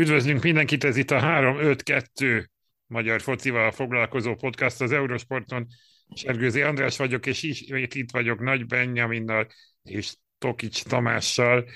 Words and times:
Üdvözlünk 0.00 0.42
mindenkit, 0.42 0.84
ez 0.84 0.96
itt 0.96 1.10
a 1.10 1.20
3-5-2 1.20 2.46
magyar 2.86 3.20
focival 3.20 3.70
foglalkozó 3.70 4.34
podcast 4.34 4.80
az 4.80 4.92
Eurosporton. 4.92 5.66
Sergőzi 6.14 6.62
András 6.62 6.96
vagyok, 6.96 7.26
és 7.26 7.42
ismét 7.42 7.94
itt 7.94 8.10
vagyok 8.10 8.40
Nagy 8.40 8.66
Benjaminnal 8.66 9.46
és 9.82 10.14
Tokics 10.38 10.82
Tamással. 10.82 11.68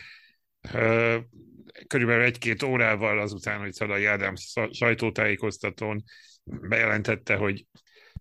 Körülbelül 1.87 2.23
egy-két 2.23 2.63
órával 2.63 3.19
azután, 3.19 3.61
hogy 3.61 3.73
Szalai 3.73 4.05
Ádám 4.05 4.35
sajtótájékoztatón 4.71 6.05
bejelentette, 6.45 7.37
hogy 7.37 7.67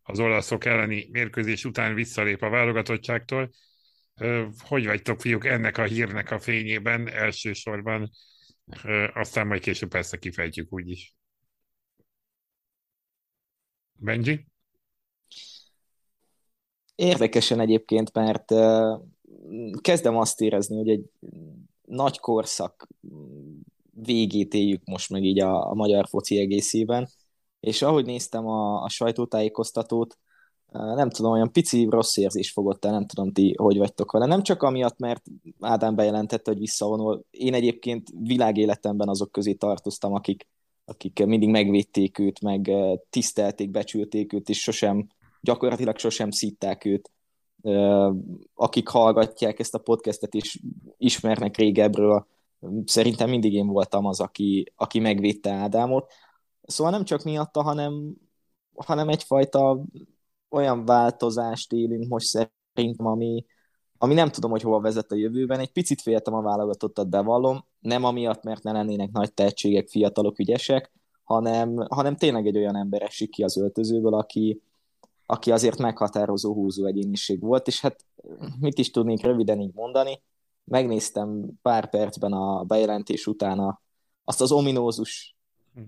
az 0.02 0.20
olaszok 0.20 0.66
elleni 0.66 1.08
mérkőzés 1.12 1.66
után 1.66 1.94
visszalép 1.94 2.42
a 2.42 2.50
válogatottságtól. 2.50 3.50
Hogy 4.58 4.86
vagytok, 4.86 5.22
fiúk, 5.22 5.46
ennek 5.46 5.78
a 5.78 5.84
hírnek 5.84 6.32
a 6.32 6.40
fényében 6.40 7.10
elsősorban 7.10 8.12
aztán 9.14 9.48
majd 9.48 9.62
később 9.62 9.90
persze 9.90 10.18
kifejtjük 10.18 10.74
úgyis. 10.74 11.16
Benji? 13.94 14.48
Érdekesen 16.96 17.60
egyébként, 17.60 18.14
mert 18.14 18.54
kezdem 19.82 20.18
azt 20.18 20.42
érezni, 20.42 20.76
hogy 20.76 20.90
egy 20.90 21.10
nagy 21.82 22.20
korszak 22.20 22.88
végét 23.92 24.54
éljük 24.54 24.84
most 24.86 25.10
meg 25.10 25.24
így 25.24 25.40
a, 25.40 25.70
a 25.70 25.74
magyar 25.74 26.08
foci 26.08 26.40
egészében, 26.40 27.10
és 27.60 27.82
ahogy 27.82 28.06
néztem 28.06 28.48
a, 28.48 28.84
a 28.84 28.90
sajtótájékoztatót, 28.90 30.18
nem 30.74 31.10
tudom, 31.10 31.32
olyan 31.32 31.52
pici 31.52 31.88
rossz 31.90 32.18
érzés 32.18 32.52
fogott 32.52 32.86
el, 32.86 32.92
nem 32.92 33.06
tudom 33.06 33.32
ti, 33.32 33.56
hogy 33.58 33.78
vagytok 33.78 34.12
vele. 34.12 34.26
Nem 34.26 34.44
csak 34.44 34.64
amiatt, 34.64 35.00
mert 35.00 35.24
Ádám 35.60 35.96
bejelentette, 35.96 36.52
hogy 36.52 36.60
visszavonul. 36.60 37.26
Én 37.32 37.54
egyébként 37.54 38.10
világéletemben 38.20 39.10
azok 39.10 39.32
közé 39.32 39.54
tartoztam, 39.54 40.14
akik, 40.14 40.48
akik 40.86 41.26
mindig 41.26 41.50
megvédték 41.50 42.20
őt, 42.20 42.42
meg 42.42 42.72
tisztelték, 43.10 43.72
becsülték 43.72 44.34
őt, 44.34 44.50
és 44.50 44.60
sosem, 44.60 45.08
gyakorlatilag 45.42 45.98
sosem 45.98 46.32
szítták 46.32 46.86
őt. 46.86 47.12
Akik 48.54 48.88
hallgatják 48.88 49.60
ezt 49.60 49.76
a 49.76 49.80
podcastet 49.80 50.34
és 50.34 50.60
ismernek 50.98 51.58
régebről, 51.58 52.28
szerintem 52.86 53.30
mindig 53.30 53.54
én 53.54 53.68
voltam 53.68 54.06
az, 54.06 54.20
aki, 54.20 54.72
aki 54.76 55.00
megvédte 55.00 55.52
Ádámot. 55.52 56.12
Szóval 56.62 56.92
nem 56.92 57.04
csak 57.04 57.24
miatta, 57.24 57.62
hanem, 57.62 58.14
hanem 58.76 59.10
egyfajta 59.10 59.84
olyan 60.54 60.86
változást 60.86 61.72
élünk 61.72 62.08
most 62.08 62.26
szerintem, 62.26 63.06
ami, 63.06 63.46
ami 63.98 64.14
nem 64.14 64.30
tudom, 64.30 64.52
hogy 64.52 64.62
hova 64.62 64.80
vezet 64.80 65.12
a 65.12 65.16
jövőben. 65.16 65.60
Egy 65.60 65.72
picit 65.72 66.02
féltem 66.02 66.34
a 66.34 66.42
válogatottat, 66.42 67.10
bevallom, 67.10 67.66
nem 67.80 68.04
amiatt, 68.04 68.44
mert 68.44 68.64
ne 68.64 68.72
lennének 68.72 69.12
nagy 69.12 69.34
tehetségek, 69.34 69.88
fiatalok, 69.88 70.40
ügyesek, 70.40 70.92
hanem, 71.24 71.76
hanem 71.90 72.16
tényleg 72.16 72.48
egy 72.48 72.58
olyan 72.58 72.76
ember 72.76 73.02
esik 73.02 73.30
ki 73.30 73.44
az 73.44 73.58
öltözőből, 73.58 74.14
aki, 74.14 74.62
aki 75.26 75.52
azért 75.52 75.78
meghatározó 75.78 76.54
húzó 76.54 76.86
egyéniség 76.86 77.42
volt, 77.42 77.68
és 77.68 77.82
hát 77.82 78.06
mit 78.60 78.78
is 78.78 78.92
tudnék 78.92 79.22
röviden 79.24 79.60
így 79.60 79.74
mondani, 79.74 80.22
megnéztem 80.64 81.50
pár 81.62 81.90
percben 81.90 82.34
a 82.34 82.64
bejelentés 82.64 83.28
utána 83.28 83.82
azt 84.24 84.42
az 84.42 84.52
ominózus 84.52 85.38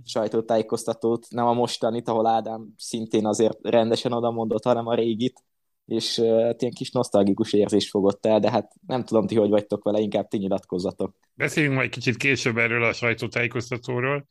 sajtótájékoztatót, 0.05 1.25
nem 1.29 1.45
a 1.45 1.53
mostanit, 1.53 2.07
ahol 2.07 2.27
Ádám 2.27 2.73
szintén 2.77 3.25
azért 3.25 3.57
rendesen 3.61 4.11
oda 4.11 4.31
mondott, 4.31 4.63
hanem 4.63 4.87
a 4.87 4.95
régit, 4.95 5.43
és 5.85 6.19
hát 6.19 6.61
ilyen 6.61 6.73
kis 6.73 6.91
nosztalgikus 6.91 7.53
érzés 7.53 7.89
fogott 7.89 8.25
el, 8.25 8.39
de 8.39 8.51
hát 8.51 8.73
nem 8.87 9.03
tudom 9.03 9.27
ti, 9.27 9.35
hogy 9.35 9.49
vagytok 9.49 9.83
vele, 9.83 9.99
inkább 9.99 10.27
ti 10.27 10.37
nyilatkozzatok. 10.37 11.15
Beszéljünk 11.33 11.75
majd 11.75 11.89
kicsit 11.89 12.17
később 12.17 12.57
erről 12.57 12.83
a 12.83 12.93
sajtótájékoztatóról. 12.93 14.25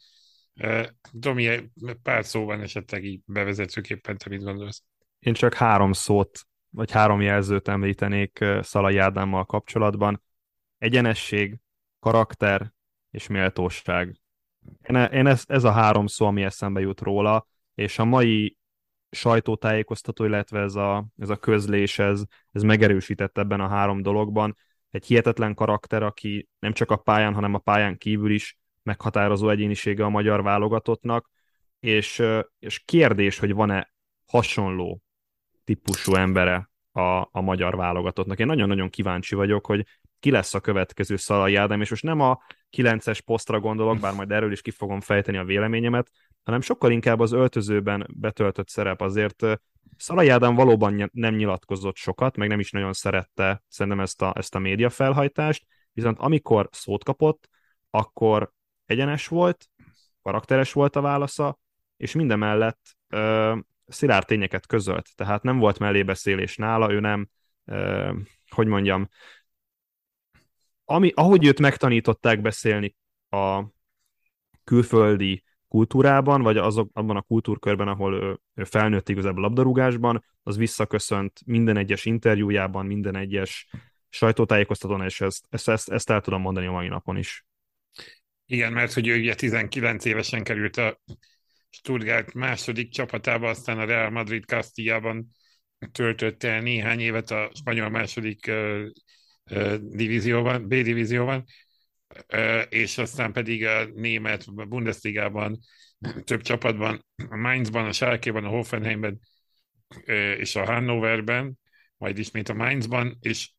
Domi, 1.13 1.71
pár 2.03 2.25
szóban 2.25 2.61
esetleg 2.61 3.05
így 3.05 3.21
bevezetőképpen 3.25 4.19
te 4.19 4.29
mit 4.29 4.43
gondolsz? 4.43 4.83
Én 5.19 5.33
csak 5.33 5.55
három 5.55 5.93
szót, 5.93 6.41
vagy 6.71 6.91
három 6.91 7.21
jelzőt 7.21 7.69
említenék 7.69 8.45
Szalai 8.61 8.99
Ádámmal 8.99 9.45
kapcsolatban. 9.45 10.23
Egyenesség, 10.79 11.59
karakter 12.01 12.73
és 13.11 13.27
méltóság. 13.27 14.21
Én, 14.89 14.97
én 14.97 15.27
ez, 15.27 15.43
ez 15.47 15.65
a 15.65 15.71
három 15.71 16.07
szó, 16.07 16.27
ami 16.27 16.43
eszembe 16.43 16.81
jut 16.81 17.01
róla, 17.01 17.47
és 17.75 17.99
a 17.99 18.05
mai 18.05 18.57
sajtótájékoztató, 19.11 20.25
illetve 20.25 20.61
ez 20.61 20.75
a, 20.75 21.07
ez 21.19 21.29
a 21.29 21.37
közlés, 21.37 21.99
ez, 21.99 22.23
ez 22.53 22.63
megerősített 22.63 23.39
ebben 23.39 23.61
a 23.61 23.69
három 23.69 24.03
dologban. 24.03 24.57
Egy 24.91 25.07
hihetetlen 25.07 25.55
karakter, 25.55 26.03
aki 26.03 26.49
nem 26.59 26.73
csak 26.73 26.91
a 26.91 26.97
pályán, 26.97 27.35
hanem 27.35 27.55
a 27.55 27.59
pályán 27.59 27.97
kívül 27.97 28.31
is 28.31 28.59
meghatározó 28.83 29.49
egyénisége 29.49 30.05
a 30.05 30.09
magyar 30.09 30.43
válogatottnak, 30.43 31.31
és, 31.81 32.23
és 32.59 32.83
kérdés, 32.85 33.39
hogy 33.39 33.53
van-e 33.53 33.93
hasonló 34.27 35.03
típusú 35.65 36.15
embere 36.15 36.71
a, 36.93 37.29
a 37.31 37.41
magyar 37.41 37.77
válogatottnak. 37.77 38.39
Én 38.39 38.47
nagyon-nagyon 38.47 38.91
kíváncsi 38.91 39.35
vagyok, 39.35 39.67
hogy 39.67 39.87
ki 40.25 40.31
lesz 40.31 40.55
a 40.55 40.61
következő 40.61 41.17
Szalai 41.17 41.55
Ádám, 41.55 41.81
és 41.81 41.91
most 41.91 42.03
nem 42.03 42.21
a 42.21 42.43
9-es 42.77 43.21
posztra 43.25 43.61
gondolok, 43.61 43.99
bár 43.99 44.15
majd 44.15 44.31
erről 44.31 44.53
is 44.53 44.61
ki 44.61 44.71
fogom 44.71 45.01
fejteni 45.01 45.37
a 45.37 45.45
véleményemet, 45.45 46.11
hanem 46.45 46.61
sokkal 46.61 46.91
inkább 46.91 47.21
az 47.21 47.33
öltözőben 47.33 48.07
betöltött 48.15 48.69
szerep 48.69 49.01
azért. 49.01 49.43
Szalai 49.97 50.29
Ádám 50.29 50.55
valóban 50.55 51.11
nem 51.13 51.35
nyilatkozott 51.35 51.97
sokat, 51.97 52.37
meg 52.37 52.49
nem 52.49 52.59
is 52.59 52.71
nagyon 52.71 52.93
szerette 52.93 53.63
szerintem 53.69 54.01
ezt 54.01 54.23
a, 54.23 54.33
ezt 54.37 54.55
a 54.55 54.59
média 54.59 54.91
felhajtást, 54.91 55.67
viszont 55.93 56.19
amikor 56.19 56.69
szót 56.73 57.05
kapott, 57.05 57.49
akkor 57.91 58.53
egyenes 58.87 59.29
volt, 59.29 59.69
karakteres 60.23 60.73
volt 60.73 60.97
a 60.97 61.01
válasza, 61.01 61.59
és 61.97 62.13
mindemellett 62.13 62.97
ö, 63.09 63.57
szilárd 63.87 64.27
tényeket 64.27 64.67
közölt, 64.67 65.09
tehát 65.15 65.43
nem 65.43 65.59
volt 65.59 65.79
mellébeszélés 65.79 66.57
nála, 66.57 66.93
ő 66.93 67.01
nem, 67.01 67.29
ö, 67.65 68.13
hogy 68.49 68.67
mondjam, 68.67 69.09
ami, 70.85 71.13
ahogy 71.15 71.47
őt 71.47 71.61
megtanították 71.61 72.41
beszélni 72.41 72.97
a 73.29 73.65
külföldi 74.65 75.45
kultúrában, 75.69 76.43
vagy 76.43 76.57
azok, 76.57 76.91
abban 76.93 77.17
a 77.17 77.23
kultúrkörben, 77.23 77.89
ahol 77.89 78.15
ő, 78.15 78.39
ő 78.55 78.65
felnőtt 78.65 79.09
igazából 79.09 79.43
labdarúgásban, 79.43 80.25
az 80.43 80.57
visszaköszönt 80.57 81.41
minden 81.47 81.77
egyes 81.77 82.05
interjújában, 82.05 82.87
minden 82.87 83.17
egyes 83.17 83.69
sajtótájékoztatón, 84.09 85.03
és 85.03 85.21
ezt, 85.21 85.45
ezt, 85.51 85.69
ezt, 85.69 85.91
ezt 85.91 86.11
el 86.11 86.21
tudom 86.21 86.41
mondani 86.41 86.67
a 86.67 86.73
mai 86.73 86.89
napon 86.89 87.17
is. 87.17 87.47
Igen, 88.47 88.73
mert 88.73 88.93
hogy 88.93 89.09
ő 89.09 89.19
ugye 89.19 89.35
19 89.35 90.05
évesen 90.05 90.43
került 90.43 90.77
a 90.77 91.01
Stuttgart 91.71 92.35
második 92.35 92.91
csapatába, 92.91 93.49
aztán 93.49 93.79
a 93.79 93.85
Real 93.85 94.11
Madrid 94.11 94.45
Castilla-ban 94.45 95.27
töltötte 95.93 96.49
el 96.49 96.61
néhány 96.61 97.01
évet 97.01 97.31
a 97.31 97.51
spanyol 97.55 97.89
második 97.89 98.51
divízióban, 99.81 100.69
B 100.69 100.75
divízióban, 100.75 101.45
és 102.69 102.99
aztán 102.99 103.33
pedig 103.33 103.65
a 103.65 103.85
német 103.85 104.69
Bundesligában 104.69 105.59
több 106.25 106.41
csapatban, 106.41 107.05
a 107.29 107.37
Mainzban, 107.37 107.87
a 107.87 107.93
Schalke-ban, 107.93 108.45
a 108.45 108.49
Hoffenheimben 108.49 109.21
és 110.37 110.57
a 110.57 110.65
Hannoverben, 110.65 111.59
majd 111.97 112.19
ismét 112.19 112.49
a 112.49 112.55
Mainzban, 112.55 113.17
és 113.21 113.51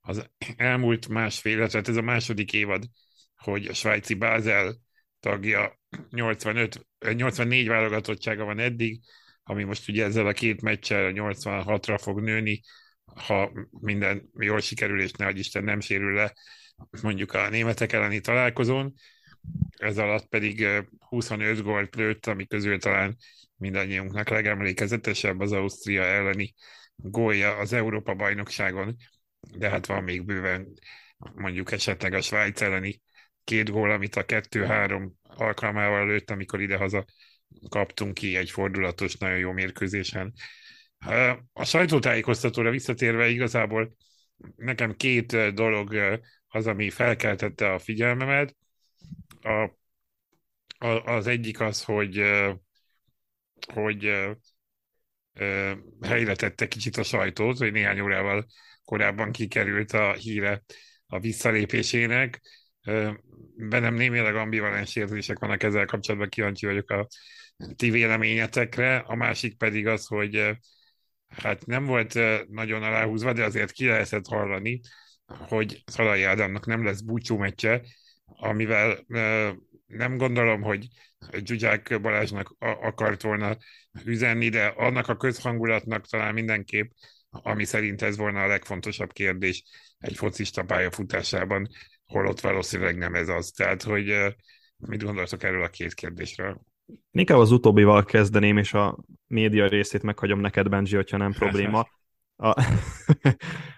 az 0.00 0.30
elmúlt 0.56 1.08
másfél, 1.08 1.68
tehát 1.68 1.88
ez 1.88 1.96
a 1.96 2.02
második 2.02 2.52
évad, 2.52 2.84
hogy 3.36 3.66
a 3.66 3.74
svájci 3.74 4.14
Bázel 4.14 4.76
tagja 5.20 5.78
85, 6.10 6.86
84 7.14 7.68
válogatottsága 7.68 8.44
van 8.44 8.58
eddig, 8.58 9.00
ami 9.42 9.64
most 9.64 9.88
ugye 9.88 10.04
ezzel 10.04 10.26
a 10.26 10.32
két 10.32 10.62
meccsel 10.62 11.12
86-ra 11.14 11.98
fog 12.02 12.20
nőni, 12.20 12.60
ha 13.04 13.52
minden 13.70 14.30
jól 14.38 14.60
sikerül, 14.60 15.00
és 15.00 15.12
ne 15.12 15.30
Isten 15.30 15.64
nem 15.64 15.80
sérül 15.80 16.14
le 16.14 16.34
mondjuk 17.02 17.32
a 17.32 17.48
németek 17.48 17.92
elleni 17.92 18.20
találkozón, 18.20 18.94
ez 19.76 19.98
alatt 19.98 20.28
pedig 20.28 20.66
25 20.98 21.62
gólt 21.62 21.94
lőtt, 21.94 22.26
ami 22.26 22.46
közül 22.46 22.78
talán 22.78 23.16
mindannyiunknak 23.56 24.28
legemlékezetesebb 24.28 25.40
az 25.40 25.52
Ausztria 25.52 26.02
elleni 26.02 26.54
gólja 26.96 27.56
az 27.56 27.72
Európa-bajnokságon, 27.72 28.96
de 29.56 29.68
hát 29.68 29.86
van 29.86 30.02
még 30.02 30.24
bőven 30.24 30.72
mondjuk 31.34 31.72
esetleg 31.72 32.12
a 32.12 32.20
Svájc 32.20 32.60
elleni 32.60 33.02
két 33.44 33.70
gól, 33.70 33.90
amit 33.90 34.16
a 34.16 34.24
kettő-három 34.24 35.14
alkalmával 35.22 36.06
lőtt, 36.06 36.30
amikor 36.30 36.60
idehaza 36.60 37.04
kaptunk 37.68 38.14
ki 38.14 38.36
egy 38.36 38.50
fordulatos, 38.50 39.16
nagyon 39.16 39.38
jó 39.38 39.52
mérkőzésen. 39.52 40.32
A 41.52 41.64
sajtótájékoztatóra 41.64 42.70
visszatérve 42.70 43.28
igazából 43.28 43.96
nekem 44.56 44.94
két 44.96 45.54
dolog 45.54 46.20
az, 46.48 46.66
ami 46.66 46.90
felkeltette 46.90 47.72
a 47.72 47.78
figyelmemet. 47.78 48.56
A, 49.40 49.70
a, 50.78 50.88
az 51.04 51.26
egyik 51.26 51.60
az, 51.60 51.84
hogy, 51.84 52.22
hogy 53.72 54.12
helyre 56.02 56.34
tette 56.34 56.68
kicsit 56.68 56.96
a 56.96 57.02
sajtót, 57.02 57.58
hogy 57.58 57.72
néhány 57.72 58.00
órával 58.00 58.46
korábban 58.84 59.32
kikerült 59.32 59.92
a 59.92 60.12
híre 60.12 60.62
a 61.06 61.18
visszalépésének. 61.18 62.40
bennem 63.56 63.94
némileg 63.94 64.36
ambivalens 64.36 64.96
érzések 64.96 65.38
vannak 65.38 65.62
ezzel 65.62 65.84
kapcsolatban, 65.84 66.28
kíváncsi 66.28 66.66
vagyok 66.66 66.90
a 66.90 67.06
ti 67.76 67.90
véleményetekre. 67.90 68.96
A 68.96 69.14
másik 69.14 69.56
pedig 69.56 69.86
az, 69.86 70.06
hogy 70.06 70.56
hát 71.36 71.66
nem 71.66 71.84
volt 71.84 72.18
nagyon 72.48 72.82
aláhúzva, 72.82 73.32
de 73.32 73.44
azért 73.44 73.72
ki 73.72 73.86
lehetett 73.86 74.26
hallani, 74.26 74.80
hogy 75.26 75.82
Szalai 75.86 76.22
Ádámnak 76.22 76.66
nem 76.66 76.84
lesz 76.84 77.00
búcsú 77.00 77.36
meccse, 77.36 77.82
amivel 78.24 79.04
nem 79.86 80.16
gondolom, 80.16 80.62
hogy 80.62 80.86
Zsuzsák 81.44 82.00
Balázsnak 82.00 82.54
akart 82.58 83.22
volna 83.22 83.56
üzenni, 84.04 84.48
de 84.48 84.66
annak 84.66 85.08
a 85.08 85.16
közhangulatnak 85.16 86.06
talán 86.06 86.34
mindenképp, 86.34 86.90
ami 87.30 87.64
szerint 87.64 88.02
ez 88.02 88.16
volna 88.16 88.42
a 88.42 88.46
legfontosabb 88.46 89.12
kérdés 89.12 89.62
egy 89.98 90.16
focista 90.16 90.62
pályafutásában, 90.62 91.68
holott 92.06 92.40
valószínűleg 92.40 92.96
nem 92.96 93.14
ez 93.14 93.28
az. 93.28 93.50
Tehát, 93.50 93.82
hogy 93.82 94.34
mit 94.76 95.02
gondoltok 95.02 95.42
erről 95.42 95.62
a 95.62 95.68
két 95.68 95.94
kérdésről? 95.94 96.60
Inkább 97.10 97.38
az 97.38 97.50
utóbbival 97.50 98.04
kezdeném, 98.04 98.56
és 98.56 98.74
a 98.74 98.98
média 99.26 99.68
részét 99.68 100.02
meghagyom 100.02 100.40
neked, 100.40 100.68
Benji, 100.68 100.94
hogyha 100.94 101.16
nem 101.16 101.32
probléma. 101.38 101.88
A, 102.36 102.48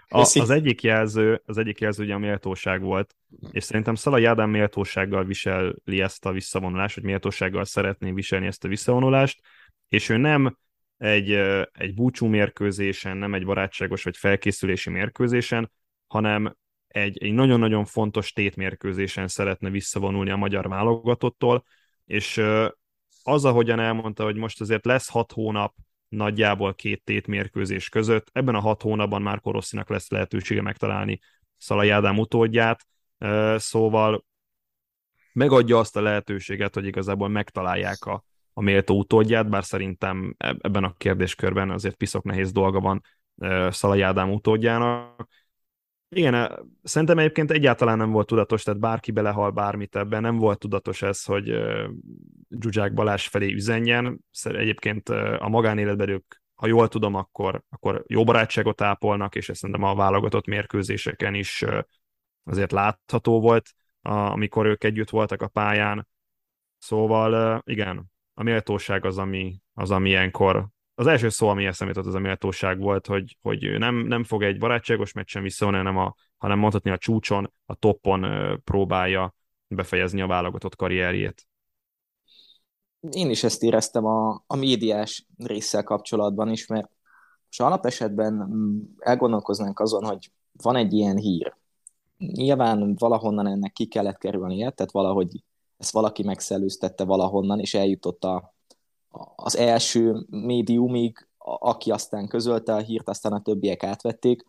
a, 0.07 0.19
az 0.19 0.49
egyik 0.49 0.81
jelző, 0.81 1.41
az 1.45 1.57
egyik 1.57 1.79
jelző 1.79 2.03
ugye 2.03 2.13
a 2.13 2.17
méltóság 2.17 2.81
volt, 2.81 3.15
és 3.51 3.63
szerintem 3.63 3.95
Szalai 3.95 4.25
Ádám 4.25 4.49
méltósággal 4.49 5.23
viseli 5.23 6.01
ezt 6.01 6.25
a 6.25 6.31
visszavonulást, 6.31 6.95
vagy 6.95 7.03
méltósággal 7.03 7.65
szeretné 7.65 8.11
viselni 8.11 8.45
ezt 8.45 8.63
a 8.63 8.67
visszavonulást, 8.67 9.41
és 9.89 10.09
ő 10.09 10.17
nem 10.17 10.57
egy, 10.97 11.31
egy 11.71 11.93
búcsú 11.93 12.25
mérkőzésen, 12.25 13.17
nem 13.17 13.33
egy 13.33 13.45
barátságos 13.45 14.03
vagy 14.03 14.17
felkészülési 14.17 14.89
mérkőzésen, 14.89 15.71
hanem 16.07 16.55
egy, 16.87 17.23
egy 17.23 17.33
nagyon-nagyon 17.33 17.85
fontos 17.85 18.31
tétmérkőzésen 18.31 19.27
szeretne 19.27 19.69
visszavonulni 19.69 20.29
a 20.29 20.35
magyar 20.35 20.67
válogatottól, 20.67 21.63
és 22.05 22.41
az, 23.27 23.45
ahogyan 23.45 23.79
elmondta, 23.79 24.23
hogy 24.23 24.35
most 24.35 24.61
azért 24.61 24.85
lesz 24.85 25.09
hat 25.09 25.31
hónap 25.31 25.75
nagyjából 26.09 26.73
két 26.73 27.03
tétmérkőzés 27.03 27.89
között, 27.89 28.29
ebben 28.31 28.55
a 28.55 28.59
hat 28.59 28.81
hónapban 28.81 29.21
már 29.21 29.39
Korosszinak 29.39 29.89
lesz 29.89 30.09
lehetősége 30.09 30.61
megtalálni 30.61 31.19
Szalai 31.57 31.89
Ádám 31.89 32.19
utódját, 32.19 32.87
szóval 33.55 34.25
megadja 35.33 35.77
azt 35.77 35.95
a 35.95 36.01
lehetőséget, 36.01 36.73
hogy 36.73 36.85
igazából 36.85 37.27
megtalálják 37.27 38.05
a, 38.05 38.23
a 38.53 38.61
méltó 38.61 38.97
utódját, 38.97 39.49
bár 39.49 39.63
szerintem 39.63 40.35
ebben 40.37 40.83
a 40.83 40.93
kérdéskörben 40.97 41.69
azért 41.69 41.95
piszok 41.95 42.23
nehéz 42.23 42.51
dolga 42.51 42.79
van 42.79 43.01
Szalai 43.71 44.01
Ádám 44.01 44.31
utódjának, 44.31 45.27
igen, 46.09 46.49
szerintem 46.83 47.17
egyébként 47.17 47.51
egyáltalán 47.51 47.97
nem 47.97 48.11
volt 48.11 48.27
tudatos, 48.27 48.63
tehát 48.63 48.79
bárki 48.79 49.11
belehal 49.11 49.51
bármit 49.51 49.95
ebben, 49.95 50.21
nem 50.21 50.37
volt 50.37 50.59
tudatos 50.59 51.01
ez, 51.01 51.23
hogy 51.23 51.57
Zsuzsák 52.59 52.93
Balázs 52.93 53.27
felé 53.27 53.51
üzenjen. 53.51 54.19
Egyébként 54.43 55.09
a 55.39 55.47
magánéletben 55.49 56.09
ők, 56.09 56.33
ha 56.55 56.67
jól 56.67 56.87
tudom, 56.87 57.15
akkor, 57.15 57.63
akkor 57.69 58.03
jó 58.07 58.23
barátságot 58.23 58.81
ápolnak, 58.81 59.35
és 59.35 59.49
ezt 59.49 59.59
szerintem 59.59 59.85
a 59.85 59.95
válogatott 59.95 60.45
mérkőzéseken 60.45 61.33
is 61.33 61.65
azért 62.43 62.71
látható 62.71 63.39
volt, 63.41 63.69
amikor 64.01 64.65
ők 64.65 64.83
együtt 64.83 65.09
voltak 65.09 65.41
a 65.41 65.47
pályán. 65.47 66.07
Szóval 66.77 67.61
igen, 67.65 68.11
a 68.33 68.43
méltóság 68.43 69.05
az, 69.05 69.17
ami, 69.17 69.61
az, 69.73 69.91
ami 69.91 70.09
ilyenkor 70.09 70.67
az 70.99 71.07
első 71.07 71.29
szó, 71.29 71.47
ami 71.47 71.65
eszembe 71.65 71.93
jutott, 71.93 72.09
az 72.09 72.17
a 72.17 72.19
méltóság 72.19 72.79
volt, 72.79 73.07
hogy, 73.07 73.37
hogy 73.41 73.63
ő 73.63 73.77
nem, 73.77 73.95
nem 73.95 74.23
fog 74.23 74.43
egy 74.43 74.57
barátságos 74.57 75.11
meccsen 75.11 75.43
visszavonni, 75.43 75.77
hanem, 75.77 75.97
a, 75.97 76.15
hanem 76.37 76.59
mondhatni 76.59 76.91
a 76.91 76.97
csúcson, 76.97 77.53
a 77.65 77.75
toppon 77.75 78.25
próbálja 78.63 79.35
befejezni 79.67 80.21
a 80.21 80.27
válogatott 80.27 80.75
karrierjét. 80.75 81.47
Én 83.11 83.29
is 83.29 83.43
ezt 83.43 83.63
éreztem 83.63 84.05
a, 84.05 84.43
a 84.47 84.55
médiás 84.55 85.25
résszel 85.37 85.83
kapcsolatban 85.83 86.49
is, 86.51 86.67
mert 86.67 86.89
most 87.45 87.61
alapesetben 87.61 88.33
mm, 88.33 88.79
elgondolkoznánk 88.97 89.79
azon, 89.79 90.05
hogy 90.05 90.31
van 90.51 90.75
egy 90.75 90.93
ilyen 90.93 91.17
hír. 91.17 91.55
Nyilván 92.17 92.95
valahonnan 92.95 93.47
ennek 93.47 93.71
ki 93.71 93.85
kellett 93.85 94.17
kerülnie, 94.17 94.69
tehát 94.69 94.91
valahogy 94.91 95.43
ezt 95.77 95.91
valaki 95.91 96.23
megszellőztette 96.23 97.03
valahonnan, 97.03 97.59
és 97.59 97.73
eljutott 97.73 98.23
a, 98.23 98.55
az 99.35 99.57
első 99.57 100.25
médiumig, 100.29 101.27
aki 101.37 101.91
aztán 101.91 102.27
közölte 102.27 102.73
a 102.73 102.79
hírt, 102.79 103.09
aztán 103.09 103.33
a 103.33 103.41
többiek 103.41 103.83
átvették. 103.83 104.45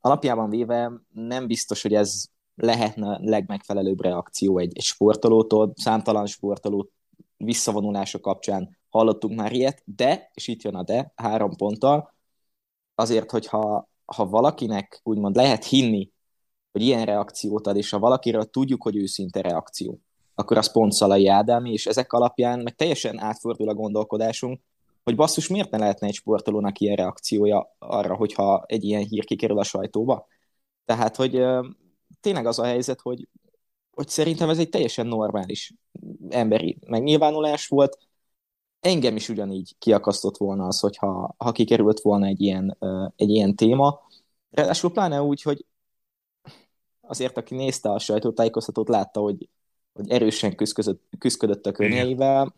Alapjában 0.00 0.50
véve 0.50 0.92
nem 1.12 1.46
biztos, 1.46 1.82
hogy 1.82 1.94
ez 1.94 2.24
lehetne 2.54 3.08
a 3.08 3.18
legmegfelelőbb 3.22 4.00
reakció 4.00 4.58
egy, 4.58 4.76
egy 4.76 4.82
sportolótól, 4.82 5.72
számtalan 5.76 6.26
sportoló 6.26 6.90
visszavonulása 7.36 8.20
kapcsán 8.20 8.78
hallottunk 8.88 9.38
már 9.38 9.52
ilyet, 9.52 9.82
de, 9.84 10.30
és 10.34 10.48
itt 10.48 10.62
jön 10.62 10.74
a 10.74 10.82
de, 10.82 11.12
három 11.16 11.56
ponttal, 11.56 12.14
azért, 12.94 13.30
hogyha 13.30 13.88
ha 14.04 14.28
valakinek 14.28 15.00
úgymond 15.02 15.36
lehet 15.36 15.64
hinni, 15.64 16.10
hogy 16.72 16.82
ilyen 16.82 17.04
reakciót 17.04 17.66
ad, 17.66 17.76
és 17.76 17.90
ha 17.90 17.98
valakiről 17.98 18.44
tudjuk, 18.44 18.82
hogy 18.82 18.96
őszinte 18.96 19.40
reakció, 19.40 20.00
akkor 20.38 20.56
az 20.56 20.72
pont 20.72 20.92
Szalai 20.92 21.26
Ádámi, 21.26 21.72
és 21.72 21.86
ezek 21.86 22.12
alapján 22.12 22.60
meg 22.60 22.74
teljesen 22.74 23.18
átfordul 23.18 23.68
a 23.68 23.74
gondolkodásunk, 23.74 24.60
hogy 25.04 25.16
basszus, 25.16 25.48
miért 25.48 25.70
ne 25.70 25.78
lehetne 25.78 26.06
egy 26.06 26.14
sportolónak 26.14 26.78
ilyen 26.78 26.96
reakciója 26.96 27.74
arra, 27.78 28.14
hogyha 28.14 28.64
egy 28.66 28.84
ilyen 28.84 29.02
hír 29.02 29.24
kikerül 29.24 29.58
a 29.58 29.62
sajtóba? 29.62 30.26
Tehát, 30.84 31.16
hogy 31.16 31.44
tényleg 32.20 32.46
az 32.46 32.58
a 32.58 32.64
helyzet, 32.64 33.00
hogy, 33.00 33.28
hogy 33.90 34.08
szerintem 34.08 34.48
ez 34.48 34.58
egy 34.58 34.68
teljesen 34.68 35.06
normális 35.06 35.74
emberi 36.28 36.78
megnyilvánulás 36.86 37.66
volt. 37.66 37.98
Engem 38.80 39.16
is 39.16 39.28
ugyanígy 39.28 39.74
kiakasztott 39.78 40.36
volna 40.36 40.66
az, 40.66 40.80
hogyha 40.80 41.34
ha 41.38 41.52
kikerült 41.52 42.00
volna 42.00 42.26
egy 42.26 42.40
ilyen, 42.40 42.76
egy 43.16 43.30
ilyen 43.30 43.56
téma. 43.56 44.00
Ráadásul 44.50 44.92
pláne 44.92 45.22
úgy, 45.22 45.42
hogy 45.42 45.66
azért, 47.00 47.36
aki 47.36 47.54
nézte 47.54 47.90
a 47.90 47.98
sajtótájékoztatót, 47.98 48.88
látta, 48.88 49.20
hogy 49.20 49.48
hogy 49.98 50.10
erősen 50.10 50.56
küzdött, 50.56 51.02
küzdött 51.18 51.66
a 51.66 51.72
könnyeivel, 51.72 52.54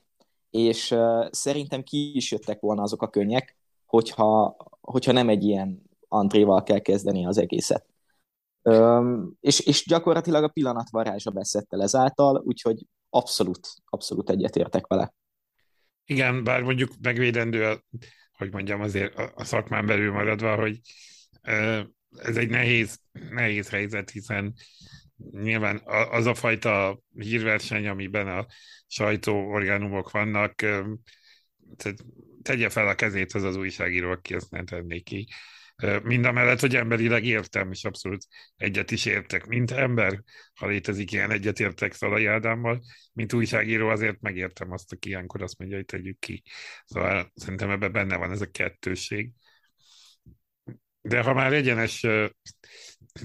és 0.50 0.90
uh, 0.90 1.28
szerintem 1.30 1.82
ki 1.82 2.16
is 2.16 2.30
jöttek 2.30 2.60
volna 2.60 2.82
azok 2.82 3.02
a 3.02 3.10
könnyek, 3.10 3.56
hogyha, 3.86 4.56
hogyha 4.80 5.12
nem 5.12 5.28
egy 5.28 5.44
ilyen 5.44 5.82
antréval 6.08 6.62
kell 6.62 6.78
kezdeni 6.78 7.26
az 7.26 7.38
egészet. 7.38 7.86
Um, 8.62 9.36
és, 9.40 9.60
és 9.60 9.86
gyakorlatilag 9.86 10.44
a 10.44 10.48
pillanat 10.48 10.90
varázsa 10.90 11.30
beszette 11.30 11.76
el 11.76 11.82
ezáltal, 11.82 12.42
úgyhogy 12.44 12.86
abszolút, 13.10 13.68
abszolút 13.84 14.30
egyetértek 14.30 14.86
vele. 14.86 15.14
Igen, 16.04 16.44
bár 16.44 16.62
mondjuk 16.62 16.90
megvédendő, 17.02 17.84
hogy 18.32 18.52
mondjam, 18.52 18.80
azért 18.80 19.14
a, 19.14 19.32
a 19.34 19.44
szakmán 19.44 19.86
belül 19.86 20.12
maradva, 20.12 20.56
hogy 20.56 20.80
ez 22.16 22.36
egy 22.36 22.48
nehéz, 22.48 23.00
nehéz 23.30 23.68
helyzet, 23.68 24.10
hiszen 24.10 24.54
nyilván 25.30 25.82
az 26.10 26.26
a 26.26 26.34
fajta 26.34 27.00
hírverseny, 27.14 27.86
amiben 27.86 28.28
a 28.28 28.46
sajtóorgánumok 28.86 30.10
vannak, 30.10 30.54
tegye 32.42 32.68
fel 32.68 32.88
a 32.88 32.94
kezét 32.94 33.32
az 33.32 33.42
az 33.42 33.56
újságíró, 33.56 34.10
aki 34.10 34.34
ezt 34.34 34.50
nem 34.50 34.64
tenné 34.64 35.00
ki. 35.00 35.28
Mind 36.02 36.24
a 36.24 36.32
mellett, 36.32 36.60
hogy 36.60 36.76
emberileg 36.76 37.24
értem, 37.24 37.70
és 37.70 37.84
abszolút 37.84 38.26
egyet 38.56 38.90
is 38.90 39.06
értek. 39.06 39.46
Mint 39.46 39.70
ember, 39.70 40.22
ha 40.54 40.66
létezik 40.66 41.12
ilyen 41.12 41.30
egyetértek 41.30 41.94
Szalai 41.94 42.26
Ádámmal, 42.26 42.82
mint 43.12 43.32
újságíró 43.32 43.88
azért 43.88 44.20
megértem 44.20 44.72
azt, 44.72 44.92
aki 44.92 45.08
ilyenkor 45.08 45.42
azt 45.42 45.58
mondja, 45.58 45.76
hogy 45.76 45.86
tegyük 45.86 46.18
ki. 46.18 46.42
Szóval 46.84 47.32
szerintem 47.34 47.70
ebben 47.70 47.92
benne 47.92 48.16
van 48.16 48.30
ez 48.30 48.40
a 48.40 48.50
kettőség. 48.50 49.30
De 51.02 51.22
ha 51.22 51.34
már 51.34 51.52
egyenes, 51.52 52.06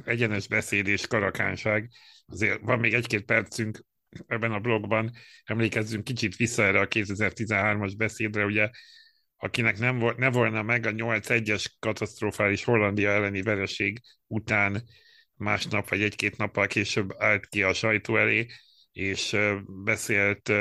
egyenes 0.05 0.47
beszéd 0.47 0.87
és 0.87 1.07
karakánság, 1.07 1.89
azért 2.25 2.61
van 2.61 2.79
még 2.79 2.93
egy-két 2.93 3.25
percünk 3.25 3.83
ebben 4.27 4.51
a 4.51 4.59
blogban, 4.59 5.11
emlékezzünk 5.43 6.03
kicsit 6.03 6.35
vissza 6.35 6.63
erre 6.63 6.79
a 6.79 6.87
2013-as 6.87 7.93
beszédre, 7.97 8.45
ugye 8.45 8.69
akinek 9.37 9.77
nem 9.77 9.99
volt, 9.99 10.17
ne 10.17 10.29
volna 10.29 10.61
meg 10.61 10.85
a 10.85 10.91
8-1-es 10.91 11.65
katasztrofális 11.79 12.63
Hollandia 12.63 13.11
elleni 13.11 13.41
vereség 13.41 14.01
után 14.27 14.83
másnap 15.33 15.89
vagy 15.89 16.01
egy-két 16.01 16.37
nappal 16.37 16.67
később 16.67 17.13
állt 17.17 17.45
ki 17.45 17.63
a 17.63 17.73
sajtó 17.73 18.17
elé, 18.17 18.45
és 18.95 19.37
beszélt 19.83 20.51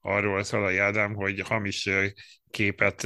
arról 0.00 0.42
Szalai 0.42 0.78
Ádám, 0.78 1.14
hogy 1.14 1.40
hamis 1.40 1.88
képet 2.50 3.02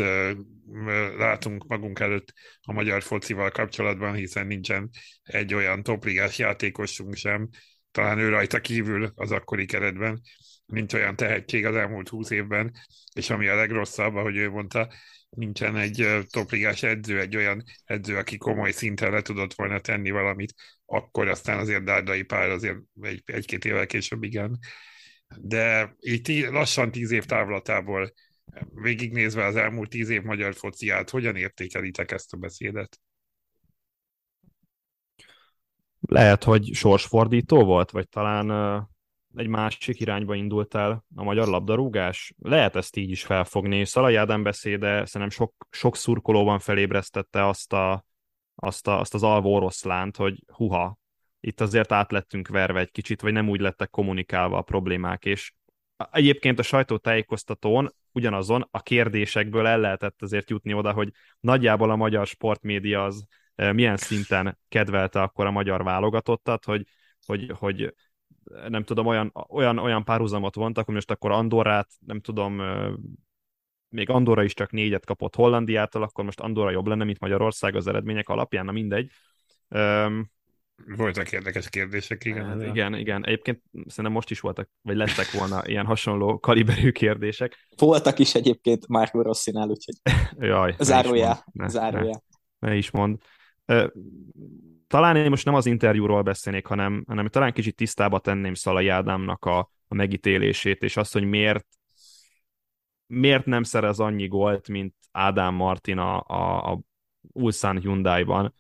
látunk 1.17 1.67
magunk 1.67 1.99
előtt 1.99 2.33
a 2.63 2.73
magyar 2.73 3.03
focival 3.03 3.51
kapcsolatban, 3.51 4.15
hiszen 4.15 4.47
nincsen 4.47 4.91
egy 5.23 5.55
olyan 5.55 5.83
topligás 5.83 6.39
játékosunk 6.39 7.15
sem, 7.15 7.49
talán 7.91 8.19
ő 8.19 8.29
rajta 8.29 8.61
kívül 8.61 9.13
az 9.15 9.33
akkori 9.33 9.67
keretben, 9.67 10.21
nincs 10.67 10.95
olyan 10.95 11.17
tehetség 11.17 11.67
az 11.67 11.75
elmúlt 11.75 12.09
húsz 12.09 12.31
évben, 12.31 12.73
és 13.15 13.31
ami 13.31 13.49
a 13.49 13.55
legrosszabb, 13.55 14.15
ahogy 14.15 14.37
ő 14.37 14.51
mondta, 14.51 14.93
nincsen 15.37 15.77
egy 15.77 16.07
topligás 16.31 16.83
edző, 16.83 17.21
egy 17.21 17.37
olyan 17.37 17.65
edző, 17.85 18.17
aki 18.17 18.37
komoly 18.37 18.71
szinten 18.71 19.11
le 19.11 19.23
tudott 19.23 19.55
volna 19.55 19.81
tenni 19.81 20.11
valamit, 20.11 20.55
akkor 20.87 21.29
aztán 21.29 21.59
azért 21.59 21.85
Dárdai 21.85 22.23
Pál 22.23 22.51
azért 22.51 22.79
egy, 23.01 23.23
egy-két 23.27 23.65
évvel 23.65 23.87
később 23.87 24.23
igen. 24.23 24.59
De 25.41 25.97
tí, 26.23 26.47
lassan 26.47 26.91
tíz 26.91 27.11
év 27.11 27.25
távlatából 27.25 28.13
végignézve 28.75 29.45
az 29.45 29.57
elmúlt 29.57 29.91
tíz 29.91 30.09
év 30.09 30.23
magyar 30.23 30.55
fociát, 30.55 31.11
hogyan 31.11 31.37
értékelitek 31.37 32.11
ezt 32.11 32.33
a 32.33 32.37
beszédet? 32.37 33.01
Lehet, 36.01 36.45
hogy 36.45 36.71
sorsfordító 36.73 37.65
volt, 37.65 37.91
vagy 37.91 38.09
talán 38.09 38.51
egy 39.37 39.47
másik 39.47 40.01
irányba 40.01 40.35
indult 40.35 40.75
el 40.75 41.05
a 41.15 41.23
magyar 41.23 41.49
labdarúgás. 41.49 42.33
Lehet 42.39 42.77
ezt 42.77 42.97
így 42.97 43.11
is 43.11 43.25
felfogni. 43.25 43.85
Szalai 43.85 44.15
Ádám 44.15 44.43
beszéde 44.43 45.05
szerintem 45.07 45.31
sok, 45.31 45.67
sok 45.71 45.97
szurkolóban 45.97 46.59
felébresztette 46.59 47.47
azt, 47.47 47.73
a, 47.73 48.05
azt, 48.55 48.87
a, 48.87 49.01
azt 49.01 49.15
az 49.15 49.23
alvó 49.23 49.55
oroszlánt, 49.55 50.17
hogy 50.17 50.45
huha, 50.47 50.99
itt 51.41 51.61
azért 51.61 51.93
át 51.93 52.27
verve 52.49 52.81
egy 52.81 52.91
kicsit, 52.91 53.21
vagy 53.21 53.33
nem 53.33 53.49
úgy 53.49 53.61
lettek 53.61 53.91
kommunikálva 53.91 54.57
a 54.57 54.63
problémák, 54.63 55.25
és 55.25 55.53
egyébként 56.11 56.59
a 56.59 56.63
sajtótájékoztatón 56.63 57.95
ugyanazon 58.13 58.69
a 58.71 58.83
kérdésekből 58.83 59.67
el 59.67 59.81
lehetett 59.81 60.23
azért 60.23 60.51
jutni 60.51 60.73
oda, 60.73 60.93
hogy 60.93 61.11
nagyjából 61.41 61.91
a 61.91 61.97
magyar 61.97 62.27
sportmédia 62.27 63.05
az 63.05 63.27
eh, 63.55 63.73
milyen 63.73 63.97
szinten 63.97 64.59
kedvelte 64.69 65.23
akkor 65.23 65.47
a 65.47 65.51
magyar 65.51 65.85
válogatottat, 65.85 66.65
hogy, 66.65 66.87
hogy, 67.27 67.53
hogy 67.59 67.95
nem 68.69 68.85
tudom, 68.85 69.07
olyan, 69.07 69.33
olyan, 69.49 69.79
olyan 69.79 70.05
párhuzamot 70.05 70.55
vontak, 70.55 70.85
hogy 70.85 70.95
most 70.95 71.11
akkor 71.11 71.31
Andorrát, 71.31 71.89
nem 72.07 72.21
tudom, 72.21 72.63
még 73.89 74.11
Andorra 74.11 74.43
is 74.43 74.55
csak 74.55 74.71
négyet 74.71 75.07
kapott 75.07 75.35
Hollandiától, 75.35 76.03
akkor 76.03 76.25
most 76.25 76.41
Andorra 76.41 76.71
jobb 76.71 76.87
lenne, 76.87 77.05
mint 77.05 77.21
Magyarország 77.21 77.77
az 77.77 77.87
eredmények 77.87 78.29
alapján, 78.29 78.65
na 78.65 78.73
mindegy. 78.73 79.11
Voltak 80.87 81.33
érdekes 81.33 81.69
kérdések, 81.69 82.25
igen. 82.25 82.47
Hát, 82.47 82.63
igen, 82.63 82.95
igen. 82.95 83.27
Egyébként 83.27 83.63
szerintem 83.73 84.13
most 84.13 84.31
is 84.31 84.41
voltak, 84.41 84.71
vagy 84.83 84.97
lettek 84.97 85.31
volna 85.31 85.63
ilyen 85.69 85.87
hasonló 85.87 86.39
kaliberű 86.39 86.91
kérdések. 86.91 87.69
Voltak 87.77 88.19
is 88.19 88.35
egyébként 88.35 88.89
Márko 88.89 89.23
Rosszinál, 89.23 89.69
úgyhogy 89.69 89.95
Jaj, 90.49 90.75
zárójá, 90.79 91.45
ne, 91.53 91.69
zárójá. 91.69 92.21
Ne, 92.59 92.69
ne 92.69 92.77
is 92.77 92.91
mond 92.91 93.19
talán 94.93 95.17
én 95.17 95.31
most 95.31 95.45
nem 95.45 95.55
az 95.55 95.67
interjúról 95.67 96.23
beszélnék, 96.23 96.67
hanem, 96.67 97.05
hanem 97.07 97.29
talán 97.29 97.53
kicsit 97.53 97.77
tisztába 97.77 98.19
tenném 98.19 98.55
Szalai 98.55 98.89
Ádámnak 98.89 99.45
a, 99.45 99.59
a 99.89 99.95
megítélését, 99.95 100.83
és 100.83 100.97
azt, 100.97 101.13
hogy 101.13 101.25
miért, 101.25 101.67
miért 103.07 103.47
nem 103.47 103.63
szerez 103.63 104.01
annyi 104.01 104.27
gólt, 104.27 104.69
mint 104.69 104.95
Ádám 105.11 105.55
Martin 105.55 105.99
a, 105.99 106.25
a, 106.27 106.71
a 106.73 106.81
Ulsan 107.21 107.81
Hyundai-ban. 107.81 108.55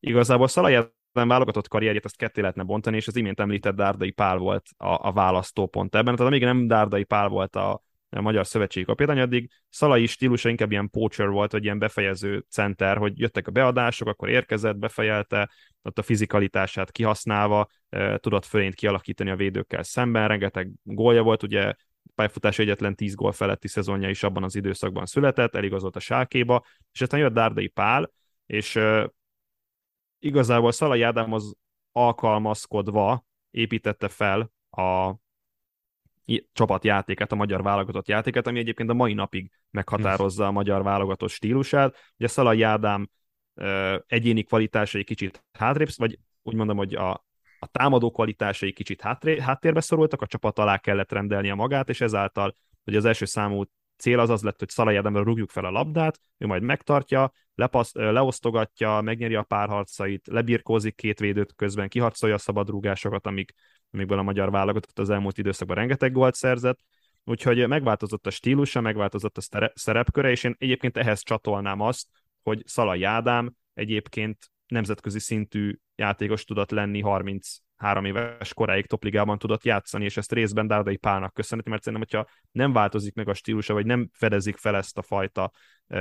Igazából 0.00 0.48
Szalai 0.48 0.74
Ádám 0.74 1.28
válogatott 1.28 1.68
karrierjét 1.68 2.04
ezt 2.04 2.16
ketté 2.16 2.40
lehetne 2.40 2.62
bontani, 2.62 2.96
és 2.96 3.06
az 3.06 3.16
imént 3.16 3.40
említett 3.40 3.74
Dárdai 3.74 4.10
Pál 4.10 4.38
volt 4.38 4.66
a, 4.76 5.08
a 5.08 5.12
választópont 5.12 5.94
ebben. 5.94 6.16
Tehát 6.16 6.32
amíg 6.32 6.42
nem 6.42 6.66
Dárdai 6.66 7.04
Pál 7.04 7.28
volt 7.28 7.56
a, 7.56 7.82
a 8.10 8.20
magyar 8.20 8.46
szövetségi 8.46 8.86
kapitány, 8.86 9.20
addig 9.20 9.50
Szalai 9.68 10.06
stílusa 10.06 10.48
inkább 10.48 10.70
ilyen 10.70 10.90
poacher 10.90 11.28
volt, 11.28 11.52
vagy 11.52 11.64
ilyen 11.64 11.78
befejező 11.78 12.44
center, 12.50 12.96
hogy 12.96 13.18
jöttek 13.18 13.46
a 13.46 13.50
beadások, 13.50 14.08
akkor 14.08 14.28
érkezett, 14.28 14.76
befejelte, 14.76 15.50
ott 15.82 15.98
a 15.98 16.02
fizikalitását 16.02 16.90
kihasználva 16.92 17.68
tudott 18.16 18.44
fölényt 18.44 18.74
kialakítani 18.74 19.30
a 19.30 19.36
védőkkel 19.36 19.82
szemben, 19.82 20.28
rengeteg 20.28 20.70
gólja 20.82 21.22
volt, 21.22 21.42
ugye 21.42 21.74
pályafutás 22.14 22.58
egyetlen 22.58 22.94
10 22.94 23.14
gól 23.14 23.32
feletti 23.32 23.68
szezonja 23.68 24.08
is 24.08 24.22
abban 24.22 24.44
az 24.44 24.56
időszakban 24.56 25.06
született, 25.06 25.54
eligazolt 25.54 25.96
a 25.96 26.00
sálkéba, 26.00 26.64
és 26.92 27.00
aztán 27.00 27.20
jött 27.20 27.32
Dárdai 27.32 27.66
Pál, 27.66 28.12
és 28.46 28.78
igazából 30.18 30.72
Szalai 30.72 31.02
Ádám 31.02 31.32
az 31.32 31.54
alkalmazkodva 31.92 33.24
építette 33.50 34.08
fel 34.08 34.52
a 34.70 35.14
csapatjátéket, 36.52 37.32
a 37.32 37.34
magyar 37.34 37.62
válogatott 37.62 38.08
játéket, 38.08 38.46
ami 38.46 38.58
egyébként 38.58 38.90
a 38.90 38.94
mai 38.94 39.12
napig 39.12 39.50
meghatározza 39.70 40.46
a 40.46 40.50
magyar 40.50 40.82
válogatott 40.82 41.30
stílusát. 41.30 41.96
Ugye 42.18 42.26
Szalai 42.26 42.62
Ádám 42.62 43.10
egyéni 44.06 44.42
kvalitásai 44.42 45.04
kicsit 45.04 45.44
hátrébb, 45.52 45.88
vagy 45.96 46.18
úgy 46.42 46.54
mondom, 46.54 46.76
hogy 46.76 46.94
a, 46.94 47.10
a 47.58 47.66
támadó 47.72 48.10
kvalitásai 48.10 48.72
kicsit 48.72 49.00
hátré, 49.00 49.40
háttérbe 49.40 49.80
szorultak, 49.80 50.22
a 50.22 50.26
csapat 50.26 50.58
alá 50.58 50.78
kellett 50.78 51.12
rendelnie 51.12 51.54
magát, 51.54 51.88
és 51.88 52.00
ezáltal, 52.00 52.54
hogy 52.84 52.96
az 52.96 53.04
első 53.04 53.24
számú 53.24 53.64
cél 53.96 54.18
az 54.18 54.30
az 54.30 54.42
lett, 54.42 54.58
hogy 54.58 54.68
Szalai 54.68 54.96
Ádámra 54.96 55.22
rúgjuk 55.22 55.50
fel 55.50 55.64
a 55.64 55.70
labdát, 55.70 56.18
ő 56.38 56.46
majd 56.46 56.62
megtartja, 56.62 57.32
lepasz, 57.54 57.92
leosztogatja, 57.94 59.00
megnyeri 59.00 59.34
a 59.34 59.42
párharcait, 59.42 60.26
lebirkózik 60.26 60.94
két 60.94 61.18
védőt 61.18 61.54
közben, 61.54 61.88
kiharcolja 61.88 62.34
a 62.34 62.38
szabadrúgásokat, 62.38 63.26
amik, 63.26 63.52
amikből 63.90 64.18
a 64.18 64.22
magyar 64.22 64.50
válogatott 64.50 64.98
az 64.98 65.10
elmúlt 65.10 65.38
időszakban 65.38 65.76
rengeteg 65.76 66.12
gólt 66.12 66.34
szerzett, 66.34 66.78
úgyhogy 67.24 67.68
megváltozott 67.68 68.26
a 68.26 68.30
stílusa, 68.30 68.80
megváltozott 68.80 69.38
a 69.38 69.70
szerepköre, 69.74 70.30
és 70.30 70.44
én 70.44 70.54
egyébként 70.58 70.96
ehhez 70.96 71.22
csatolnám 71.22 71.80
azt, 71.80 72.08
hogy 72.42 72.62
Szalai 72.66 73.02
Ádám 73.02 73.54
egyébként 73.74 74.50
nemzetközi 74.66 75.18
szintű 75.18 75.78
játékos 75.94 76.44
tudott 76.44 76.70
lenni 76.70 77.00
33 77.00 78.04
éves 78.04 78.54
koráig 78.54 78.86
topligában 78.86 79.38
tudott 79.38 79.64
játszani, 79.64 80.04
és 80.04 80.16
ezt 80.16 80.32
részben 80.32 80.66
Dárdai 80.66 80.96
Pálnak 80.96 81.34
köszönheti, 81.34 81.70
mert 81.70 81.82
szerintem, 81.82 82.08
hogyha 82.08 82.30
nem 82.50 82.72
változik 82.72 83.14
meg 83.14 83.28
a 83.28 83.34
stílusa, 83.34 83.72
vagy 83.72 83.86
nem 83.86 84.08
fedezik 84.12 84.56
fel 84.56 84.76
ezt 84.76 84.98
a 84.98 85.02
fajta 85.02 85.52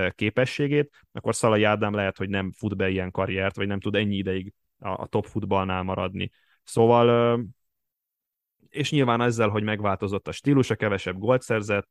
képességét, 0.10 0.90
akkor 1.12 1.36
Szalai 1.36 1.64
Ádám 1.64 1.94
lehet, 1.94 2.18
hogy 2.18 2.30
nem 2.30 2.52
fut 2.52 2.78
be 2.78 2.90
ilyen 2.90 3.12
karriert, 3.12 3.56
vagy 3.56 3.68
nem 3.68 3.80
tud 3.80 3.96
ennyi 3.96 4.16
ideig 4.16 4.54
a, 4.80 4.90
a 4.90 5.06
top 5.06 5.26
futballnál 5.26 5.84
maradni. 5.84 6.32
Szóval 6.64 7.40
és 8.70 8.92
nyilván 8.92 9.22
ezzel, 9.22 9.50
hogy 9.50 9.64
megváltozott 9.64 10.28
a 10.28 10.32
stílusa, 10.32 10.76
kevesebb 10.76 11.18
gólt 11.18 11.42
szerzett, 11.42 11.90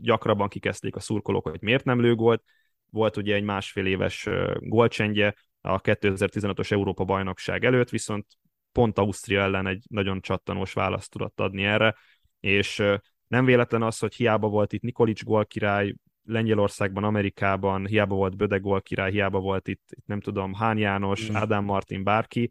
gyakrabban 0.00 0.48
kikezdték 0.48 0.96
a 0.96 1.00
szurkolók, 1.00 1.48
hogy 1.48 1.62
miért 1.62 1.84
nem 1.84 2.00
lő 2.00 2.14
gólt, 2.14 2.42
volt 2.90 3.16
ugye 3.16 3.34
egy 3.34 3.42
másfél 3.42 3.86
éves 3.86 4.28
gólcsendje 4.58 5.34
a 5.66 5.80
2015-ös 5.80 6.70
Európa 6.70 7.04
bajnokság 7.04 7.64
előtt, 7.64 7.90
viszont 7.90 8.26
pont 8.72 8.98
Ausztria 8.98 9.40
ellen 9.40 9.66
egy 9.66 9.84
nagyon 9.88 10.20
csattanós 10.20 10.72
választ 10.72 11.10
tudott 11.10 11.40
adni 11.40 11.64
erre, 11.64 11.96
és 12.40 12.82
nem 13.26 13.44
véletlen 13.44 13.82
az, 13.82 13.98
hogy 13.98 14.14
hiába 14.14 14.48
volt 14.48 14.72
itt 14.72 14.82
Nikolics 14.82 15.24
gólkirály, 15.24 15.94
Lengyelországban, 16.24 17.04
Amerikában, 17.04 17.86
hiába 17.86 18.14
volt 18.14 18.36
Böde 18.36 18.58
gólkirály, 18.58 19.10
hiába 19.10 19.38
volt 19.38 19.68
itt, 19.68 19.82
itt 19.90 20.06
nem 20.06 20.20
tudom, 20.20 20.54
Hán 20.54 20.78
János, 20.78 21.30
mm. 21.30 21.34
Ádám 21.34 21.64
Martin, 21.64 22.04
bárki, 22.04 22.50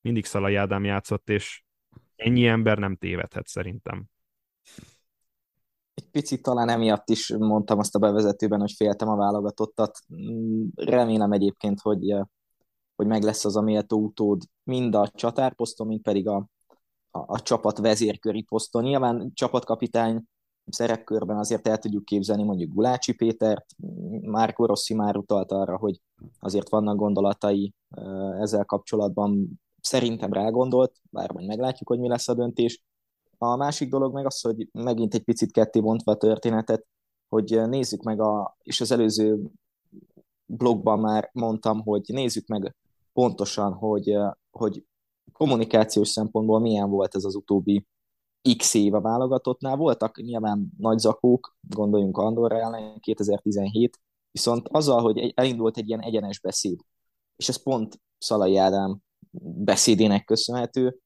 mindig 0.00 0.24
Szalai 0.24 0.54
Ádám 0.54 0.84
játszott, 0.84 1.30
és 1.30 1.62
ennyi 2.16 2.46
ember 2.46 2.78
nem 2.78 2.96
tévedhet 2.96 3.46
szerintem. 3.46 4.04
Picit 6.18 6.42
talán 6.42 6.68
emiatt 6.68 7.08
is 7.08 7.34
mondtam 7.38 7.78
azt 7.78 7.94
a 7.94 7.98
bevezetőben, 7.98 8.60
hogy 8.60 8.72
féltem 8.72 9.08
a 9.08 9.16
válogatottat. 9.16 9.98
Remélem 10.74 11.32
egyébként, 11.32 11.80
hogy, 11.80 12.14
hogy 12.96 13.06
meg 13.06 13.22
lesz 13.22 13.44
az 13.44 13.56
a 13.56 13.60
méltó 13.60 13.98
utód 13.98 14.42
mind 14.62 14.94
a 14.94 15.08
csatárposzton, 15.14 15.86
mind 15.86 16.00
pedig 16.00 16.28
a, 16.28 16.36
a, 17.10 17.18
a 17.26 17.40
csapat 17.40 17.78
vezérköri 17.78 18.42
poszton. 18.42 18.82
Nyilván 18.82 19.30
csapatkapitány 19.34 20.22
szerepkörben 20.66 21.36
azért 21.36 21.68
el 21.68 21.78
tudjuk 21.78 22.04
képzelni 22.04 22.42
mondjuk 22.42 22.74
Gulácsi 22.74 23.12
Pétert, 23.12 23.66
Márko 24.20 24.66
Rossi 24.66 24.94
már 24.94 25.16
utalt 25.16 25.52
arra, 25.52 25.76
hogy 25.76 26.00
azért 26.38 26.68
vannak 26.68 26.96
gondolatai 26.96 27.74
ezzel 28.40 28.64
kapcsolatban, 28.64 29.60
szerintem 29.80 30.32
rágondolt, 30.32 30.92
bár 31.10 31.32
majd 31.32 31.46
meglátjuk, 31.46 31.88
hogy 31.88 31.98
mi 31.98 32.08
lesz 32.08 32.28
a 32.28 32.34
döntés. 32.34 32.82
A 33.38 33.56
másik 33.56 33.90
dolog 33.90 34.14
meg 34.14 34.26
az, 34.26 34.40
hogy 34.40 34.68
megint 34.72 35.14
egy 35.14 35.24
picit 35.24 35.52
ketté 35.52 35.80
bontva 35.80 36.12
a 36.12 36.16
történetet, 36.16 36.86
hogy 37.28 37.68
nézzük 37.68 38.02
meg, 38.02 38.20
a, 38.20 38.56
és 38.62 38.80
az 38.80 38.90
előző 38.90 39.40
blogban 40.46 40.98
már 40.98 41.30
mondtam, 41.32 41.80
hogy 41.80 42.02
nézzük 42.06 42.46
meg 42.46 42.76
pontosan, 43.12 43.72
hogy, 43.72 44.18
hogy 44.50 44.84
kommunikációs 45.32 46.08
szempontból 46.08 46.60
milyen 46.60 46.90
volt 46.90 47.14
ez 47.14 47.24
az 47.24 47.34
utóbbi 47.34 47.86
x 48.56 48.74
év 48.74 48.94
a 48.94 49.00
válogatottnál. 49.00 49.76
Voltak 49.76 50.20
nyilván 50.22 50.70
nagy 50.78 50.98
zakók, 50.98 51.56
gondoljunk 51.60 52.18
Andorra 52.18 52.60
ellen 52.60 53.00
2017, 53.00 54.00
viszont 54.30 54.68
azzal, 54.68 55.02
hogy 55.02 55.32
elindult 55.34 55.76
egy 55.76 55.88
ilyen 55.88 56.02
egyenes 56.02 56.40
beszéd, 56.40 56.80
és 57.36 57.48
ez 57.48 57.62
pont 57.62 58.00
Szalai 58.18 58.56
Ádám 58.56 58.98
beszédének 59.40 60.24
köszönhető, 60.24 60.98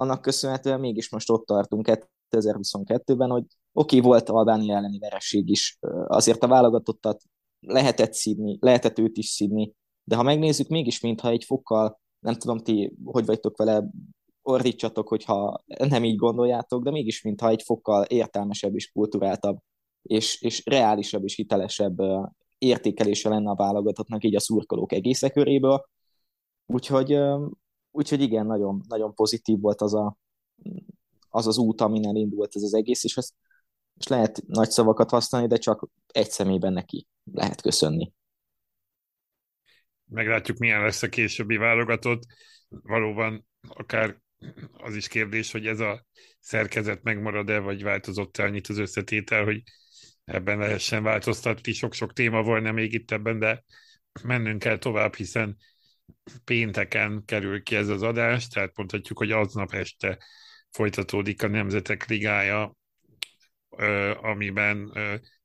annak 0.00 0.22
köszönhetően 0.22 0.80
mégis 0.80 1.10
most 1.10 1.30
ott 1.30 1.46
tartunk 1.46 1.88
2022-ben, 2.30 3.30
hogy 3.30 3.44
oké, 3.72 3.96
okay, 3.96 4.08
volt 4.10 4.28
Albánia 4.28 4.76
elleni 4.76 4.98
vereség 4.98 5.48
is, 5.48 5.78
azért 6.06 6.42
a 6.42 6.48
válogatottat 6.48 7.22
lehetett 7.60 8.12
szídni, 8.12 8.56
lehetett 8.60 8.98
őt 8.98 9.16
is 9.16 9.26
szídni, 9.26 9.74
de 10.04 10.16
ha 10.16 10.22
megnézzük, 10.22 10.68
mégis 10.68 11.00
mintha 11.00 11.28
egy 11.28 11.44
fokkal, 11.44 12.00
nem 12.18 12.34
tudom 12.34 12.58
ti, 12.58 12.96
hogy 13.04 13.26
vagytok 13.26 13.56
vele, 13.56 13.84
ordítsatok, 14.42 15.08
hogyha 15.08 15.62
nem 15.88 16.04
így 16.04 16.16
gondoljátok, 16.16 16.82
de 16.82 16.90
mégis 16.90 17.22
mintha 17.22 17.48
egy 17.48 17.62
fokkal 17.62 18.04
értelmesebb 18.04 18.74
és 18.74 18.90
kulturáltabb, 18.92 19.58
és, 20.02 20.42
és 20.42 20.62
reálisabb 20.66 21.24
és 21.24 21.34
hitelesebb 21.34 21.98
értékelése 22.58 23.28
lenne 23.28 23.50
a 23.50 23.54
válogatottnak 23.54 24.24
így 24.24 24.34
a 24.34 24.40
szurkolók 24.40 24.92
egész 24.92 25.20
köréből. 25.20 25.84
Úgyhogy, 26.66 27.18
úgyhogy 27.90 28.20
igen, 28.20 28.46
nagyon, 28.46 28.82
nagyon 28.88 29.14
pozitív 29.14 29.60
volt 29.60 29.80
az, 29.80 29.94
a, 29.94 30.16
az 31.28 31.46
az 31.46 31.58
út, 31.58 31.80
amin 31.80 32.06
elindult 32.06 32.56
ez 32.56 32.62
az 32.62 32.74
egész, 32.74 33.04
és 33.04 33.16
ezt 33.16 33.34
és 33.98 34.06
lehet 34.06 34.42
nagy 34.46 34.70
szavakat 34.70 35.10
használni, 35.10 35.46
de 35.46 35.56
csak 35.56 35.88
egy 36.06 36.30
személyben 36.30 36.72
neki 36.72 37.06
lehet 37.32 37.60
köszönni. 37.60 38.12
Meglátjuk, 40.04 40.58
milyen 40.58 40.82
lesz 40.82 41.02
a 41.02 41.08
későbbi 41.08 41.56
válogatott. 41.56 42.22
Valóban 42.68 43.46
akár 43.68 44.20
az 44.72 44.94
is 44.94 45.08
kérdés, 45.08 45.50
hogy 45.50 45.66
ez 45.66 45.80
a 45.80 46.06
szerkezet 46.40 47.02
megmarad-e, 47.02 47.58
vagy 47.58 47.82
változott-e 47.82 48.42
annyit 48.42 48.66
az 48.66 48.78
összetétel, 48.78 49.44
hogy 49.44 49.62
ebben 50.24 50.58
lehessen 50.58 51.02
változtatni. 51.02 51.72
Sok-sok 51.72 52.12
téma 52.12 52.42
volna 52.42 52.72
még 52.72 52.92
itt 52.92 53.10
ebben, 53.10 53.38
de 53.38 53.64
mennünk 54.22 54.58
kell 54.58 54.78
tovább, 54.78 55.14
hiszen 55.14 55.56
pénteken 56.44 57.22
kerül 57.24 57.62
ki 57.62 57.76
ez 57.76 57.88
az 57.88 58.02
adás, 58.02 58.48
tehát 58.48 58.76
mondhatjuk, 58.76 59.18
hogy 59.18 59.32
aznap 59.32 59.72
este 59.72 60.18
folytatódik 60.70 61.42
a 61.42 61.48
Nemzetek 61.48 62.06
Ligája, 62.06 62.76
amiben 64.20 64.92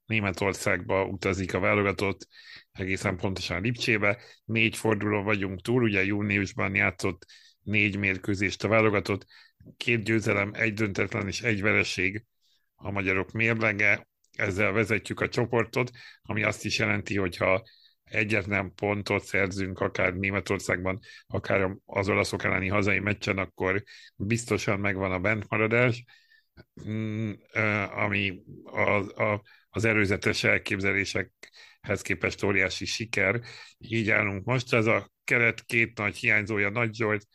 Németországba 0.05 1.05
utazik 1.05 1.53
a 1.53 1.59
válogatott, 1.59 2.27
egészen 2.71 3.17
pontosan 3.17 3.61
Lipcsébe. 3.61 4.21
Négy 4.45 4.77
forduló 4.77 5.23
vagyunk 5.23 5.61
túl, 5.61 5.83
ugye 5.83 6.05
júniusban 6.05 6.75
játszott 6.75 7.25
négy 7.61 7.97
mérkőzést 7.97 8.63
a 8.63 8.67
válogatott, 8.67 9.25
két 9.77 10.03
győzelem, 10.03 10.51
egy 10.53 10.73
döntetlen 10.73 11.27
és 11.27 11.41
egy 11.41 11.61
vereség 11.61 12.25
a 12.75 12.91
magyarok 12.91 13.31
mérlege, 13.31 14.07
ezzel 14.31 14.71
vezetjük 14.71 15.19
a 15.19 15.29
csoportot, 15.29 15.91
ami 16.21 16.43
azt 16.43 16.65
is 16.65 16.79
jelenti, 16.79 17.17
hogy 17.17 17.37
ha 17.37 17.63
egyetlen 18.13 18.73
pontot 18.75 19.23
szerzünk 19.23 19.79
akár 19.79 20.13
Németországban, 20.13 20.99
akár 21.27 21.75
az 21.85 22.09
olaszok 22.09 22.43
elleni 22.43 22.67
hazai 22.67 22.99
meccsen, 22.99 23.37
akkor 23.37 23.83
biztosan 24.15 24.79
megvan 24.79 25.11
a 25.11 25.19
bentmaradás, 25.19 26.03
mm, 26.89 27.31
ami 27.95 28.43
az, 28.63 29.19
a, 29.19 29.43
az 29.69 29.85
előzetes 29.85 30.43
elképzelésekhez 30.43 32.01
képest 32.01 32.43
óriási 32.43 32.85
siker. 32.85 33.41
Így 33.77 34.09
állunk 34.09 34.45
most. 34.45 34.73
Ez 34.73 34.85
a 34.85 35.11
keret 35.23 35.65
két 35.65 35.97
nagy 35.97 36.17
hiányzója, 36.17 36.69
Nagy 36.69 36.93
Zsolt 36.93 37.27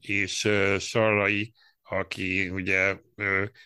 és 0.00 0.48
Sarlai, 0.78 1.52
aki 1.82 2.48
ugye 2.48 2.96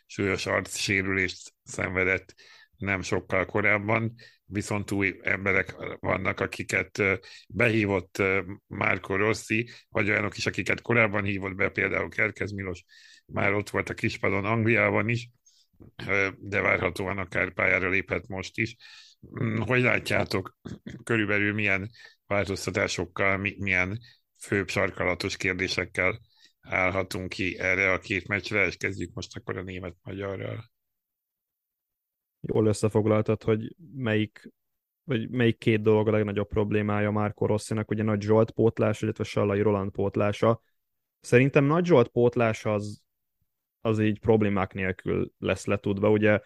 súlyos 0.06 0.46
arcsérülést 0.46 1.52
szenvedett 1.62 2.34
nem 2.76 3.02
sokkal 3.02 3.46
korábban, 3.46 4.14
viszont 4.46 4.90
új 4.90 5.18
emberek 5.22 5.74
vannak, 6.00 6.40
akiket 6.40 7.02
behívott 7.48 8.22
Márko 8.66 9.16
Rossi, 9.16 9.70
vagy 9.88 10.10
olyanok 10.10 10.36
is, 10.36 10.46
akiket 10.46 10.82
korábban 10.82 11.24
hívott 11.24 11.54
be, 11.54 11.68
például 11.68 12.08
Kerkez 12.08 12.52
Milos, 12.52 12.84
már 13.26 13.52
ott 13.52 13.70
volt 13.70 13.88
a 13.88 13.94
kispadon 13.94 14.44
Angliában 14.44 15.08
is, 15.08 15.28
de 16.38 16.60
várhatóan 16.60 17.18
akár 17.18 17.52
pályára 17.52 17.88
léphet 17.88 18.28
most 18.28 18.58
is. 18.58 18.76
Mm, 19.42 19.60
hogy 19.60 19.82
látjátok, 19.82 20.58
körülbelül 21.04 21.54
milyen 21.54 21.90
változtatásokkal, 22.26 23.36
milyen 23.36 23.98
főbb 24.38 24.68
sarkalatos 24.68 25.36
kérdésekkel 25.36 26.20
állhatunk 26.60 27.28
ki 27.28 27.58
erre 27.58 27.92
a 27.92 27.98
két 27.98 28.28
meccsre, 28.28 28.66
és 28.66 28.76
kezdjük 28.76 29.14
most 29.14 29.36
akkor 29.36 29.56
a 29.56 29.62
német-magyarral 29.62 30.70
jól 32.46 32.66
összefoglaltad, 32.66 33.42
hogy 33.42 33.74
melyik, 33.94 34.52
vagy 35.04 35.30
melyik 35.30 35.58
két 35.58 35.82
dolog 35.82 36.08
a 36.08 36.10
legnagyobb 36.10 36.48
problémája 36.48 37.10
Márko 37.10 37.46
Rosszinak, 37.46 37.90
ugye 37.90 38.02
Nagy 38.02 38.20
Zsolt 38.20 38.50
pótlás, 38.50 39.02
illetve 39.02 39.24
Sallai 39.24 39.60
Roland 39.60 39.90
pótlása. 39.90 40.62
Szerintem 41.20 41.64
Nagy 41.64 41.84
Zsolt 41.84 42.08
pótlás 42.08 42.64
az, 42.64 43.02
az 43.80 44.00
így 44.00 44.18
problémák 44.18 44.72
nélkül 44.72 45.32
lesz 45.38 45.66
letudva. 45.66 46.10
Ugye 46.10 46.40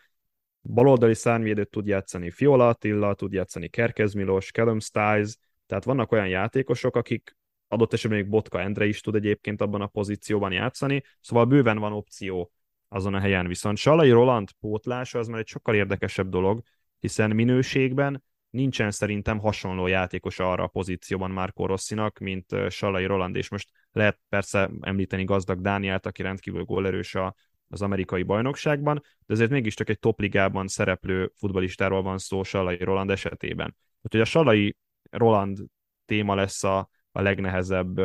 baloldali 0.62 1.14
szárnyvédőt 1.14 1.70
tud 1.70 1.86
játszani 1.86 2.30
Fiola 2.30 2.68
Attila, 2.68 3.14
tud 3.14 3.32
játszani 3.32 3.68
Kerkez 3.68 4.12
Milos, 4.12 4.50
Callum 4.50 4.80
Stiles, 4.80 5.36
tehát 5.66 5.84
vannak 5.84 6.12
olyan 6.12 6.28
játékosok, 6.28 6.96
akik 6.96 7.36
adott 7.68 7.92
esetben 7.92 8.20
még 8.20 8.28
Botka 8.28 8.60
Endre 8.60 8.86
is 8.86 9.00
tud 9.00 9.14
egyébként 9.14 9.60
abban 9.60 9.80
a 9.80 9.86
pozícióban 9.86 10.52
játszani, 10.52 11.02
szóval 11.20 11.44
bőven 11.44 11.78
van 11.78 11.92
opció 11.92 12.52
azon 12.92 13.14
a 13.14 13.20
helyen. 13.20 13.46
Viszont 13.46 13.76
Salai 13.76 14.10
Roland 14.10 14.50
pótlása 14.60 15.18
az 15.18 15.26
már 15.28 15.38
egy 15.40 15.46
sokkal 15.46 15.74
érdekesebb 15.74 16.28
dolog, 16.28 16.62
hiszen 16.98 17.30
minőségben 17.30 18.22
nincsen 18.50 18.90
szerintem 18.90 19.38
hasonló 19.38 19.86
játékos 19.86 20.38
arra 20.38 20.62
a 20.62 20.66
pozícióban 20.66 21.30
Marco 21.30 21.66
Rosszinak, 21.66 22.18
mint 22.18 22.54
Salai 22.68 23.04
Roland, 23.04 23.36
és 23.36 23.48
most 23.48 23.70
lehet 23.92 24.20
persze 24.28 24.70
említeni 24.80 25.24
gazdag 25.24 25.60
Dániát, 25.60 26.06
aki 26.06 26.22
rendkívül 26.22 26.64
gólerős 26.64 27.14
a, 27.14 27.34
az 27.68 27.82
amerikai 27.82 28.22
bajnokságban, 28.22 29.02
de 29.26 29.32
azért 29.32 29.50
mégiscsak 29.50 29.88
egy 29.88 29.98
topligában 29.98 30.68
szereplő 30.68 31.32
futbalistáról 31.34 32.02
van 32.02 32.18
szó 32.18 32.42
Salai 32.42 32.76
Roland 32.76 33.10
esetében. 33.10 33.76
Úgyhogy 34.02 34.20
a 34.20 34.24
Salai 34.24 34.76
Roland 35.10 35.58
téma 36.04 36.34
lesz 36.34 36.64
a, 36.64 36.90
a 37.12 37.20
legnehezebb 37.20 38.00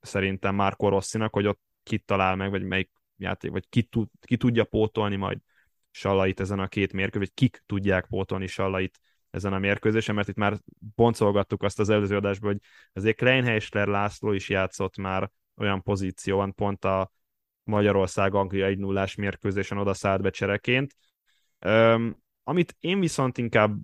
szerintem 0.00 0.54
Marco 0.54 0.88
Rosszinak, 0.88 1.34
hogy 1.34 1.46
ott 1.46 1.60
kit 1.82 2.04
talál 2.04 2.36
meg, 2.36 2.50
vagy 2.50 2.62
melyik 2.62 2.90
játék, 3.16 3.50
vagy 3.50 3.68
ki, 3.68 3.82
tud, 3.82 4.08
ki 4.20 4.36
tudja 4.36 4.64
pótolni 4.64 5.16
majd 5.16 5.38
Sallait 5.90 6.40
ezen 6.40 6.58
a 6.58 6.68
két 6.68 6.92
mérkőzésen, 6.92 7.20
vagy 7.20 7.34
kik 7.34 7.62
tudják 7.66 8.06
pótolni 8.06 8.46
Sallait 8.46 9.00
ezen 9.30 9.52
a 9.52 9.58
mérkőzésen, 9.58 10.14
mert 10.14 10.28
itt 10.28 10.36
már 10.36 10.58
boncolgattuk 10.94 11.62
azt 11.62 11.78
az 11.78 11.88
előző 11.88 12.16
adásban, 12.16 12.50
hogy 12.50 12.60
azért 12.92 13.16
Kleinheisler 13.16 13.86
László 13.86 14.32
is 14.32 14.48
játszott 14.48 14.96
már 14.96 15.30
olyan 15.56 15.82
pozícióban, 15.82 16.54
pont 16.54 16.84
a 16.84 17.12
Magyarország-Anglia 17.62 18.66
1 18.66 18.78
0 18.78 19.06
mérkőzésen 19.16 19.78
oda 19.78 19.94
szállt 19.94 20.22
be 20.22 20.30
csereként. 20.30 20.96
Um, 21.66 22.22
amit 22.42 22.76
én 22.80 23.00
viszont 23.00 23.38
inkább, 23.38 23.78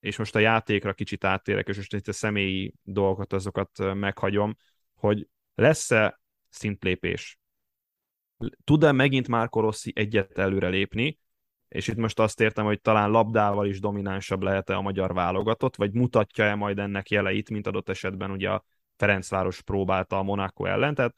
és 0.00 0.16
most 0.16 0.34
a 0.34 0.38
játékra 0.38 0.92
kicsit 0.92 1.24
áttérek, 1.24 1.68
és 1.68 1.76
most 1.76 1.94
itt 1.94 2.08
a 2.08 2.12
személyi 2.12 2.74
dolgokat, 2.82 3.32
azokat 3.32 3.94
meghagyom, 3.94 4.56
hogy 4.94 5.28
lesz-e 5.54 6.20
szintlépés 6.48 7.40
tud-e 8.64 8.92
megint 8.92 9.28
már 9.28 9.48
Rossi 9.50 9.92
egyet 9.94 10.38
előre 10.38 10.68
lépni, 10.68 11.18
és 11.68 11.88
itt 11.88 11.96
most 11.96 12.18
azt 12.18 12.40
értem, 12.40 12.64
hogy 12.64 12.80
talán 12.80 13.10
labdával 13.10 13.66
is 13.66 13.80
dominánsabb 13.80 14.42
lehet-e 14.42 14.76
a 14.76 14.80
magyar 14.80 15.14
válogatott, 15.14 15.76
vagy 15.76 15.92
mutatja-e 15.92 16.54
majd 16.54 16.78
ennek 16.78 17.10
jeleit, 17.10 17.50
mint 17.50 17.66
adott 17.66 17.88
esetben 17.88 18.30
ugye 18.30 18.50
a 18.50 18.64
Ferencváros 18.96 19.62
próbálta 19.62 20.18
a 20.18 20.22
Monaco 20.22 20.64
ellen, 20.64 20.94
tehát 20.94 21.14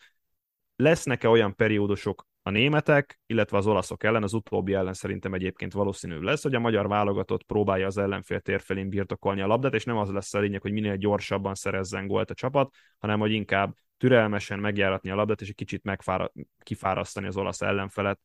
lesznek-e 0.77 1.29
olyan 1.29 1.55
periódusok 1.55 2.27
a 2.43 2.51
németek, 2.51 3.21
illetve 3.27 3.57
az 3.57 3.67
olaszok 3.67 4.05
ellen, 4.05 4.23
az 4.23 4.33
utóbbi 4.33 4.75
ellen 4.75 4.93
szerintem 4.93 5.35
egyébként 5.35 5.73
valószínű 5.73 6.19
lesz, 6.19 6.43
hogy 6.43 6.55
a 6.55 6.61
magyar 6.61 6.89
válogatott 6.89 7.43
próbálja 7.43 7.87
az 7.87 7.99
ellenfél 7.99 8.41
térfelén 8.41 8.89
birtokolni 8.89 9.41
a 9.41 9.47
labdát, 9.47 9.75
és 9.75 9.85
nem 9.85 9.97
az 9.97 10.11
lesz 10.11 10.35
a 10.35 10.39
lényeg, 10.39 10.61
hogy 10.61 10.73
minél 10.73 10.97
gyorsabban 10.97 11.55
szerezzen 11.55 12.07
gólt 12.07 12.31
a 12.31 12.35
csapat, 12.35 12.75
hanem 12.99 13.19
hogy 13.19 13.33
inkább 13.33 13.75
türelmesen 13.97 14.59
megjáratni 14.59 15.11
a 15.11 15.15
labdát, 15.15 15.41
és 15.41 15.49
egy 15.49 15.55
kicsit 15.55 15.85
megfára, 15.85 16.33
kifárasztani 16.59 17.27
az 17.27 17.37
olasz 17.37 17.63
ellenfelet, 17.63 18.21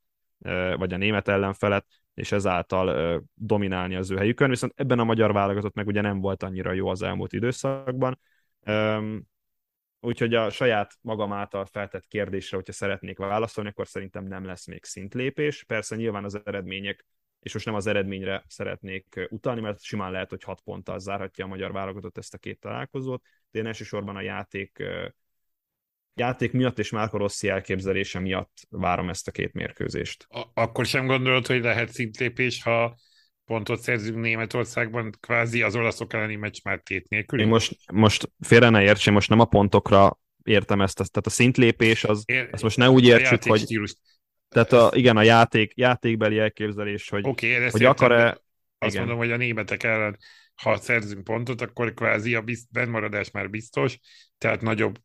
vagy 0.75 0.93
a 0.93 0.97
német 0.97 1.27
ellenfelet, 1.27 1.85
és 2.13 2.31
ezáltal 2.31 3.23
dominálni 3.33 3.95
az 3.95 4.11
ő 4.11 4.17
helyükön, 4.17 4.49
viszont 4.49 4.73
ebben 4.75 4.99
a 4.99 5.03
magyar 5.03 5.33
válogatott 5.33 5.73
meg 5.73 5.87
ugye 5.87 6.01
nem 6.01 6.19
volt 6.19 6.43
annyira 6.43 6.71
jó 6.71 6.87
az 6.87 7.01
elmúlt 7.01 7.33
időszakban, 7.33 8.19
úgyhogy 9.99 10.33
a 10.33 10.49
saját 10.49 10.93
magam 11.01 11.33
által 11.33 11.65
feltett 11.65 12.07
kérdésre, 12.07 12.57
hogyha 12.57 12.73
szeretnék 12.73 13.17
válaszolni, 13.17 13.69
akkor 13.69 13.87
szerintem 13.87 14.25
nem 14.25 14.45
lesz 14.45 14.67
még 14.67 14.83
szintlépés. 14.83 15.63
Persze 15.63 15.95
nyilván 15.95 16.23
az 16.23 16.41
eredmények, 16.45 17.05
és 17.39 17.53
most 17.53 17.65
nem 17.65 17.75
az 17.75 17.87
eredményre 17.87 18.43
szeretnék 18.47 19.27
utalni, 19.29 19.61
mert 19.61 19.81
simán 19.81 20.11
lehet, 20.11 20.29
hogy 20.29 20.43
hat 20.43 20.61
ponttal 20.61 20.99
zárhatja 20.99 21.45
a 21.45 21.47
magyar 21.47 21.71
válogatott 21.71 22.17
ezt 22.17 22.33
a 22.33 22.37
két 22.37 22.59
találkozót, 22.59 23.23
de 23.51 23.59
én 23.59 23.65
elsősorban 23.65 24.15
a 24.15 24.21
játék 24.21 24.83
játék 26.13 26.51
miatt 26.51 26.79
és 26.79 26.89
Márko 26.89 27.17
Rossi 27.17 27.49
elképzelése 27.49 28.19
miatt 28.19 28.53
várom 28.69 29.09
ezt 29.09 29.27
a 29.27 29.31
két 29.31 29.53
mérkőzést. 29.53 30.27
Akkor 30.53 30.85
sem 30.85 31.05
gondolod, 31.05 31.47
hogy 31.47 31.61
lehet 31.61 31.91
szintlépés, 31.91 32.63
ha 32.63 32.97
pontot 33.45 33.79
szerzünk 33.79 34.19
Németországban, 34.19 35.11
kvázi 35.19 35.61
az 35.61 35.75
olaszok 35.75 36.13
elleni 36.13 36.35
meccs 36.35 36.57
már 36.63 36.79
tét 36.79 37.09
nélkül? 37.09 37.39
Én 37.39 37.47
most, 37.47 37.75
most 37.93 38.31
félre 38.39 38.69
ne 38.69 38.83
értsem, 38.83 39.13
most 39.13 39.29
nem 39.29 39.39
a 39.39 39.45
pontokra 39.45 40.19
értem 40.43 40.81
ezt, 40.81 40.95
tehát 40.95 41.25
a 41.25 41.29
szintlépés, 41.29 42.03
az, 42.03 42.23
Ér, 42.25 42.49
ezt 42.51 42.63
most 42.63 42.77
ne 42.77 42.89
úgy 42.89 43.05
értsük, 43.05 43.43
hogy... 43.43 43.59
Stílus. 43.59 43.95
Tehát 44.49 44.71
a, 44.71 44.91
igen, 44.93 45.17
a 45.17 45.21
játék, 45.21 45.71
játékbeli 45.75 46.39
elképzelés, 46.39 47.09
hogy, 47.09 47.27
okay, 47.27 47.69
hogy 47.69 47.83
akar-e... 47.83 48.41
Azt 48.77 48.93
igen. 48.93 49.05
mondom, 49.05 49.17
hogy 49.17 49.31
a 49.31 49.37
németek 49.37 49.83
ellen 49.83 50.17
ha 50.61 50.77
szerzünk 50.77 51.23
pontot, 51.23 51.61
akkor 51.61 51.93
kvázi 51.93 52.35
a 52.35 52.41
bizt, 52.41 52.71
bennmaradás 52.71 53.31
már 53.31 53.49
biztos, 53.49 53.99
tehát 54.37 54.61
nagyobb, 54.61 54.95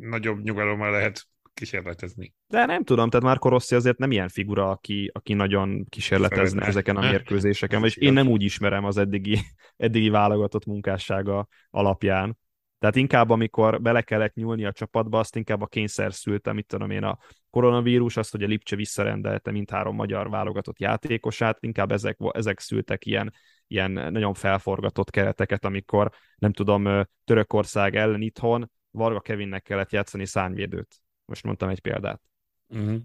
nagyobb 0.00 0.42
nyugalommal 0.42 0.90
lehet 0.90 1.26
kísérletezni. 1.54 2.34
De 2.46 2.64
nem 2.64 2.84
tudom, 2.84 3.10
tehát 3.10 3.26
Marco 3.26 3.48
Rossi 3.48 3.74
azért 3.74 3.98
nem 3.98 4.10
ilyen 4.10 4.28
figura, 4.28 4.70
aki, 4.70 5.10
aki 5.14 5.34
nagyon 5.34 5.86
kísérletezne 5.88 6.46
Szeretne. 6.46 6.66
ezeken 6.66 6.96
a 6.96 7.00
mérkőzéseken, 7.00 7.84
és 7.84 7.96
én 7.96 8.12
nem 8.12 8.28
úgy 8.28 8.42
ismerem 8.42 8.84
az 8.84 8.96
eddigi, 8.96 9.38
eddigi 9.76 10.08
válogatott 10.08 10.64
munkássága 10.64 11.48
alapján. 11.70 12.38
Tehát 12.78 12.96
inkább, 12.96 13.30
amikor 13.30 13.82
bele 13.82 14.02
kellett 14.02 14.34
nyúlni 14.34 14.64
a 14.64 14.72
csapatba, 14.72 15.18
azt 15.18 15.36
inkább 15.36 15.62
a 15.62 15.66
kényszer 15.66 16.14
szülte, 16.14 16.52
mit 16.52 16.66
tudom 16.66 16.90
én, 16.90 17.02
a 17.02 17.18
koronavírus, 17.50 18.16
azt, 18.16 18.30
hogy 18.30 18.42
a 18.42 18.46
Lipcse 18.46 18.76
visszarendelte 18.76 19.50
mindhárom 19.50 19.94
magyar 19.94 20.30
válogatott 20.30 20.78
játékosát, 20.78 21.58
inkább 21.60 21.92
ezek, 21.92 22.16
ezek 22.32 22.60
szültek 22.60 23.06
ilyen, 23.06 23.32
ilyen 23.66 23.90
nagyon 23.90 24.34
felforgatott 24.34 25.10
kereteket, 25.10 25.64
amikor, 25.64 26.12
nem 26.36 26.52
tudom, 26.52 27.06
Törökország 27.24 27.96
ellen 27.96 28.22
itthon 28.22 28.70
Varga 28.90 29.20
Kevinnek 29.20 29.62
kellett 29.62 29.92
játszani 29.92 30.26
szárnyvédőt. 30.26 31.00
Most 31.24 31.44
mondtam 31.44 31.68
egy 31.68 31.80
példát. 31.80 32.22
Uh-huh. 32.68 32.96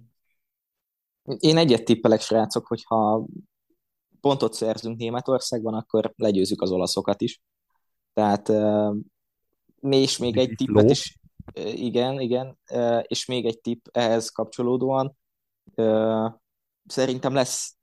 Én 1.39 1.57
egyet 1.57 1.83
tippelek, 1.83 2.19
srácok, 2.19 2.67
hogyha 2.67 3.25
pontot 4.21 4.53
szerzünk 4.53 4.97
Németországban, 4.97 5.73
akkor 5.73 6.13
legyőzzük 6.15 6.61
az 6.61 6.71
olaszokat 6.71 7.21
is. 7.21 7.41
Tehát 8.13 8.51
és 9.89 10.17
még 10.17 10.37
egy 10.37 10.53
tippet 10.55 10.89
is, 10.89 11.19
igen, 11.73 12.19
igen, 12.19 12.57
és 13.01 13.25
még 13.25 13.45
egy 13.45 13.59
tipp 13.59 13.85
ehhez 13.91 14.29
kapcsolódóan, 14.29 15.17
szerintem 16.85 17.33
lesz 17.33 17.77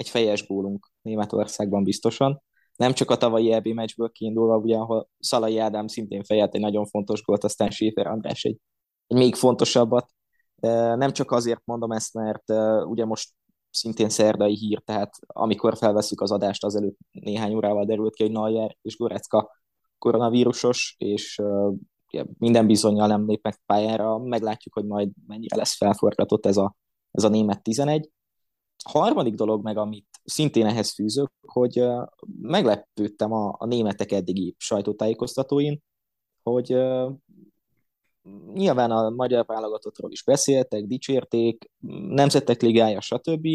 egy 0.00 0.08
fejes 0.08 0.46
gólunk 0.46 0.90
Németországban 1.02 1.84
biztosan, 1.84 2.42
nem 2.76 2.92
csak 2.92 3.10
a 3.10 3.16
tavalyi 3.16 3.52
EB 3.52 3.66
meccsből 3.66 4.10
kiindulva, 4.10 4.56
ugye, 4.56 4.76
ahol 4.76 5.08
Szalai 5.18 5.58
Ádám 5.58 5.86
szintén 5.86 6.24
fejelt 6.24 6.54
egy 6.54 6.60
nagyon 6.60 6.86
fontos 6.86 7.22
gólt, 7.22 7.44
aztán 7.44 7.70
Schäfer 7.70 8.06
András 8.06 8.44
egy, 8.44 8.58
egy 9.06 9.16
még 9.16 9.34
fontosabbat. 9.34 10.10
Nem 10.96 11.12
csak 11.12 11.30
azért 11.30 11.60
mondom 11.64 11.92
ezt, 11.92 12.14
mert 12.14 12.44
ugye 12.84 13.04
most 13.04 13.30
szintén 13.70 14.08
szerdai 14.08 14.54
hír, 14.54 14.82
tehát 14.84 15.14
amikor 15.26 15.76
felveszük 15.76 16.20
az 16.20 16.30
adást, 16.30 16.64
azelőtt 16.64 16.98
néhány 17.10 17.54
órával 17.54 17.84
derült 17.84 18.14
ki, 18.14 18.22
hogy 18.22 18.32
Neuer 18.32 18.76
és 18.82 18.96
Gorecka 18.96 19.50
koronavírusos, 19.98 20.94
és 20.98 21.40
minden 22.38 22.66
bizonyal 22.66 23.06
nem 23.06 23.26
lépnek 23.26 23.60
pályára, 23.66 24.18
meglátjuk, 24.18 24.74
hogy 24.74 24.84
majd 24.84 25.10
mennyire 25.26 25.56
lesz 25.56 25.76
felforgatott 25.76 26.46
ez 26.46 26.56
a, 26.56 26.76
ez 27.10 27.24
a 27.24 27.28
német 27.28 27.62
11. 27.62 28.10
Harmadik 28.84 29.34
dolog 29.34 29.62
meg, 29.62 29.76
amit 29.76 30.06
szintén 30.24 30.66
ehhez 30.66 30.92
fűzök, 30.94 31.32
hogy 31.46 31.82
meglepődtem 32.40 33.32
a, 33.32 33.54
a 33.58 33.66
németek 33.66 34.12
eddigi 34.12 34.54
sajtótájékoztatóin, 34.58 35.82
hogy 36.42 36.76
nyilván 38.52 38.90
a 38.90 39.10
magyar 39.10 39.46
válogatottról 39.46 40.12
is 40.12 40.24
beszéltek, 40.24 40.84
dicsérték, 40.84 41.70
nemzetek 42.08 42.62
ligája, 42.62 43.00
stb., 43.00 43.48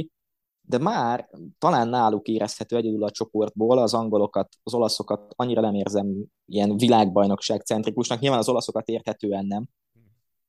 de 0.67 0.77
már 0.77 1.29
talán 1.57 1.87
náluk 1.87 2.27
érezhető 2.27 2.75
egyedül 2.75 3.03
a 3.03 3.11
csoportból 3.11 3.77
az 3.77 3.93
angolokat, 3.93 4.55
az 4.63 4.73
olaszokat 4.73 5.33
annyira 5.35 5.61
nem 5.61 5.73
érzem 5.73 6.25
ilyen 6.45 6.77
világbajnokság 6.77 7.61
centrikusnak, 7.61 8.19
nyilván 8.19 8.39
az 8.39 8.49
olaszokat 8.49 8.87
érthetően 8.87 9.45
nem, 9.45 9.67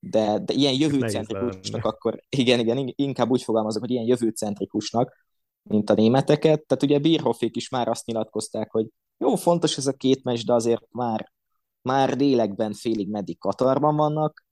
de, 0.00 0.38
de 0.38 0.54
ilyen 0.54 0.74
jövőcentrikusnak 0.74 1.84
akkor, 1.84 2.20
igen, 2.28 2.58
igen, 2.58 2.92
inkább 2.96 3.30
úgy 3.30 3.42
fogalmazok, 3.42 3.80
hogy 3.80 3.90
ilyen 3.90 4.06
jövőcentrikusnak, 4.06 5.12
mint 5.62 5.90
a 5.90 5.94
németeket. 5.94 6.66
Tehát 6.66 6.82
ugye 6.82 6.98
Bírhoffék 6.98 7.56
is 7.56 7.68
már 7.68 7.88
azt 7.88 8.06
nyilatkozták, 8.06 8.70
hogy 8.70 8.86
jó, 9.18 9.34
fontos 9.34 9.76
ez 9.76 9.86
a 9.86 9.92
két 9.92 10.24
meccs, 10.24 10.44
de 10.44 10.52
azért 10.52 10.86
már, 10.90 11.32
már 11.82 12.16
délekben 12.16 12.72
félig 12.72 13.08
meddig 13.08 13.38
Katarban 13.38 13.96
vannak, 13.96 14.46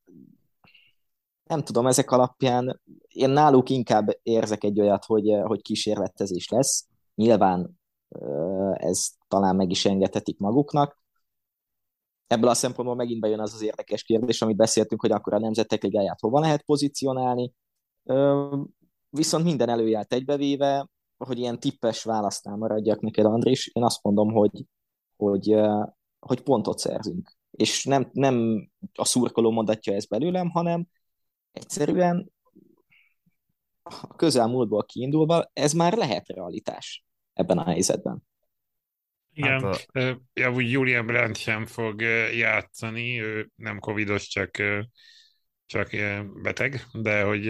nem 1.44 1.62
tudom, 1.62 1.86
ezek 1.86 2.10
alapján 2.10 2.80
én 3.08 3.30
náluk 3.30 3.70
inkább 3.70 4.18
érzek 4.22 4.64
egy 4.64 4.80
olyat, 4.80 5.04
hogy, 5.04 5.40
hogy 5.44 5.62
kísérletezés 5.62 6.48
lesz. 6.48 6.86
Nyilván 7.14 7.78
ez 8.72 9.08
talán 9.28 9.56
meg 9.56 9.70
is 9.70 9.84
engedhetik 9.84 10.38
maguknak. 10.38 11.02
Ebből 12.26 12.48
a 12.48 12.54
szempontból 12.54 12.96
megint 12.96 13.20
bejön 13.20 13.40
az 13.40 13.54
az 13.54 13.62
érdekes 13.62 14.02
kérdés, 14.02 14.42
amit 14.42 14.56
beszéltünk, 14.56 15.00
hogy 15.00 15.10
akkor 15.10 15.34
a 15.34 15.38
Nemzetek 15.38 15.82
Ligáját 15.82 16.20
hova 16.20 16.40
lehet 16.40 16.62
pozícionálni. 16.62 17.52
Viszont 19.10 19.44
minden 19.44 19.68
előjárt 19.68 20.12
egybevéve, 20.12 20.88
hogy 21.16 21.38
ilyen 21.38 21.60
tippes 21.60 22.04
választál 22.04 22.56
maradjak 22.56 23.00
neked, 23.00 23.24
Andris, 23.24 23.70
én 23.72 23.82
azt 23.82 24.02
mondom, 24.02 24.32
hogy, 24.32 24.64
hogy, 25.16 25.56
hogy 26.18 26.40
pontot 26.40 26.78
szerzünk. 26.78 27.32
És 27.50 27.84
nem, 27.84 28.08
nem 28.12 28.68
a 28.94 29.04
szurkoló 29.04 29.50
mondatja 29.50 29.94
ezt 29.94 30.08
belőlem, 30.08 30.50
hanem 30.50 30.86
egyszerűen 31.52 32.32
a 33.82 34.14
közelmúltból 34.16 34.84
kiindulva 34.84 35.50
ez 35.52 35.72
már 35.72 35.96
lehet 35.96 36.28
realitás 36.28 37.04
ebben 37.32 37.58
a 37.58 37.64
helyzetben. 37.64 38.22
Igen, 39.34 39.62
hát 39.62 39.86
a... 39.92 40.20
ja, 40.32 40.52
úgy 40.52 40.70
Julian 40.70 41.06
Brandt 41.06 41.36
sem 41.36 41.66
fog 41.66 42.00
játszani, 42.36 43.20
ő 43.20 43.50
nem 43.56 43.78
covidos, 43.78 44.28
csak, 44.28 44.50
csak 45.66 45.90
beteg, 46.42 46.84
de 46.92 47.22
hogy 47.22 47.44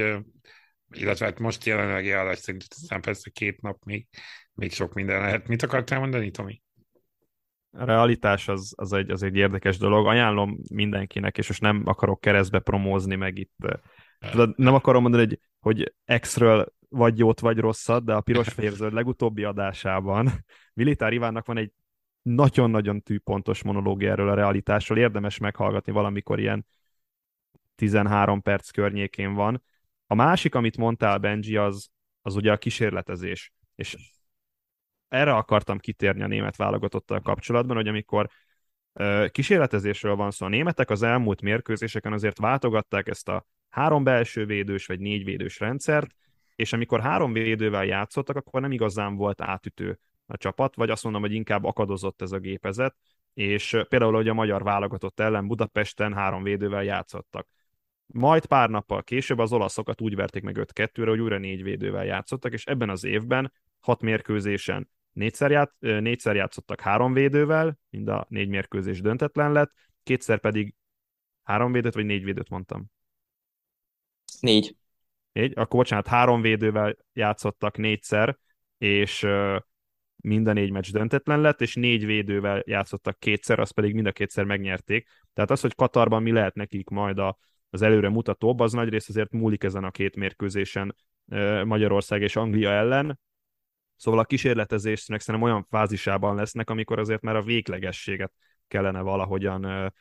illetve 0.90 1.24
hát 1.24 1.38
most 1.38 1.64
jelenlegi 1.64 2.10
állás 2.10 2.38
szerint 2.38 2.64
aztán 2.68 3.00
persze 3.00 3.30
két 3.30 3.60
nap 3.60 3.84
még, 3.84 4.06
még 4.54 4.72
sok 4.72 4.94
minden 4.94 5.20
lehet. 5.20 5.48
Mit 5.48 5.62
akartál 5.62 5.98
mondani, 5.98 6.30
Tomi? 6.30 6.62
A 7.70 7.84
realitás 7.84 8.48
az, 8.48 8.72
az, 8.76 8.92
egy, 8.92 9.10
az 9.10 9.22
egy 9.22 9.36
érdekes 9.36 9.78
dolog. 9.78 10.06
Ajánlom 10.06 10.58
mindenkinek, 10.70 11.38
és 11.38 11.48
most 11.48 11.60
nem 11.60 11.82
akarok 11.84 12.20
keresztbe 12.20 12.58
promózni, 12.58 13.14
meg 13.14 13.38
itt 13.38 13.52
Tudod, 14.30 14.52
nem 14.56 14.74
akarom 14.74 15.02
mondani, 15.02 15.24
hogy, 15.24 15.40
hogy 15.58 16.20
X-ről 16.20 16.72
vagy 16.94 17.18
jót, 17.18 17.40
vagy 17.40 17.58
rosszat, 17.58 18.04
de 18.04 18.14
a 18.14 18.20
piros 18.30 18.48
fehér 18.48 18.72
legutóbbi 18.78 19.44
adásában 19.44 20.30
Militár 20.74 21.12
Ivánnak 21.12 21.46
van 21.46 21.56
egy 21.56 21.72
nagyon-nagyon 22.22 23.02
tűpontos 23.02 23.62
monológia 23.62 24.10
erről 24.10 24.28
a 24.28 24.34
realitásról, 24.34 24.98
érdemes 24.98 25.38
meghallgatni 25.38 25.92
valamikor 25.92 26.38
ilyen 26.38 26.66
13 27.74 28.42
perc 28.42 28.70
környékén 28.70 29.34
van. 29.34 29.62
A 30.06 30.14
másik, 30.14 30.54
amit 30.54 30.76
mondtál, 30.76 31.18
Benji, 31.18 31.56
az, 31.56 31.88
az 32.22 32.36
ugye 32.36 32.52
a 32.52 32.56
kísérletezés. 32.56 33.52
És 33.74 33.96
erre 35.08 35.34
akartam 35.34 35.78
kitérni 35.78 36.22
a 36.22 36.26
német 36.26 36.56
válogatottal 36.56 37.20
kapcsolatban, 37.20 37.76
hogy 37.76 37.88
amikor 37.88 38.28
kísérletezésről 39.30 40.16
van 40.16 40.30
szó, 40.30 40.46
a 40.46 40.48
németek 40.48 40.90
az 40.90 41.02
elmúlt 41.02 41.40
mérkőzéseken 41.40 42.12
azért 42.12 42.38
váltogatták 42.38 43.08
ezt 43.08 43.28
a 43.28 43.46
három 43.68 44.04
belső 44.04 44.46
védős 44.46 44.86
vagy 44.86 45.00
négy 45.00 45.24
védős 45.24 45.60
rendszert, 45.60 46.14
és 46.56 46.72
amikor 46.72 47.00
három 47.00 47.32
védővel 47.32 47.84
játszottak, 47.84 48.36
akkor 48.36 48.60
nem 48.60 48.72
igazán 48.72 49.16
volt 49.16 49.40
átütő 49.40 49.98
a 50.26 50.36
csapat, 50.36 50.74
vagy 50.74 50.90
azt 50.90 51.02
mondom, 51.02 51.22
hogy 51.22 51.32
inkább 51.32 51.64
akadozott 51.64 52.22
ez 52.22 52.32
a 52.32 52.38
gépezet, 52.38 52.96
és 53.34 53.76
például, 53.88 54.14
hogy 54.14 54.28
a 54.28 54.34
magyar 54.34 54.62
válogatott 54.62 55.20
ellen 55.20 55.46
Budapesten 55.46 56.14
három 56.14 56.42
védővel 56.42 56.84
játszottak. 56.84 57.48
Majd 58.06 58.46
pár 58.46 58.70
nappal 58.70 59.02
később 59.02 59.38
az 59.38 59.52
olaszokat 59.52 60.00
úgy 60.00 60.14
verték 60.14 60.42
meg 60.42 60.56
5-2-re, 60.58 61.10
hogy 61.10 61.20
újra 61.20 61.38
négy 61.38 61.62
védővel 61.62 62.04
játszottak, 62.04 62.52
és 62.52 62.64
ebben 62.64 62.90
az 62.90 63.04
évben 63.04 63.52
hat 63.80 64.00
mérkőzésen 64.00 64.90
négyszer, 65.12 65.50
ját, 65.50 65.72
négyszer 65.78 66.34
játszottak 66.34 66.80
három 66.80 67.12
védővel, 67.12 67.78
mind 67.90 68.08
a 68.08 68.26
négy 68.28 68.48
mérkőzés 68.48 69.00
döntetlen 69.00 69.52
lett, 69.52 69.72
kétszer 70.02 70.40
pedig 70.40 70.74
három 71.42 71.72
védőt, 71.72 71.94
vagy 71.94 72.04
négy 72.04 72.24
védőt 72.24 72.48
mondtam. 72.48 72.90
Négy. 74.40 74.76
Négy? 75.34 75.52
Akkor 75.54 75.78
bocsánat, 75.78 76.06
három 76.06 76.40
védővel 76.40 76.96
játszottak 77.12 77.76
négyszer, 77.76 78.38
és 78.78 79.26
mind 80.16 80.46
a 80.46 80.52
négy 80.52 80.70
meccs 80.70 80.90
döntetlen 80.92 81.40
lett, 81.40 81.60
és 81.60 81.74
négy 81.74 82.06
védővel 82.06 82.62
játszottak 82.66 83.18
kétszer, 83.18 83.58
azt 83.58 83.72
pedig 83.72 83.94
mind 83.94 84.06
a 84.06 84.12
kétszer 84.12 84.44
megnyerték. 84.44 85.08
Tehát 85.32 85.50
az, 85.50 85.60
hogy 85.60 85.74
Katarban 85.74 86.22
mi 86.22 86.32
lehet 86.32 86.54
nekik 86.54 86.88
majd 86.88 87.18
a, 87.18 87.38
az 87.70 87.82
előre 87.82 88.08
mutatóbb, 88.08 88.60
az 88.60 88.72
nagyrészt 88.72 89.08
azért 89.08 89.32
múlik 89.32 89.62
ezen 89.62 89.84
a 89.84 89.90
két 89.90 90.16
mérkőzésen 90.16 90.96
Magyarország 91.64 92.22
és 92.22 92.36
Anglia 92.36 92.70
ellen. 92.70 93.20
Szóval 93.96 94.20
a 94.20 94.24
kísérletezésnek 94.24 95.20
szerintem 95.20 95.50
olyan 95.50 95.66
fázisában 95.70 96.34
lesznek, 96.34 96.70
amikor 96.70 96.98
azért 96.98 97.22
már 97.22 97.36
a 97.36 97.42
véglegességet 97.42 98.32
kellene 98.68 99.00
valahogyan 99.00 99.92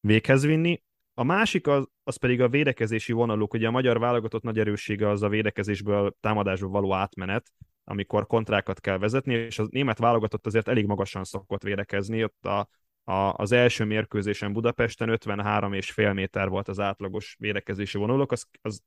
véghez 0.00 0.44
vinni. 0.44 0.82
A 1.14 1.22
másik 1.22 1.66
az, 1.66 1.88
az 2.02 2.16
pedig 2.16 2.40
a 2.40 2.48
védekezési 2.48 3.12
vonaluk. 3.12 3.54
Ugye 3.54 3.66
a 3.66 3.70
magyar 3.70 3.98
válogatott 3.98 4.42
nagy 4.42 4.58
erőssége 4.58 5.08
az 5.08 5.22
a 5.22 5.28
védekezésből 5.28 6.16
támadásba 6.20 6.68
való 6.68 6.94
átmenet, 6.94 7.52
amikor 7.84 8.26
kontrákat 8.26 8.80
kell 8.80 8.98
vezetni, 8.98 9.34
és 9.34 9.58
a 9.58 9.66
német 9.70 9.98
válogatott 9.98 10.46
azért 10.46 10.68
elég 10.68 10.86
magasan 10.86 11.24
szokott 11.24 11.62
védekezni. 11.62 12.24
Ott 12.24 12.46
a, 12.46 12.68
a, 13.04 13.12
az 13.12 13.52
első 13.52 13.84
mérkőzésen 13.84 14.52
Budapesten 14.52 15.08
53 15.08 15.72
és 15.72 15.90
fél 15.90 16.12
méter 16.12 16.48
volt 16.48 16.68
az 16.68 16.80
átlagos 16.80 17.36
védekezési 17.38 17.98
vonaluk, 17.98 18.32
az, 18.32 18.46
az 18.62 18.82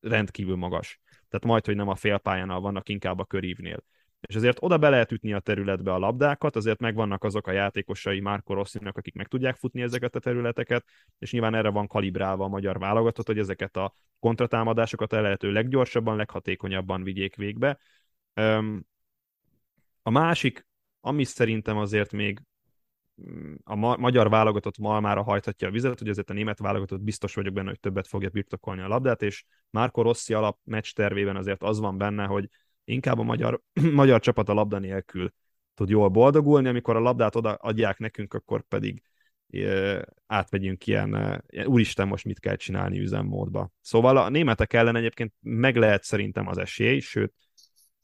rendkívül 0.00 0.56
magas. 0.56 1.00
Tehát 1.08 1.44
majd, 1.44 1.66
hogy 1.66 1.76
nem 1.76 1.88
a 1.88 1.94
félpályánál 1.94 2.60
vannak, 2.60 2.88
inkább 2.88 3.18
a 3.18 3.24
körívnél. 3.24 3.84
És 4.20 4.34
azért 4.34 4.58
oda 4.60 4.78
be 4.78 4.88
lehet 4.88 5.12
ütni 5.12 5.32
a 5.32 5.40
területbe 5.40 5.92
a 5.92 5.98
labdákat, 5.98 6.56
azért 6.56 6.80
megvannak 6.80 7.24
azok 7.24 7.46
a 7.46 7.52
játékosai 7.52 8.20
Márko 8.20 8.54
Rosszinak, 8.54 8.96
akik 8.96 9.14
meg 9.14 9.26
tudják 9.26 9.56
futni 9.56 9.82
ezeket 9.82 10.14
a 10.14 10.18
területeket, 10.18 10.84
és 11.18 11.32
nyilván 11.32 11.54
erre 11.54 11.68
van 11.68 11.86
kalibrálva 11.86 12.44
a 12.44 12.48
magyar 12.48 12.78
válogatott, 12.78 13.26
hogy 13.26 13.38
ezeket 13.38 13.76
a 13.76 13.92
kontratámadásokat 14.18 15.12
el 15.12 15.22
lehető 15.22 15.52
leggyorsabban, 15.52 16.16
leghatékonyabban 16.16 17.02
vigyék 17.02 17.36
végbe. 17.36 17.78
A 20.02 20.10
másik, 20.10 20.66
ami 21.00 21.24
szerintem 21.24 21.76
azért 21.76 22.12
még 22.12 22.42
mm, 23.30 23.54
a 23.64 23.74
ma- 23.74 23.96
magyar 23.96 24.30
válogatott 24.30 24.78
malmára 24.78 25.22
hajthatja 25.22 25.68
a 25.68 25.70
vizet, 25.70 25.98
hogy 25.98 26.08
azért 26.08 26.30
a 26.30 26.32
német 26.32 26.58
válogatott 26.58 27.00
biztos 27.00 27.34
vagyok 27.34 27.52
benne, 27.52 27.68
hogy 27.68 27.80
többet 27.80 28.06
fogja 28.06 28.28
birtokolni 28.28 28.80
a 28.80 28.88
labdát, 28.88 29.22
és 29.22 29.44
Márko 29.70 30.02
Rossi 30.02 30.34
alap 30.34 30.58
meccs 30.64 30.92
tervében 30.92 31.36
azért 31.36 31.62
az 31.62 31.78
van 31.78 31.98
benne, 31.98 32.24
hogy 32.24 32.48
inkább 32.92 33.18
a 33.18 33.22
magyar, 33.22 33.60
magyar 33.92 34.20
csapat 34.20 34.48
a 34.48 34.54
labda 34.54 34.78
nélkül 34.78 35.32
tud 35.74 35.88
jól 35.88 36.08
boldogulni, 36.08 36.68
amikor 36.68 36.96
a 36.96 37.00
labdát 37.00 37.36
oda 37.36 37.52
adják 37.52 37.98
nekünk, 37.98 38.34
akkor 38.34 38.62
pedig 38.62 39.02
átmegyünk 40.26 40.86
ilyen, 40.86 41.42
úristen, 41.64 42.08
most 42.08 42.24
mit 42.24 42.40
kell 42.40 42.56
csinálni 42.56 42.98
üzemmódba. 42.98 43.70
Szóval 43.80 44.16
a 44.16 44.28
németek 44.28 44.72
ellen 44.72 44.96
egyébként 44.96 45.32
meg 45.40 45.76
lehet 45.76 46.02
szerintem 46.02 46.46
az 46.46 46.58
esély, 46.58 46.98
sőt, 46.98 47.34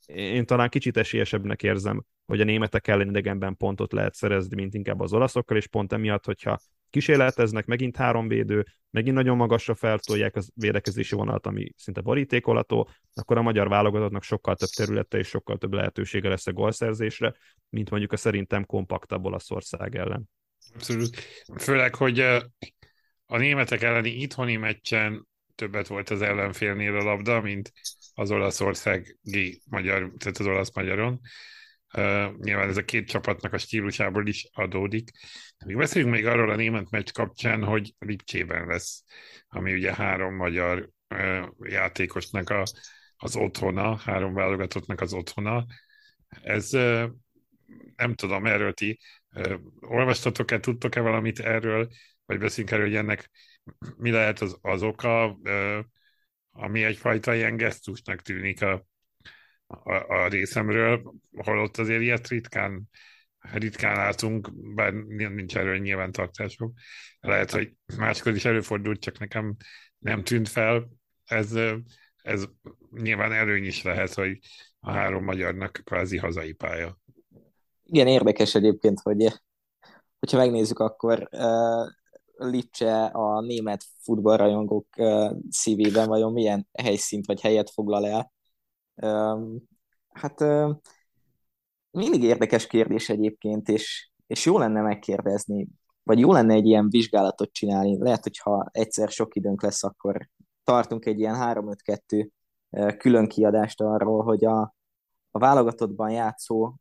én 0.07 0.47
talán 0.47 0.69
kicsit 0.69 0.97
esélyesebbnek 0.97 1.63
érzem, 1.63 2.05
hogy 2.27 2.41
a 2.41 2.45
németek 2.45 2.89
ellen 2.89 3.09
idegenben 3.09 3.57
pontot 3.57 3.93
lehet 3.93 4.15
szerezni, 4.15 4.55
mint 4.55 4.75
inkább 4.75 5.01
az 5.01 5.13
olaszokkal, 5.13 5.57
és 5.57 5.67
pont 5.67 5.93
emiatt, 5.93 6.25
hogyha 6.25 6.59
kísérleteznek, 6.91 7.67
megint 7.67 7.97
három 7.97 8.29
védő, 8.29 8.67
megint 8.91 9.15
nagyon 9.15 9.37
magasra 9.37 9.75
feltolják 9.75 10.37
az 10.37 10.51
védekezési 10.55 11.15
vonalat, 11.15 11.47
ami 11.47 11.73
szinte 11.77 12.01
borítékolató, 12.01 12.89
akkor 13.15 13.37
a 13.39 13.43
magyar 13.43 13.69
válogatottnak 13.69 14.23
sokkal 14.23 14.57
több 14.57 14.69
területe 14.69 15.19
és 15.19 15.29
sokkal 15.29 15.59
több 15.59 15.73
lehetősége 15.73 16.29
lesz 16.29 16.47
a 16.47 16.53
gólszerzésre, 16.53 17.35
mint 17.69 17.91
mondjuk 17.91 18.13
a 18.13 18.17
szerintem 18.17 18.67
kompaktabb 18.67 19.25
Olaszország 19.25 19.97
ellen. 19.97 20.29
Abszolút. 20.75 21.17
Főleg, 21.59 21.95
hogy 21.95 22.21
a 23.27 23.37
németek 23.37 23.83
elleni 23.83 24.11
itthoni 24.11 24.57
meccsen 24.57 25.27
többet 25.55 25.87
volt 25.87 26.11
az 26.11 26.23
ellenfélnél 26.23 26.97
a 26.97 27.03
labda, 27.03 27.41
mint 27.41 27.73
az 28.15 28.31
olaszországi 28.31 29.61
magyar, 29.71 30.13
tehát 30.19 30.39
az 30.39 30.47
olasz-magyaron. 30.47 31.21
Uh, 31.97 32.37
nyilván 32.37 32.69
ez 32.69 32.77
a 32.77 32.85
két 32.85 33.09
csapatnak 33.09 33.53
a 33.53 33.59
stílusából 33.59 34.27
is 34.27 34.49
adódik. 34.53 35.11
Még 35.67 35.77
beszéljünk 35.77 36.15
még 36.15 36.27
arról 36.27 36.51
a 36.51 36.57
német 36.57 36.91
meccs 36.91 37.11
kapcsán, 37.13 37.65
hogy 37.65 37.95
Lipcsében 37.99 38.67
lesz, 38.67 39.05
ami 39.49 39.73
ugye 39.73 39.95
három 39.95 40.35
magyar 40.35 40.91
uh, 41.15 41.47
játékosnak 41.63 42.51
a, 42.51 42.63
az 43.17 43.37
otthona, 43.37 43.97
három 43.97 44.35
válogatottnak 44.35 45.01
az 45.01 45.13
otthona. 45.13 45.65
Ez 46.43 46.75
uh, 46.75 47.05
nem 47.97 48.15
tudom, 48.15 48.47
erről 48.47 48.73
ti 48.73 48.99
olvastatok-e, 49.81 50.61
tudtok-e 50.61 51.01
valamit 51.01 51.41
erről, 51.41 51.89
vagy 52.25 52.39
beszélünk 52.39 52.73
erről, 52.73 52.87
hogy 52.87 52.97
ennek 52.97 53.31
mi 53.97 54.11
lehet 54.11 54.41
az, 54.41 54.59
az 54.61 54.83
oka, 54.83 55.39
ami 56.51 56.85
egyfajta 56.85 57.35
ilyen 57.35 57.57
gesztusnak 57.57 58.23
tűnik 58.23 58.63
a, 58.63 58.87
a, 59.67 59.93
a 59.93 60.29
részemről, 60.29 61.15
holott 61.37 61.77
azért 61.77 62.03
ilyet 62.03 62.29
ritkán, 62.29 62.89
ritkán 63.53 63.97
látunk, 63.97 64.51
bár 64.75 64.93
nincs 64.93 65.57
erről 65.57 65.79
nyilvántartások. 65.79 66.73
Lehet, 67.21 67.51
hogy 67.51 67.73
máskor 67.97 68.35
is 68.35 68.45
előfordult, 68.45 69.01
csak 69.01 69.19
nekem 69.19 69.57
nem 69.99 70.25
tűnt 70.25 70.49
fel. 70.49 70.89
Ez, 71.25 71.53
ez 72.23 72.45
nyilván 72.91 73.33
előny 73.33 73.65
is 73.65 73.83
lehet, 73.83 74.15
hogy 74.15 74.39
a 74.81 74.91
három 74.91 75.25
magyarnak 75.25 75.81
kvázi 75.85 76.17
hazai 76.17 76.53
pálya. 76.53 76.99
Igen, 77.85 78.07
érdekes 78.07 78.55
egyébként, 78.55 79.01
hogy 79.01 79.33
hogyha 80.19 80.37
megnézzük, 80.37 80.79
akkor 80.79 81.29
uh, 81.33 81.87
Lipcse 82.51 83.05
a 83.05 83.41
német 83.41 83.85
futballrajongók 84.03 84.87
uh, 84.97 85.33
szívében 85.51 86.09
vajon 86.09 86.33
milyen 86.33 86.69
helyszínt 86.83 87.27
vagy 87.27 87.41
helyet 87.41 87.71
foglal 87.71 88.07
el. 88.07 88.35
Hát 90.09 90.41
mindig 91.91 92.23
érdekes 92.23 92.67
kérdés 92.67 93.09
egyébként, 93.09 93.69
és, 93.69 94.11
és 94.27 94.45
jó 94.45 94.59
lenne 94.59 94.81
megkérdezni, 94.81 95.69
vagy 96.03 96.19
jó 96.19 96.33
lenne 96.33 96.55
egy 96.55 96.67
ilyen 96.67 96.89
vizsgálatot 96.89 97.53
csinálni. 97.53 97.99
Lehet, 97.99 98.23
hogyha 98.23 98.69
egyszer 98.71 99.09
sok 99.09 99.37
időnk 99.37 99.63
lesz, 99.63 99.85
akkor 99.85 100.29
tartunk 100.65 101.07
egy 101.07 101.19
ilyen 101.19 101.37
3-5-2 101.39 102.29
külön 102.99 103.29
kiadást 103.29 103.81
arról, 103.81 104.23
hogy 104.23 104.45
a, 104.45 104.61
a 105.31 105.39
válogatottban 105.39 106.11
játszó 106.11 106.75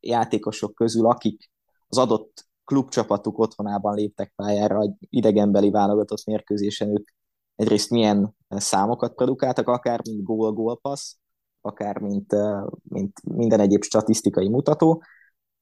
játékosok 0.00 0.74
közül, 0.74 1.06
akik 1.06 1.50
az 1.88 1.98
adott 1.98 2.48
klubcsapatuk 2.64 3.38
otthonában 3.38 3.94
léptek 3.94 4.32
pályára 4.36 4.80
egy 4.80 4.94
idegenbeli 4.98 5.70
válogatott 5.70 6.24
mérkőzésen, 6.24 6.88
ők 6.88 7.08
egyrészt 7.56 7.90
milyen 7.90 8.36
számokat 8.48 9.14
produkáltak, 9.14 9.68
akár 9.68 10.00
mint 10.08 10.22
gól-gólpassz, 10.22 11.19
akár 11.60 11.98
mint, 11.98 12.34
mint 12.82 13.22
minden 13.22 13.60
egyéb 13.60 13.82
statisztikai 13.82 14.48
mutató. 14.48 15.02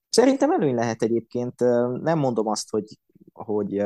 Szerintem 0.09 0.51
előny 0.51 0.75
lehet 0.75 1.01
egyébként, 1.01 1.59
nem 2.01 2.19
mondom 2.19 2.47
azt, 2.47 2.69
hogy, 2.69 2.99
hogy, 3.33 3.83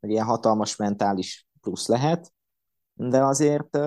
hogy 0.00 0.10
ilyen 0.10 0.24
hatalmas 0.24 0.76
mentális 0.76 1.46
plusz 1.60 1.86
lehet, 1.86 2.32
de 2.94 3.24
azért, 3.24 3.78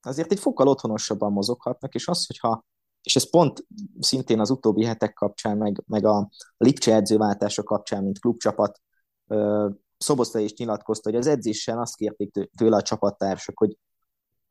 azért 0.00 0.32
egy 0.32 0.38
fokkal 0.38 0.68
otthonosabban 0.68 1.32
mozoghatnak, 1.32 1.94
és 1.94 2.08
az, 2.08 2.26
hogyha 2.26 2.64
és 3.02 3.16
ez 3.16 3.30
pont 3.30 3.66
szintén 4.00 4.40
az 4.40 4.50
utóbbi 4.50 4.84
hetek 4.84 5.12
kapcsán, 5.12 5.56
meg, 5.56 5.82
meg 5.86 6.04
a 6.04 6.28
Lipcse 6.56 6.94
edzőváltása 6.94 7.62
kapcsán, 7.62 8.02
mint 8.02 8.18
klubcsapat, 8.18 8.80
Szoboszta 9.98 10.38
is 10.38 10.54
nyilatkozta, 10.54 11.10
hogy 11.10 11.18
az 11.18 11.26
edzésen 11.26 11.78
azt 11.78 11.96
kérték 11.96 12.50
tőle 12.56 12.76
a 12.76 12.82
csapattársak, 12.82 13.58
hogy, 13.58 13.78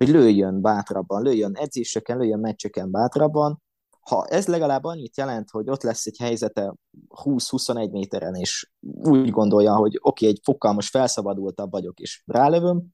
hogy 0.04 0.14
lőjön 0.14 0.62
bátrabban, 0.62 1.24
lőjön 1.24 1.56
edzéseken, 1.56 2.18
lőjön 2.18 2.40
meccseken 2.40 2.92
bátrabban. 2.92 3.62
Ha 4.00 4.26
ez 4.26 4.48
legalább 4.48 4.84
annyit 4.84 5.18
jelent, 5.18 5.50
hogy 5.50 5.70
ott 5.70 5.82
lesz 5.82 6.06
egy 6.06 6.18
helyzete 6.18 6.76
20-21 7.10 7.92
méteren, 7.92 8.36
és 8.36 8.72
úgy 8.82 9.30
gondolja, 9.30 9.76
hogy 9.76 9.98
oké, 10.02 10.26
okay, 10.26 10.28
egy 10.28 10.40
fokkal 10.44 10.74
most 10.74 10.90
felszabadultabb 10.90 11.72
vagyok, 11.72 12.00
és 12.00 12.24
rálövöm, 12.26 12.86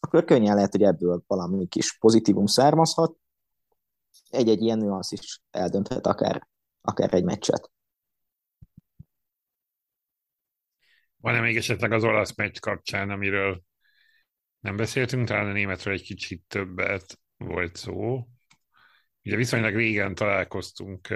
akkor 0.00 0.24
könnyen 0.24 0.54
lehet, 0.54 0.72
hogy 0.72 0.82
ebből 0.82 1.22
valami 1.26 1.66
kis 1.66 1.98
pozitívum 1.98 2.46
származhat, 2.46 3.16
egy-egy 4.30 4.62
ilyen 4.62 4.78
nüansz 4.78 5.12
is 5.12 5.42
eldönthet 5.50 6.06
akár, 6.06 6.48
akár 6.80 7.14
egy 7.14 7.24
meccset. 7.24 7.70
Van-e 11.16 11.40
még 11.40 11.56
esetleg 11.56 11.92
az 11.92 12.04
olasz 12.04 12.36
meccs 12.36 12.58
kapcsán, 12.58 13.10
amiről 13.10 13.62
nem 14.60 14.76
beszéltünk, 14.76 15.26
talán 15.26 15.48
a 15.48 15.52
németről 15.52 15.94
egy 15.94 16.02
kicsit 16.02 16.42
többet 16.46 17.20
volt 17.36 17.76
szó. 17.76 18.26
Ugye 19.22 19.36
viszonylag 19.36 19.74
régen 19.74 20.14
találkoztunk 20.14 21.08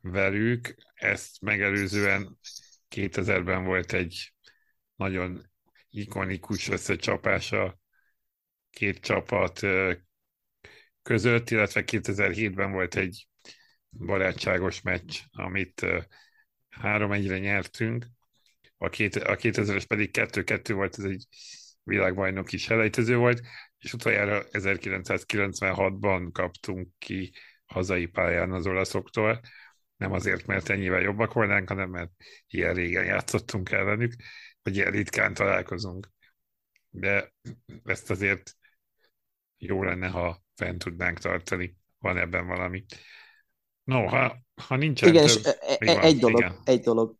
velük, 0.00 0.74
ezt 0.94 1.40
megelőzően 1.40 2.38
2000-ben 2.90 3.64
volt 3.64 3.92
egy 3.92 4.32
nagyon 4.96 5.50
ikonikus 5.90 6.68
összecsapása 6.68 7.78
két 8.70 9.00
csapat 9.00 9.60
között, 11.02 11.50
illetve 11.50 11.82
2007-ben 11.86 12.72
volt 12.72 12.94
egy 12.94 13.28
barátságos 13.90 14.82
meccs, 14.82 15.18
amit 15.30 15.86
három 16.68 17.12
egyre 17.12 17.38
nyertünk, 17.38 18.06
a, 18.76 18.88
két, 18.88 19.16
a 19.16 19.36
2000-es 19.36 19.84
pedig 19.88 20.10
2-2 20.12 20.70
volt, 20.74 20.98
ez 20.98 21.04
egy 21.04 21.26
világbajnoki 21.88 22.56
selejtező 22.56 23.16
volt, 23.16 23.40
és 23.78 23.92
utoljára 23.92 24.44
1996-ban 24.50 26.28
kaptunk 26.32 26.88
ki 26.98 27.32
hazai 27.66 28.06
pályán 28.06 28.52
az 28.52 28.66
olaszoktól, 28.66 29.40
nem 29.96 30.12
azért, 30.12 30.46
mert 30.46 30.68
ennyivel 30.68 31.00
jobbak 31.00 31.32
volnánk, 31.32 31.68
hanem 31.68 31.90
mert 31.90 32.10
ilyen 32.48 32.74
régen 32.74 33.04
játszottunk 33.04 33.70
ellenük, 33.70 34.14
vagy 34.62 34.76
ilyen 34.76 34.90
ritkán 34.90 35.34
találkozunk. 35.34 36.10
De 36.90 37.32
ezt 37.84 38.10
azért 38.10 38.56
jó 39.56 39.82
lenne, 39.82 40.08
ha 40.08 40.42
fent 40.54 40.78
tudnánk 40.78 41.18
tartani. 41.18 41.76
Van 41.98 42.16
ebben 42.16 42.46
valami. 42.46 42.84
No, 43.84 44.06
ha, 44.06 44.38
ha 44.54 44.76
nincsen 44.76 45.08
Igen, 45.08 45.26
több, 45.26 45.36
és 45.36 45.44
e, 45.44 45.76
e, 45.78 46.00
egy 46.00 46.18
dolog, 46.18 46.40
igen. 46.40 46.58
egy 46.64 46.80
dolog. 46.80 47.16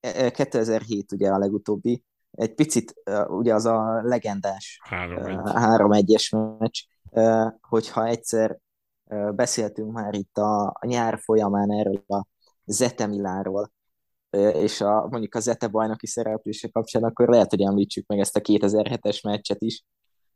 2007 0.00 1.12
e, 1.12 1.14
ugye 1.14 1.28
a 1.28 1.38
legutóbbi, 1.38 2.02
egy 2.34 2.54
picit 2.54 2.94
ugye 3.26 3.54
az 3.54 3.64
a 3.66 4.02
legendás 4.02 4.80
3-1-es 4.90 6.58
meccs, 6.58 6.80
hogyha 7.60 8.06
egyszer 8.06 8.58
beszéltünk 9.34 9.92
már 9.92 10.14
itt 10.14 10.38
a, 10.38 10.66
a 10.66 10.86
nyár 10.86 11.18
folyamán 11.18 11.72
erről 11.72 12.04
a 12.06 12.26
Zete 12.64 13.06
Milánról, 13.06 13.72
és 14.52 14.80
a, 14.80 15.06
mondjuk 15.10 15.34
a 15.34 15.40
Zete 15.40 15.68
bajnoki 15.68 16.06
szereplése 16.06 16.68
kapcsán, 16.68 17.02
akkor 17.02 17.28
lehet, 17.28 17.50
hogy 17.50 17.62
említsük 17.62 18.06
meg 18.06 18.18
ezt 18.18 18.36
a 18.36 18.40
2007-es 18.40 19.22
meccset 19.22 19.62
is, 19.62 19.84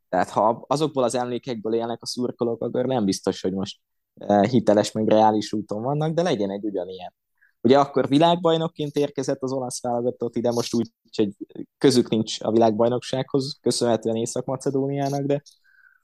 tehát 0.09 0.29
ha 0.29 0.65
azokból 0.67 1.03
az 1.03 1.15
emlékekből 1.15 1.73
élnek 1.73 2.01
a 2.01 2.05
szurkolók, 2.05 2.61
akkor 2.61 2.85
nem 2.85 3.05
biztos, 3.05 3.41
hogy 3.41 3.53
most 3.53 3.79
hiteles, 4.49 4.91
meg 4.91 5.07
reális 5.07 5.53
úton 5.53 5.81
vannak, 5.81 6.13
de 6.13 6.21
legyen 6.21 6.49
egy 6.49 6.63
ugyanilyen. 6.63 7.13
Ugye 7.61 7.79
akkor 7.79 8.07
világbajnokként 8.07 8.95
érkezett 8.95 9.41
az 9.41 9.51
olasz 9.51 9.81
válogatott 9.81 10.35
ide, 10.35 10.51
most 10.51 10.73
úgy, 10.73 10.89
hogy 11.15 11.29
közük 11.77 12.09
nincs 12.09 12.41
a 12.41 12.51
világbajnoksághoz, 12.51 13.57
köszönhetően 13.61 14.15
Észak-Macedóniának, 14.15 15.21
de 15.21 15.41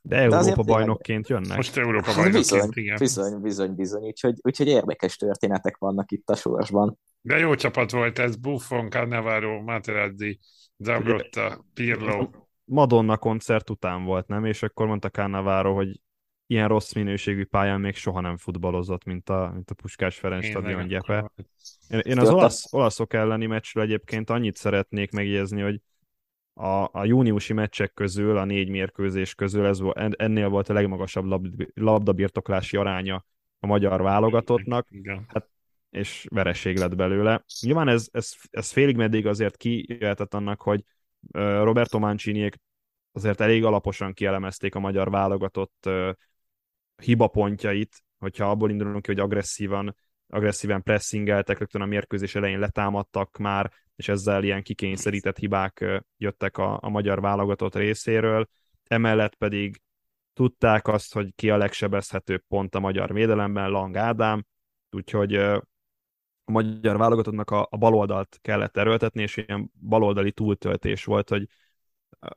de 0.08 0.16
Európa 0.16 0.64
de 0.64 0.72
bajnokként 0.72 1.28
jönnek. 1.28 1.56
Most 1.56 1.78
Európa 1.78 2.06
hát 2.06 2.16
bajnokként, 2.16 2.50
bizony, 2.50 2.70
igen. 2.74 2.98
Bizony, 2.98 3.42
bizony, 3.42 3.76
bizony. 3.76 4.04
Úgyhogy, 4.04 4.40
úgyhogy 4.42 4.68
érdekes 4.68 5.16
történetek 5.16 5.78
vannak 5.78 6.12
itt 6.12 6.30
a 6.30 6.36
sorsban. 6.36 7.00
De 7.22 7.38
jó 7.38 7.56
csapat 7.56 7.92
volt 7.92 8.20
ez, 8.20 8.36
Buffon, 8.36 8.90
Cannavaro, 8.90 9.62
Materazzi, 9.62 10.40
Zabrotta, 10.78 11.66
Pirlo. 11.74 12.30
Madonna 12.66 13.18
koncert 13.18 13.70
után 13.70 14.04
volt, 14.04 14.28
nem? 14.28 14.46
És 14.46 14.64
akkor 14.64 14.88
mondta 14.88 15.10
Cannavaro, 15.10 15.74
hogy 15.74 16.00
ilyen 16.48 16.68
rossz 16.68 16.94
minőségű 16.94 17.46
pályán 17.46 17.80
még 17.80 17.96
soha 17.96 18.22
nem 18.22 18.38
futballozott, 18.38 19.04
mint 19.04 19.30
a, 19.30 19.52
mint 19.54 19.70
a 19.70 19.74
Puskás 19.74 20.18
Ferenc 20.18 20.46
stadion 20.46 20.88
gyepe. 20.88 21.32
Én, 21.90 22.00
én 22.00 22.20
az 22.20 22.30
olasz, 22.30 22.74
olaszok 22.74 23.14
elleni 23.14 23.46
meccsről 23.46 23.84
egyébként 23.84 24.30
annyit 24.30 24.56
szeretnék 24.56 25.12
megjegyezni, 25.12 25.62
hogy 25.62 25.82
a, 26.54 26.90
a 26.92 27.06
júniusi 27.06 27.54
meccsek 27.54 27.94
közül, 27.94 28.38
a 28.38 28.46
négy 28.46 28.70
mérkőzés 28.70 29.36
közül 29.36 29.66
ez, 29.66 29.80
ennél 30.10 30.50
volt 30.50 30.70
a 30.70 30.74
legmagasabb 30.74 31.26
lab, 31.26 31.48
labdabirtoklási 31.74 32.78
aránya 32.78 33.26
a 33.60 33.68
magyar 33.68 34.02
válogatottnak, 34.02 34.88
Igen. 34.90 35.26
Hát, 35.28 35.50
és 35.90 36.26
vereség 36.30 36.78
lett 36.78 36.96
belőle. 36.96 37.44
Nyilván 37.62 37.88
ez, 37.88 38.08
ez, 38.12 38.34
ez 38.50 38.72
félig 38.72 38.96
meddig 38.96 39.28
azért 39.28 39.58
kijöhetett 39.58 40.34
annak, 40.34 40.62
hogy 40.62 40.84
Roberto 41.32 42.00
Manciniék 42.00 42.56
azért 43.12 43.42
elég 43.42 43.64
alaposan 43.64 44.14
kielemezték 44.14 44.76
a 44.76 44.80
magyar 44.80 45.10
válogatott 45.10 45.90
hibapontjait, 47.04 48.04
hogyha 48.18 48.50
abból 48.50 48.70
indulunk 48.70 49.02
ki, 49.02 49.12
hogy 49.12 49.20
agresszívan, 49.20 49.96
agresszíven 50.28 50.84
pressingeltek, 50.84 51.58
rögtön 51.58 51.82
a 51.82 51.86
mérkőzés 51.86 52.36
elején 52.36 52.60
letámadtak 52.60 53.38
már, 53.38 53.72
és 53.96 54.08
ezzel 54.08 54.44
ilyen 54.44 54.64
kikényszerített 54.64 55.38
hibák 55.38 56.04
jöttek 56.18 56.58
a, 56.58 56.80
a 56.82 56.90
magyar 56.90 57.22
válogatott 57.22 57.76
részéről. 57.76 58.48
Emellett 58.88 59.36
pedig 59.36 59.82
tudták 60.34 60.88
azt, 60.88 61.14
hogy 61.14 61.36
ki 61.36 61.50
a 61.50 61.58
legsebezhetőbb 61.58 62.44
pont 62.48 62.76
a 62.76 62.80
magyar 62.80 63.14
védelemben, 63.14 63.70
Lang 63.70 63.98
Ádám, 63.98 64.46
úgyhogy 64.92 65.36
a 65.36 66.52
magyar 66.52 66.98
válogatottnak 66.98 67.52
a, 67.52 67.68
a 67.70 67.78
baloldalt 67.78 68.38
kellett 68.42 68.78
erőltetni, 68.78 69.22
és 69.22 69.38
ilyen 69.38 69.72
baloldali 69.82 70.32
túltöltés 70.32 71.04
volt, 71.04 71.30
hogy 71.30 71.48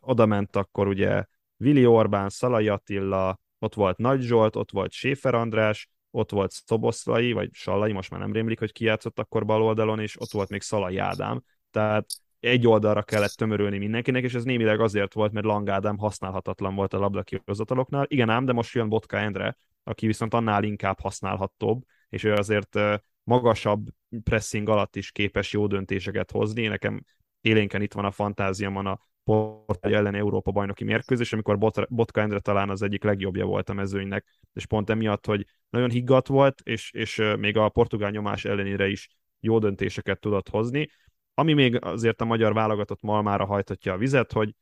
oda 0.00 0.46
akkor 0.50 0.86
ugye 0.86 1.24
Vili 1.56 1.86
Orbán, 1.86 2.28
Szalai 2.28 2.68
Attila, 2.68 3.40
ott 3.58 3.74
volt 3.74 3.96
Nagy 3.96 4.20
Zsolt, 4.20 4.56
ott 4.56 4.70
volt 4.70 4.92
Séfer 4.92 5.34
András, 5.34 5.88
ott 6.10 6.30
volt 6.30 6.50
Szoboszlai, 6.50 7.32
vagy 7.32 7.48
Sallai, 7.52 7.92
most 7.92 8.10
már 8.10 8.20
nem 8.20 8.32
rémlik, 8.32 8.58
hogy 8.58 8.72
ki 8.72 8.84
játszott 8.84 9.18
akkor 9.18 9.44
bal 9.44 9.62
oldalon, 9.62 10.00
és 10.00 10.20
ott 10.20 10.30
volt 10.30 10.48
még 10.48 10.62
Szalai 10.62 10.98
Ádám. 10.98 11.42
Tehát 11.70 12.06
egy 12.40 12.66
oldalra 12.66 13.02
kellett 13.02 13.30
tömörülni 13.30 13.78
mindenkinek, 13.78 14.22
és 14.22 14.34
ez 14.34 14.44
némileg 14.44 14.80
azért 14.80 15.14
volt, 15.14 15.32
mert 15.32 15.46
Lang 15.46 15.68
Ádám 15.68 15.98
használhatatlan 15.98 16.74
volt 16.74 16.94
a 16.94 16.98
labdakihozataloknál. 16.98 18.04
Igen 18.08 18.28
ám, 18.28 18.44
de 18.44 18.52
most 18.52 18.74
jön 18.74 18.88
Botka 18.88 19.16
Endre, 19.16 19.56
aki 19.84 20.06
viszont 20.06 20.34
annál 20.34 20.62
inkább 20.62 21.00
használhatóbb, 21.00 21.84
és 22.08 22.24
ő 22.24 22.32
azért 22.32 22.78
magasabb 23.22 23.86
pressing 24.22 24.68
alatt 24.68 24.96
is 24.96 25.12
képes 25.12 25.52
jó 25.52 25.66
döntéseket 25.66 26.30
hozni. 26.30 26.66
Nekem 26.66 27.04
élénken 27.40 27.82
itt 27.82 27.92
van 27.92 28.04
a 28.04 28.10
fantáziamon 28.10 28.86
a 28.86 29.00
Portugália 29.28 29.98
ellen 29.98 30.14
Európa 30.14 30.50
bajnoki 30.50 30.84
mérkőzés, 30.84 31.32
amikor 31.32 31.58
Botka 31.88 32.20
Endre 32.20 32.38
talán 32.38 32.70
az 32.70 32.82
egyik 32.82 33.02
legjobbja 33.02 33.44
volt 33.44 33.68
a 33.68 33.72
mezőnynek, 33.72 34.26
és 34.52 34.66
pont 34.66 34.90
emiatt, 34.90 35.26
hogy 35.26 35.46
nagyon 35.70 35.90
higgadt 35.90 36.26
volt, 36.26 36.60
és, 36.60 36.92
és 36.92 37.22
még 37.38 37.56
a 37.56 37.68
portugál 37.68 38.10
nyomás 38.10 38.44
ellenére 38.44 38.88
is 38.88 39.08
jó 39.40 39.58
döntéseket 39.58 40.20
tudott 40.20 40.48
hozni. 40.48 40.88
Ami 41.34 41.52
még 41.52 41.84
azért 41.84 42.20
a 42.20 42.24
magyar 42.24 42.52
válogatott 42.52 43.02
malmára 43.02 43.44
hajtatja 43.44 43.92
a 43.92 43.96
vizet, 43.96 44.32
hogy 44.32 44.54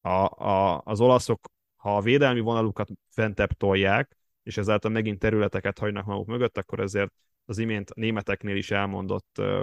a, 0.00 0.08
a, 0.48 0.82
az 0.84 1.00
olaszok, 1.00 1.48
ha 1.76 1.96
a 1.96 2.00
védelmi 2.00 2.40
vonalukat 2.40 2.88
fentebb 3.08 3.52
tolják, 3.52 4.16
és 4.42 4.56
ezáltal 4.56 4.90
megint 4.90 5.18
területeket 5.18 5.78
hagynak 5.78 6.06
maguk 6.06 6.26
mögött, 6.26 6.58
akkor 6.58 6.80
ezért 6.80 7.12
az 7.44 7.58
imént 7.58 7.94
németeknél 7.94 8.56
is 8.56 8.70
elmondott 8.70 9.38
ö, 9.38 9.62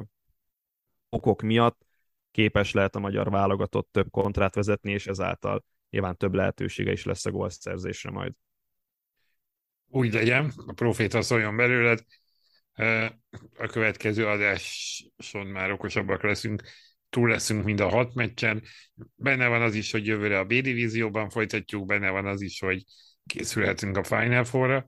okok 1.09 1.41
miatt 1.41 1.87
képes 2.31 2.71
lehet 2.71 2.95
a 2.95 2.99
magyar 2.99 3.29
válogatott 3.29 3.89
több 3.91 4.09
kontrát 4.09 4.55
vezetni, 4.55 4.91
és 4.91 5.07
ezáltal 5.07 5.65
nyilván 5.89 6.17
több 6.17 6.33
lehetősége 6.33 6.91
is 6.91 7.05
lesz 7.05 7.25
a 7.25 7.31
gólszerzésre 7.31 8.11
majd. 8.11 8.33
Úgy 9.87 10.13
legyen, 10.13 10.53
a 10.65 10.73
proféta 10.73 11.21
szóljon 11.21 11.55
belőled. 11.55 11.99
A 13.57 13.67
következő 13.67 14.27
adáson 14.27 15.47
már 15.47 15.71
okosabbak 15.71 16.23
leszünk, 16.23 16.63
túl 17.09 17.29
leszünk 17.29 17.63
mind 17.63 17.79
a 17.79 17.89
hat 17.89 18.13
meccsen. 18.13 18.63
Benne 19.15 19.47
van 19.47 19.61
az 19.61 19.75
is, 19.75 19.91
hogy 19.91 20.05
jövőre 20.05 20.39
a 20.39 20.45
B-divízióban 20.45 21.29
folytatjuk, 21.29 21.85
benne 21.85 22.09
van 22.09 22.25
az 22.25 22.41
is, 22.41 22.59
hogy 22.59 22.83
készülhetünk 23.25 23.97
a 23.97 24.03
Final 24.03 24.43
Four-ra 24.43 24.85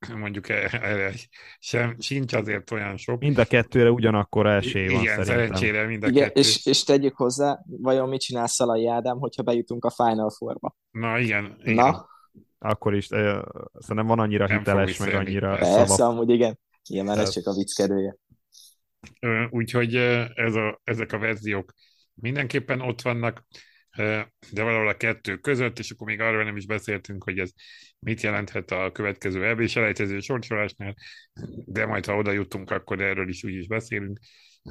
mondjuk 0.16 0.48
e- 0.48 0.68
erre 0.82 1.12
sem, 1.58 1.96
sincs 2.00 2.32
azért 2.32 2.70
olyan 2.70 2.96
sok. 2.96 3.20
Mind 3.20 3.38
a 3.38 3.44
kettőre 3.44 3.90
ugyanakkor 3.90 4.46
esély 4.46 4.86
van 4.88 5.00
Igen, 5.00 5.04
szerintem. 5.24 5.24
szerencsére 5.36 5.86
mind 5.86 6.02
a 6.02 6.06
Igen, 6.08 6.22
kettő. 6.26 6.40
és, 6.40 6.66
és 6.66 6.84
tegyük 6.84 7.16
hozzá, 7.16 7.58
vajon 7.66 8.08
mit 8.08 8.20
csinál 8.20 8.46
Szalai 8.46 8.86
Ádám, 8.88 9.18
hogyha 9.18 9.42
bejutunk 9.42 9.84
a 9.84 9.90
Final 9.90 10.30
Four-ba? 10.30 10.76
Na 10.90 11.18
igen. 11.18 11.56
igen. 11.62 11.74
Na, 11.74 12.08
Akkor 12.58 12.94
is, 12.94 13.08
eh, 13.08 13.40
szerintem 13.78 14.06
van 14.06 14.18
annyira 14.18 14.46
Nem 14.46 14.58
hiteles, 14.58 14.98
meg 14.98 15.14
annyira 15.14 15.56
persze, 15.56 15.86
szava. 15.86 16.12
amúgy 16.12 16.30
igen. 16.30 16.58
Igen, 16.88 17.04
mert 17.04 17.18
ez 17.18 17.30
csak 17.30 17.46
a 17.46 17.52
vicckedője. 17.54 18.16
Ö, 19.20 19.44
Úgyhogy 19.50 19.94
ez 20.34 20.54
a, 20.54 20.80
ezek 20.84 21.12
a 21.12 21.18
verziók 21.18 21.72
mindenképpen 22.14 22.80
ott 22.80 23.02
vannak, 23.02 23.44
de 24.52 24.62
valahol 24.62 24.88
a 24.88 24.96
kettő 24.96 25.36
között, 25.36 25.78
és 25.78 25.90
akkor 25.90 26.06
még 26.06 26.20
arról 26.20 26.44
nem 26.44 26.56
is 26.56 26.66
beszéltünk, 26.66 27.24
hogy 27.24 27.38
ez 27.38 27.50
mit 27.98 28.20
jelenthet 28.20 28.70
a 28.70 28.92
következő 28.92 29.46
EB 29.46 29.66
selejtező 29.66 30.20
sorsolásnál, 30.20 30.94
de 31.66 31.86
majd 31.86 32.06
ha 32.06 32.16
oda 32.16 32.32
jutunk, 32.32 32.70
akkor 32.70 33.00
erről 33.00 33.28
is 33.28 33.44
úgy 33.44 33.54
is 33.54 33.66
beszélünk. 33.66 34.18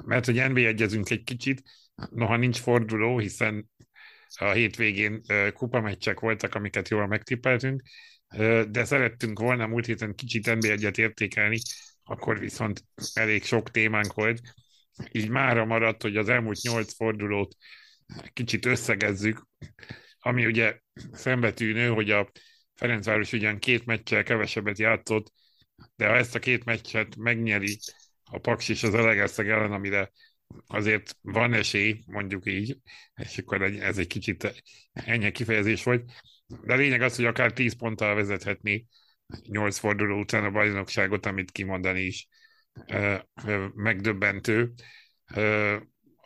Mert 0.06 0.26
hogy 0.26 0.50
NB 0.50 0.58
egyezünk 0.58 1.10
egy 1.10 1.24
kicsit, 1.24 1.62
noha 2.10 2.36
nincs 2.36 2.60
forduló, 2.60 3.20
hiszen 3.20 3.70
a 4.28 4.52
hétvégén 4.52 5.22
kupameccsek 5.54 6.20
voltak, 6.20 6.56
amiket 6.56 6.90
jól 6.90 7.08
megtippeltünk, 7.08 7.82
de 8.70 8.84
szerettünk 8.84 9.40
volna 9.40 9.68
múlt 9.68 9.86
héten 9.86 10.16
kicsit 10.16 10.56
NB 10.56 10.64
egyet 10.64 10.98
értékelni, 10.98 11.58
akkor 12.04 12.40
viszont 12.40 12.84
elég 13.14 13.44
sok 13.44 13.72
témánk 13.72 14.14
volt, 14.14 14.42
így 15.12 15.30
mára 15.30 15.66
maradt, 15.66 16.02
hogy 16.02 16.18
az 16.18 16.30
elmúlt 16.30 16.62
nyolc 16.62 16.96
fordulót 16.96 17.56
kicsit 18.34 18.66
összegezzük, 18.66 19.48
ami 20.20 20.46
ugye 20.46 20.80
szembetűnő, 21.12 21.90
hogy 21.90 22.12
a 22.12 22.32
Ferencváros 22.76 23.34
ugyan 23.34 23.60
két 23.60 23.86
meccsel 23.86 24.24
kevesebbet 24.24 24.80
játszott, 24.80 25.34
de 25.96 26.08
ha 26.08 26.16
ezt 26.16 26.36
a 26.36 26.40
két 26.40 26.64
meccset 26.64 27.16
megnyeri 27.16 27.80
a 28.24 28.38
Paks 28.38 28.70
és 28.70 28.84
az 28.84 28.94
Elegeszeg 28.94 29.50
ellen, 29.50 29.72
amire 29.72 30.12
azért 30.68 31.18
van 31.22 31.54
esély, 31.54 32.04
mondjuk 32.06 32.46
így, 32.46 32.78
és 33.16 33.38
akkor 33.38 33.62
ez 33.62 33.98
egy 33.98 34.08
kicsit 34.08 34.64
ennyi 34.94 35.32
kifejezés 35.32 35.84
volt, 35.84 36.12
de 36.64 36.74
a 36.74 36.78
lényeg 36.78 37.02
az, 37.02 37.16
hogy 37.16 37.26
akár 37.26 37.54
10 37.54 37.76
ponttal 37.78 38.16
vezethetné 38.16 38.86
8 39.48 39.78
forduló 39.78 40.20
után 40.20 40.44
a 40.44 40.52
bajnokságot, 40.52 41.26
amit 41.26 41.52
kimondani 41.52 42.02
is 42.02 42.28
megdöbbentő. 43.74 44.74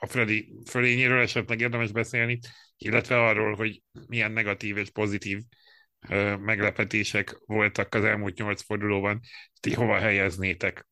A 0.04 0.08
Freddy 0.08 0.54
fölényéről 0.66 1.22
esetleg 1.22 1.60
érdemes 1.60 1.92
beszélni, 1.92 2.40
illetve 2.78 3.26
arról, 3.28 3.56
hogy 3.56 3.82
milyen 4.08 4.32
negatív 4.32 4.78
és 4.78 4.90
pozitív 4.90 5.42
ö, 6.10 6.36
meglepetések 6.36 7.40
voltak 7.46 7.96
az 7.96 8.04
elmúlt 8.04 8.38
nyolc 8.38 8.62
fordulóban. 8.62 9.20
Ti 9.60 9.74
hova 9.74 10.00
helyeznétek 10.00 10.88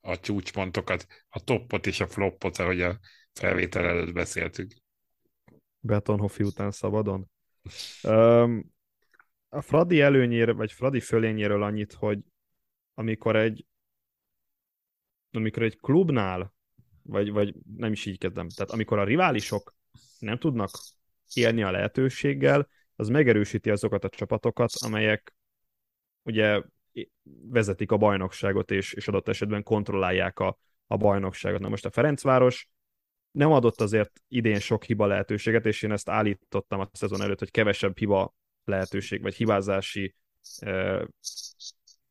a 0.00 0.20
csúcspontokat, 0.20 1.06
a 1.28 1.44
toppot 1.44 1.86
és 1.86 2.00
a 2.00 2.06
floppot, 2.06 2.58
ahogy 2.58 2.80
a 2.80 2.98
felvétel 3.32 3.84
előtt 3.84 4.12
beszéltük? 4.12 4.70
Betonhoffi 5.80 6.42
után 6.42 6.70
szabadon. 6.70 7.30
Um, 8.02 8.74
a 9.48 9.60
Fradi 9.60 10.00
előnyére, 10.00 10.52
vagy 10.52 10.72
Fradi 10.72 11.00
fölényéről 11.00 11.62
annyit, 11.62 11.92
hogy 11.92 12.18
amikor 12.94 13.36
egy 13.36 13.66
amikor 15.30 15.62
egy 15.62 15.78
klubnál, 15.80 16.55
vagy, 17.06 17.30
vagy 17.30 17.54
nem 17.76 17.92
is 17.92 18.06
így 18.06 18.18
kezdem, 18.18 18.48
tehát 18.48 18.70
amikor 18.70 18.98
a 18.98 19.04
riválisok 19.04 19.74
nem 20.18 20.38
tudnak 20.38 20.70
élni 21.34 21.62
a 21.62 21.70
lehetőséggel, 21.70 22.68
az 22.96 23.08
megerősíti 23.08 23.70
azokat 23.70 24.04
a 24.04 24.08
csapatokat, 24.08 24.72
amelyek 24.78 25.34
ugye 26.22 26.62
vezetik 27.50 27.90
a 27.90 27.96
bajnokságot, 27.96 28.70
és, 28.70 28.92
és 28.92 29.08
adott 29.08 29.28
esetben 29.28 29.62
kontrollálják 29.62 30.38
a, 30.38 30.58
a 30.86 30.96
bajnokságot. 30.96 31.60
Na 31.60 31.68
most 31.68 31.84
a 31.84 31.90
Ferencváros 31.90 32.68
nem 33.30 33.52
adott 33.52 33.80
azért 33.80 34.22
idén 34.28 34.58
sok 34.58 34.84
hiba 34.84 35.06
lehetőséget, 35.06 35.66
és 35.66 35.82
én 35.82 35.92
ezt 35.92 36.08
állítottam 36.08 36.80
a 36.80 36.90
szezon 36.92 37.22
előtt, 37.22 37.38
hogy 37.38 37.50
kevesebb 37.50 37.98
hiba 37.98 38.34
lehetőség, 38.64 39.22
vagy 39.22 39.34
hibázási 39.34 40.14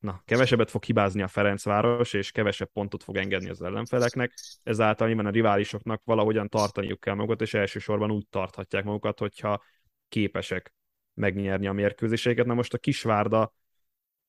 na, 0.05 0.21
kevesebbet 0.25 0.69
fog 0.69 0.83
hibázni 0.83 1.21
a 1.21 1.27
Ferencváros, 1.27 2.13
és 2.13 2.31
kevesebb 2.31 2.69
pontot 2.73 3.03
fog 3.03 3.17
engedni 3.17 3.49
az 3.49 3.61
ellenfeleknek, 3.61 4.33
ezáltal 4.63 5.07
nyilván 5.07 5.25
a 5.25 5.29
riválisoknak 5.29 6.01
valahogyan 6.03 6.49
tartaniuk 6.49 6.99
kell 6.99 7.13
magukat, 7.13 7.41
és 7.41 7.53
elsősorban 7.53 8.11
úgy 8.11 8.27
tarthatják 8.29 8.83
magukat, 8.83 9.19
hogyha 9.19 9.63
képesek 10.09 10.73
megnyerni 11.13 11.67
a 11.67 11.73
mérkőzéseiket. 11.73 12.45
Na 12.45 12.53
most 12.53 12.73
a 12.73 12.77
Kisvárda 12.77 13.53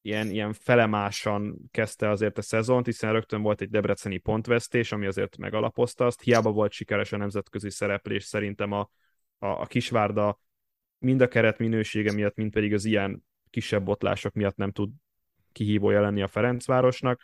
ilyen, 0.01 0.31
ilyen 0.31 0.53
felemásan 0.53 1.59
kezdte 1.71 2.09
azért 2.09 2.39
a 2.39 2.43
szezont, 2.43 2.87
hiszen 2.87 3.13
rögtön 3.13 3.43
volt 3.43 3.61
egy 3.61 3.71
debreceni 3.71 4.19
pontvesztés, 4.19 4.93
ami 4.93 5.07
azért 5.07 5.37
megalapozta 5.37 6.07
azt. 6.07 6.23
Hiába 6.23 6.51
volt 6.51 6.73
sikeres 6.73 7.13
a 7.13 7.17
nemzetközi 7.17 7.71
szereplés, 7.71 8.25
szerintem 8.25 8.73
a, 8.73 8.91
a, 9.39 9.47
a 9.47 9.67
Kisvárda 9.67 10.41
mind 10.99 11.21
a 11.21 11.29
keret 11.29 11.59
minősége 11.59 12.13
miatt, 12.13 12.37
mind 12.37 12.53
pedig 12.53 12.75
az 12.75 12.85
ilyen 12.85 13.25
kisebb 13.51 13.85
botlások 13.85 14.33
miatt 14.35 14.57
nem 14.57 14.71
tud 14.71 14.91
kihívója 15.57 16.01
lenni 16.01 16.23
a 16.23 16.29
Ferencvárosnak. 16.29 17.23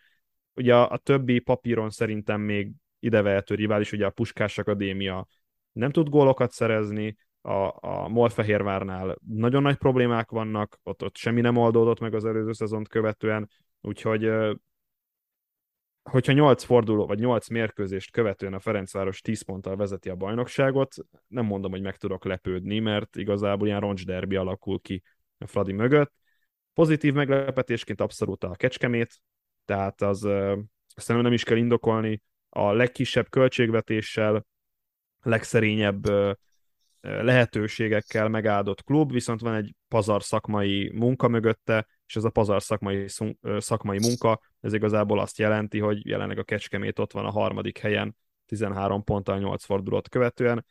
Ugye 0.54 0.74
a, 0.74 0.90
a 0.90 0.96
többi 0.96 1.38
papíron 1.38 1.90
szerintem 1.90 2.40
még 2.40 2.70
idevehető 2.98 3.54
rivális, 3.54 3.92
ugye 3.92 4.06
a 4.06 4.10
Puskás 4.10 4.58
Akadémia 4.58 5.26
nem 5.72 5.90
tud 5.90 6.08
gólokat 6.08 6.52
szerezni, 6.52 7.16
a, 7.44 7.86
a 7.86 8.08
Molfehérvárnál 8.08 9.16
nagyon 9.28 9.62
nagy 9.62 9.76
problémák 9.76 10.30
vannak, 10.30 10.78
ott, 10.82 11.02
ott 11.02 11.16
semmi 11.16 11.40
nem 11.40 11.56
oldódott 11.56 12.00
meg 12.00 12.14
az 12.14 12.24
előző 12.24 12.52
szezont 12.52 12.88
követően, 12.88 13.48
úgyhogy 13.80 14.30
hogyha 16.02 16.32
8 16.32 16.64
forduló, 16.64 17.06
vagy 17.06 17.18
8 17.18 17.48
mérkőzést 17.48 18.10
követően 18.10 18.54
a 18.54 18.60
Ferencváros 18.60 19.20
10 19.20 19.42
ponttal 19.42 19.76
vezeti 19.76 20.08
a 20.08 20.14
bajnokságot, 20.14 20.94
nem 21.26 21.44
mondom, 21.44 21.70
hogy 21.70 21.82
meg 21.82 21.96
tudok 21.96 22.24
lepődni, 22.24 22.78
mert 22.78 23.16
igazából 23.16 23.66
ilyen 23.66 23.80
roncsderbi 23.80 24.36
alakul 24.36 24.80
ki 24.80 25.02
a 25.38 25.46
Fradi 25.46 25.72
mögött. 25.72 26.12
Pozitív 26.74 27.12
meglepetésként 27.12 28.00
abszolút 28.00 28.44
a 28.44 28.54
Kecskemét, 28.54 29.20
tehát 29.64 30.02
az 30.02 30.20
szerintem 30.20 31.20
nem 31.22 31.32
is 31.32 31.44
kell 31.44 31.56
indokolni, 31.56 32.22
a 32.48 32.72
legkisebb 32.72 33.28
költségvetéssel, 33.28 34.46
legszerényebb 35.22 36.04
lehetőségekkel 37.00 38.28
megáldott 38.28 38.82
klub, 38.82 39.12
viszont 39.12 39.40
van 39.40 39.54
egy 39.54 39.74
pazar 39.88 40.22
szakmai 40.22 40.90
munka 40.94 41.28
mögötte, 41.28 41.86
és 42.06 42.16
ez 42.16 42.24
a 42.24 42.30
pazar 42.30 42.62
szakmai, 42.62 43.06
szakmai 43.58 43.98
munka, 43.98 44.40
ez 44.60 44.72
igazából 44.72 45.20
azt 45.20 45.38
jelenti, 45.38 45.78
hogy 45.78 46.06
jelenleg 46.06 46.38
a 46.38 46.44
Kecskemét 46.44 46.98
ott 46.98 47.12
van 47.12 47.24
a 47.24 47.30
harmadik 47.30 47.78
helyen, 47.78 48.16
13 48.46 49.04
ponttal 49.04 49.38
8 49.38 49.64
fordulót 49.64 50.08
követően. 50.08 50.66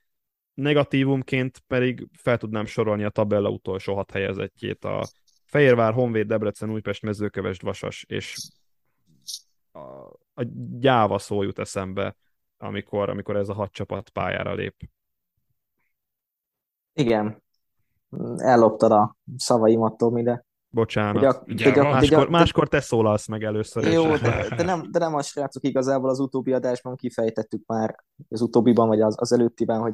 Negatívumként 0.53 1.59
pedig 1.67 2.07
fel 2.17 2.37
tudnám 2.37 2.65
sorolni 2.65 3.03
a 3.03 3.09
tabella 3.09 3.49
utolsó 3.49 3.95
hat 3.95 4.11
helyezettjét, 4.11 4.85
a 4.85 5.07
Fehérvár, 5.51 5.93
Honvéd, 5.93 6.27
Debrecen, 6.27 6.71
Újpest, 6.71 7.01
Mezőkövesd, 7.01 7.63
Vasas, 7.63 8.05
és 8.07 8.37
a, 9.71 9.79
a 10.33 10.45
gyáva 10.79 11.19
szó 11.19 11.43
jut 11.43 11.59
eszembe, 11.59 12.15
amikor, 12.57 13.09
amikor 13.09 13.35
ez 13.35 13.49
a 13.49 13.53
hat 13.53 13.71
csapat 13.71 14.09
pályára 14.09 14.53
lép. 14.53 14.75
Igen, 16.93 17.43
elloptad 18.37 18.91
a 18.91 19.15
szavaimat, 19.37 19.97
Tomi, 19.97 20.23
de... 20.23 20.45
Bocsánat. 20.69 21.15
Ugye, 21.15 21.53
ugye, 21.53 21.69
ugye, 21.69 21.81
máskor, 21.83 22.23
de, 22.23 22.29
máskor 22.29 22.67
te 22.67 22.79
szólalsz 22.79 23.27
meg 23.27 23.43
először. 23.43 23.83
Jó, 23.83 24.15
de, 24.15 24.47
de, 24.57 24.63
nem, 24.63 24.91
de 24.91 24.99
nem 24.99 25.15
a 25.15 25.21
srácok 25.21 25.63
igazából 25.63 26.09
az 26.09 26.19
utóbbi 26.19 26.53
adásban 26.53 26.95
kifejtettük 26.95 27.65
már, 27.65 27.95
az 28.29 28.41
utóbbiban, 28.41 28.87
vagy 28.87 29.01
az, 29.01 29.15
az 29.19 29.31
előttiben, 29.31 29.79
hogy, 29.79 29.93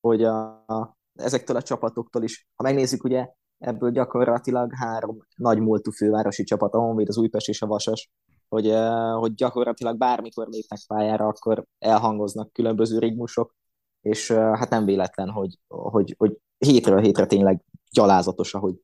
hogy 0.00 0.24
a, 0.24 0.64
a, 0.66 0.96
ezektől 1.14 1.56
a 1.56 1.62
csapatoktól 1.62 2.22
is, 2.22 2.48
ha 2.54 2.62
megnézzük, 2.62 3.04
ugye 3.04 3.28
ebből 3.58 3.90
gyakorlatilag 3.90 4.70
három 4.74 5.18
nagy 5.36 5.60
múltú 5.60 5.90
fővárosi 5.90 6.44
csapat, 6.44 6.74
a 6.74 6.78
Honvéd, 6.78 7.08
az 7.08 7.18
Újpest 7.18 7.48
és 7.48 7.62
a 7.62 7.66
Vasas, 7.66 8.10
hogy, 8.48 8.74
hogy 9.18 9.34
gyakorlatilag 9.34 9.96
bármikor 9.96 10.46
lépnek 10.48 10.78
pályára, 10.86 11.26
akkor 11.26 11.64
elhangoznak 11.78 12.52
különböző 12.52 12.98
rigmusok, 12.98 13.54
és 14.00 14.30
hát 14.32 14.70
nem 14.70 14.84
véletlen, 14.84 15.30
hogy, 15.30 15.58
hogy, 15.68 16.14
hogy 16.18 16.36
hétről 16.58 17.00
hétre 17.00 17.26
tényleg 17.26 17.64
gyalázatos, 17.90 18.54
ahogy, 18.54 18.74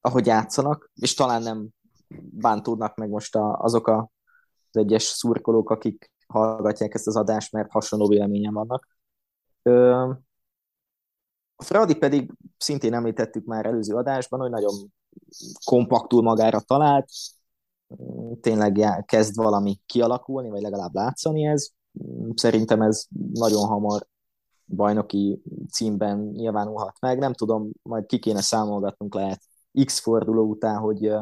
ahogy 0.00 0.26
játszanak, 0.26 0.90
és 0.94 1.14
talán 1.14 1.42
nem 1.42 1.68
bántódnak 2.30 2.96
meg 2.96 3.08
most 3.08 3.36
a, 3.36 3.58
azok 3.58 3.86
a, 3.86 4.10
az 4.70 4.76
egyes 4.76 5.02
szurkolók, 5.02 5.70
akik 5.70 6.10
hallgatják 6.26 6.94
ezt 6.94 7.06
az 7.06 7.16
adást, 7.16 7.52
mert 7.52 7.70
hasonló 7.70 8.08
véleményen 8.08 8.52
vannak. 8.52 8.88
A 11.62 11.64
Fradi 11.64 11.94
pedig 11.94 12.32
szintén 12.58 12.94
említettük 12.94 13.44
már 13.44 13.66
előző 13.66 13.94
adásban, 13.94 14.40
hogy 14.40 14.50
nagyon 14.50 14.92
kompaktul 15.64 16.22
magára 16.22 16.60
talált, 16.60 17.08
tényleg 18.40 19.04
kezd 19.06 19.36
valami 19.36 19.80
kialakulni, 19.86 20.48
vagy 20.48 20.62
legalább 20.62 20.94
látszani 20.94 21.44
ez. 21.44 21.68
Szerintem 22.34 22.82
ez 22.82 23.04
nagyon 23.32 23.66
hamar 23.66 24.06
bajnoki 24.66 25.42
címben 25.70 26.18
nyilvánulhat 26.18 26.96
meg. 27.00 27.18
Nem 27.18 27.32
tudom, 27.32 27.70
majd 27.82 28.06
ki 28.06 28.18
kéne 28.18 28.40
számolgatnunk 28.40 29.14
lehet 29.14 29.40
X 29.84 29.98
forduló 29.98 30.44
után, 30.44 30.78
hogy, 30.78 31.12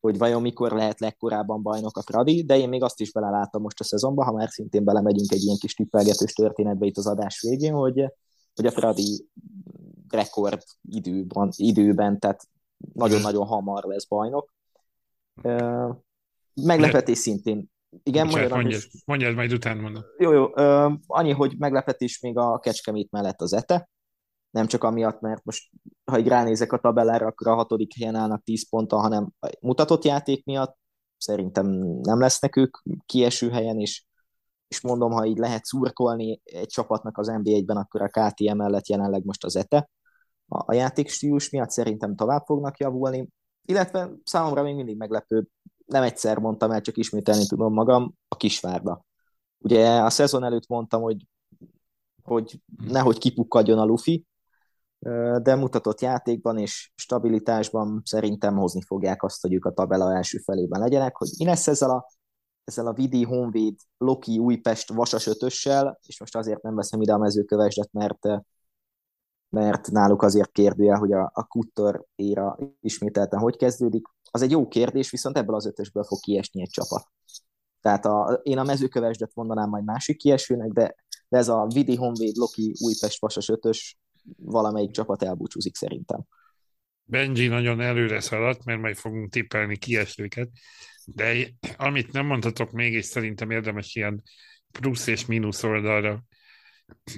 hogy 0.00 0.18
vajon 0.18 0.42
mikor 0.42 0.72
lehet 0.72 1.00
legkorábban 1.00 1.62
bajnok 1.62 1.96
a 1.96 2.02
Fradi, 2.02 2.44
de 2.44 2.58
én 2.58 2.68
még 2.68 2.82
azt 2.82 3.00
is 3.00 3.12
beleláttam 3.12 3.62
most 3.62 3.80
a 3.80 3.84
szezonban, 3.84 4.26
ha 4.26 4.32
már 4.32 4.48
szintén 4.48 4.84
belemegyünk 4.84 5.32
egy 5.32 5.42
ilyen 5.42 5.58
kis 5.58 5.74
tippelgetős 5.74 6.32
történetbe 6.32 6.86
itt 6.86 6.96
az 6.96 7.06
adás 7.06 7.40
végén, 7.40 7.74
hogy, 7.74 8.04
hogy 8.60 8.68
a 8.68 8.80
Fradi 8.80 9.28
rekord 10.08 10.62
időben, 10.82 11.52
időben 11.56 12.18
tehát 12.18 12.48
nagyon-nagyon 12.92 13.46
hamar 13.46 13.84
lesz 13.84 14.06
bajnok. 14.06 14.54
Meglepetés 16.54 17.18
szintén 17.18 17.70
igen, 18.02 18.26
Bocsánat, 18.26 18.50
mondjad, 18.50 18.82
is... 18.92 19.02
mondjad, 19.04 19.34
majd 19.34 19.52
utána 19.52 19.80
mondom. 19.80 20.02
Jó, 20.18 20.32
jó. 20.32 20.46
Annyi, 21.06 21.32
hogy 21.32 21.54
meglepetés 21.58 22.20
még 22.20 22.36
a 22.38 22.58
Kecskemét 22.58 23.10
mellett 23.10 23.40
az 23.40 23.52
ETE. 23.52 23.90
Nem 24.50 24.66
csak 24.66 24.84
amiatt, 24.84 25.20
mert 25.20 25.44
most, 25.44 25.70
ha 26.04 26.18
így 26.18 26.28
ránézek 26.28 26.72
a 26.72 26.78
tabellára, 26.78 27.26
akkor 27.26 27.46
a 27.46 27.54
hatodik 27.54 27.94
helyen 27.98 28.14
állnak 28.14 28.42
10 28.42 28.68
ponttal, 28.68 29.00
hanem 29.00 29.32
mutatott 29.60 30.04
játék 30.04 30.44
miatt 30.44 30.78
szerintem 31.16 31.66
nem 32.00 32.20
lesznek 32.20 32.56
ők 32.56 32.76
kieső 33.06 33.50
helyen, 33.50 33.78
és, 33.78 34.04
és 34.70 34.80
mondom, 34.80 35.10
ha 35.12 35.24
így 35.24 35.38
lehet 35.38 35.64
szurkolni 35.64 36.40
egy 36.44 36.66
csapatnak 36.66 37.18
az 37.18 37.26
NBA-ben, 37.26 37.76
akkor 37.76 38.02
a 38.02 38.08
KTM 38.08 38.56
mellett 38.56 38.88
jelenleg 38.88 39.24
most 39.24 39.44
az 39.44 39.56
ETE. 39.56 39.90
A, 40.48 40.72
a 40.72 40.74
játékstílus 40.74 41.50
miatt 41.50 41.70
szerintem 41.70 42.16
tovább 42.16 42.44
fognak 42.44 42.78
javulni, 42.78 43.28
illetve 43.64 44.10
számomra 44.24 44.62
még 44.62 44.74
mindig 44.74 44.96
meglepő 44.96 45.46
nem 45.86 46.02
egyszer 46.02 46.38
mondtam 46.38 46.70
el, 46.70 46.80
csak 46.80 46.96
ismételni 46.96 47.46
tudom 47.46 47.72
magam, 47.72 48.14
a 48.28 48.36
Kisvárda. 48.36 49.04
Ugye 49.58 50.00
a 50.00 50.10
szezon 50.10 50.44
előtt 50.44 50.68
mondtam, 50.68 51.02
hogy, 51.02 51.26
hogy 52.22 52.60
nehogy 52.86 53.18
kipukkadjon 53.18 53.78
a 53.78 53.84
Luffy, 53.84 54.26
de 55.42 55.54
mutatott 55.54 56.00
játékban 56.00 56.58
és 56.58 56.92
stabilitásban 56.94 58.02
szerintem 58.04 58.56
hozni 58.56 58.82
fogják 58.82 59.22
azt, 59.22 59.42
hogy 59.42 59.52
ők 59.52 59.64
a 59.64 59.72
tabela 59.72 60.14
első 60.14 60.38
felében 60.38 60.80
legyenek, 60.80 61.16
hogy 61.16 61.28
mi 61.38 61.44
lesz 61.44 61.66
ezzel 61.66 61.90
a, 61.90 62.06
ezzel 62.70 62.86
a 62.86 62.92
Vidi, 62.92 63.22
Honvéd, 63.22 63.76
Loki, 63.98 64.38
Újpest, 64.38 64.92
Vasas 64.92 65.26
ötössel, 65.26 65.98
és 66.06 66.20
most 66.20 66.36
azért 66.36 66.62
nem 66.62 66.74
veszem 66.74 67.00
ide 67.00 67.12
a 67.12 67.18
mezőkövesdet, 67.18 67.92
mert 67.92 68.26
mert 69.50 69.90
náluk 69.90 70.22
azért 70.22 70.52
kérdője, 70.52 70.94
hogy 70.94 71.12
a, 71.12 71.30
a 71.34 71.44
Kuttor 71.46 72.04
éra 72.14 72.58
ismételten 72.80 73.40
hogy 73.40 73.56
kezdődik. 73.56 74.06
Az 74.30 74.42
egy 74.42 74.50
jó 74.50 74.68
kérdés, 74.68 75.10
viszont 75.10 75.36
ebből 75.36 75.54
az 75.54 75.66
ötösből 75.66 76.04
fog 76.04 76.20
kiesni 76.20 76.60
egy 76.60 76.70
csapat. 76.70 77.06
Tehát 77.80 78.04
a, 78.04 78.40
én 78.42 78.58
a 78.58 78.62
mezőkövesdet 78.62 79.34
mondanám 79.34 79.68
majd 79.68 79.84
másik 79.84 80.16
kiesőnek, 80.16 80.70
de, 80.70 80.94
de 81.28 81.38
ez 81.38 81.48
a 81.48 81.66
Vidi, 81.74 81.96
Honvéd, 81.96 82.36
Loki, 82.36 82.74
Újpest, 82.84 83.20
Vasas 83.20 83.48
ötös 83.48 83.98
valamelyik 84.36 84.90
csapat 84.90 85.22
elbúcsúzik 85.22 85.76
szerintem. 85.76 86.20
Benji 87.04 87.46
nagyon 87.46 87.80
előre 87.80 88.20
szaladt, 88.20 88.64
mert 88.64 88.80
majd 88.80 88.96
fogunk 88.96 89.30
tippelni 89.30 89.76
kiesőket, 89.76 90.48
de 91.14 91.48
amit 91.76 92.12
nem 92.12 92.26
mondhatok 92.26 92.72
még, 92.72 92.92
és 92.92 93.04
szerintem 93.04 93.50
érdemes 93.50 93.94
ilyen 93.94 94.22
plusz 94.70 95.06
és 95.06 95.26
mínusz 95.26 95.62
oldalra 95.62 96.24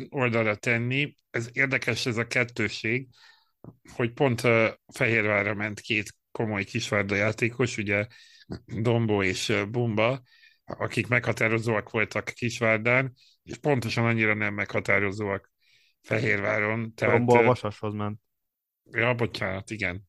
oldalra 0.09 0.57
tenni. 0.57 1.16
Ez 1.30 1.49
érdekes 1.53 2.07
ez 2.07 2.16
a 2.16 2.26
kettőség, 2.26 3.09
hogy 3.95 4.12
pont 4.12 4.40
Fehérvárra 4.95 5.55
ment 5.55 5.80
két 5.80 6.14
komoly 6.30 6.64
kisvárda 6.64 7.14
játékos, 7.14 7.76
ugye 7.76 8.07
Dombó 8.66 9.22
és 9.22 9.62
Bumba, 9.70 10.22
akik 10.64 11.07
meghatározóak 11.07 11.90
voltak 11.90 12.24
Kisvárdán, 12.24 13.12
és 13.43 13.57
pontosan 13.57 14.05
annyira 14.05 14.34
nem 14.34 14.55
meghatározóak 14.55 15.53
Fehérváron. 16.01 16.95
Tehát, 16.95 17.16
Dombó 17.16 17.34
a 17.34 17.43
Vasashoz 17.43 17.95
ment. 17.95 18.20
Ja, 18.90 19.14
bocsánat, 19.14 19.70
igen. 19.70 20.03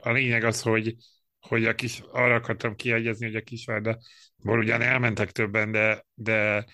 A 0.00 0.10
lényeg 0.10 0.44
az, 0.44 0.62
hogy, 0.62 0.94
hogy 1.40 1.66
a 1.66 1.74
kis, 1.74 2.02
arra 2.10 2.34
akartam 2.34 2.74
kiegyezni, 2.74 3.26
hogy 3.26 3.36
a 3.36 3.40
Kisvárda, 3.40 3.98
ugyan 4.42 4.82
elmentek 4.82 5.30
többen, 5.30 5.70
de, 5.70 6.06
de 6.14 6.64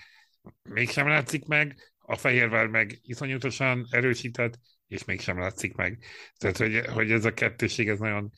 mégsem 0.62 1.08
látszik 1.08 1.44
meg, 1.44 1.94
a 1.98 2.16
Fehérvár 2.16 2.66
meg 2.66 2.98
iszonyatosan 3.02 3.86
erősített, 3.90 4.58
és 4.88 5.04
mégsem 5.04 5.38
látszik 5.38 5.74
meg. 5.74 5.98
Tehát, 6.38 6.56
hogy, 6.56 6.86
hogy 6.86 7.10
ez 7.10 7.24
a 7.24 7.34
kettőség 7.34 7.88
ez 7.88 7.98
nagyon 7.98 8.30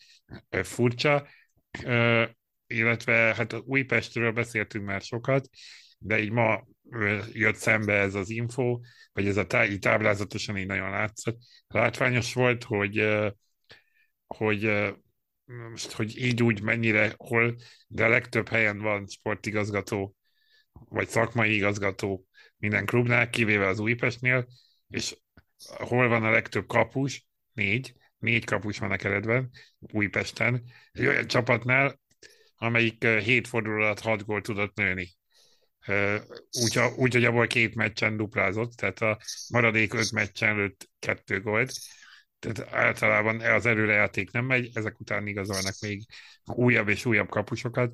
furcsa. 0.62 1.26
illetve 2.66 3.12
hát 3.12 3.54
Újpestről 3.64 4.32
beszéltünk 4.32 4.84
már 4.84 5.00
sokat, 5.00 5.48
de 5.98 6.18
így 6.18 6.30
ma 6.30 6.66
jött 7.32 7.56
szembe 7.56 7.92
ez 7.92 8.14
az 8.14 8.30
info, 8.30 8.80
vagy 9.12 9.26
ez 9.26 9.36
a 9.36 9.46
tá- 9.46 9.80
táblázatosan 9.80 10.56
így 10.56 10.66
nagyon 10.66 10.90
látszott. 10.90 11.38
Látványos 11.66 12.34
volt, 12.34 12.64
hogy, 12.64 13.08
hogy 14.26 14.70
most, 15.70 15.92
hogy 15.92 16.18
így 16.18 16.42
úgy 16.42 16.62
mennyire 16.62 17.14
hol, 17.16 17.56
de 17.86 18.04
a 18.04 18.08
legtöbb 18.08 18.48
helyen 18.48 18.78
van 18.78 19.06
sportigazgató, 19.06 20.16
vagy 20.72 21.08
szakmai 21.08 21.54
igazgató 21.54 22.26
minden 22.56 22.86
klubnál, 22.86 23.30
kivéve 23.30 23.66
az 23.66 23.78
Újpestnél, 23.78 24.46
és 24.88 25.16
hol 25.64 26.08
van 26.08 26.24
a 26.24 26.30
legtöbb 26.30 26.66
kapus, 26.66 27.26
négy, 27.52 27.94
négy 28.18 28.44
kapus 28.44 28.78
van 28.78 28.90
a 28.90 28.96
keretben, 28.96 29.50
Újpesten, 29.78 30.64
egy 30.92 31.06
olyan 31.06 31.26
csapatnál, 31.26 32.00
amelyik 32.56 33.06
hét 33.06 33.48
forduló 33.48 33.76
alatt 33.76 34.00
hat 34.00 34.24
gól 34.24 34.40
tudott 34.40 34.76
nőni. 34.76 35.16
Úgy, 36.50 36.78
úgy, 36.96 37.12
hogy 37.12 37.24
abból 37.24 37.46
két 37.46 37.74
meccsen 37.74 38.16
duplázott, 38.16 38.72
tehát 38.72 39.00
a 39.00 39.18
maradék 39.48 39.94
öt 39.94 40.12
meccsen 40.12 40.56
lőtt 40.56 40.90
kettő 40.98 41.40
gólt. 41.40 41.72
Tehát 42.38 42.74
általában 42.74 43.40
az 43.40 43.66
előrejáték 43.66 44.30
nem 44.30 44.44
megy, 44.44 44.70
ezek 44.74 45.00
után 45.00 45.26
igazolnak 45.26 45.74
még 45.80 46.06
újabb 46.44 46.88
és 46.88 47.04
újabb 47.04 47.28
kapusokat. 47.28 47.92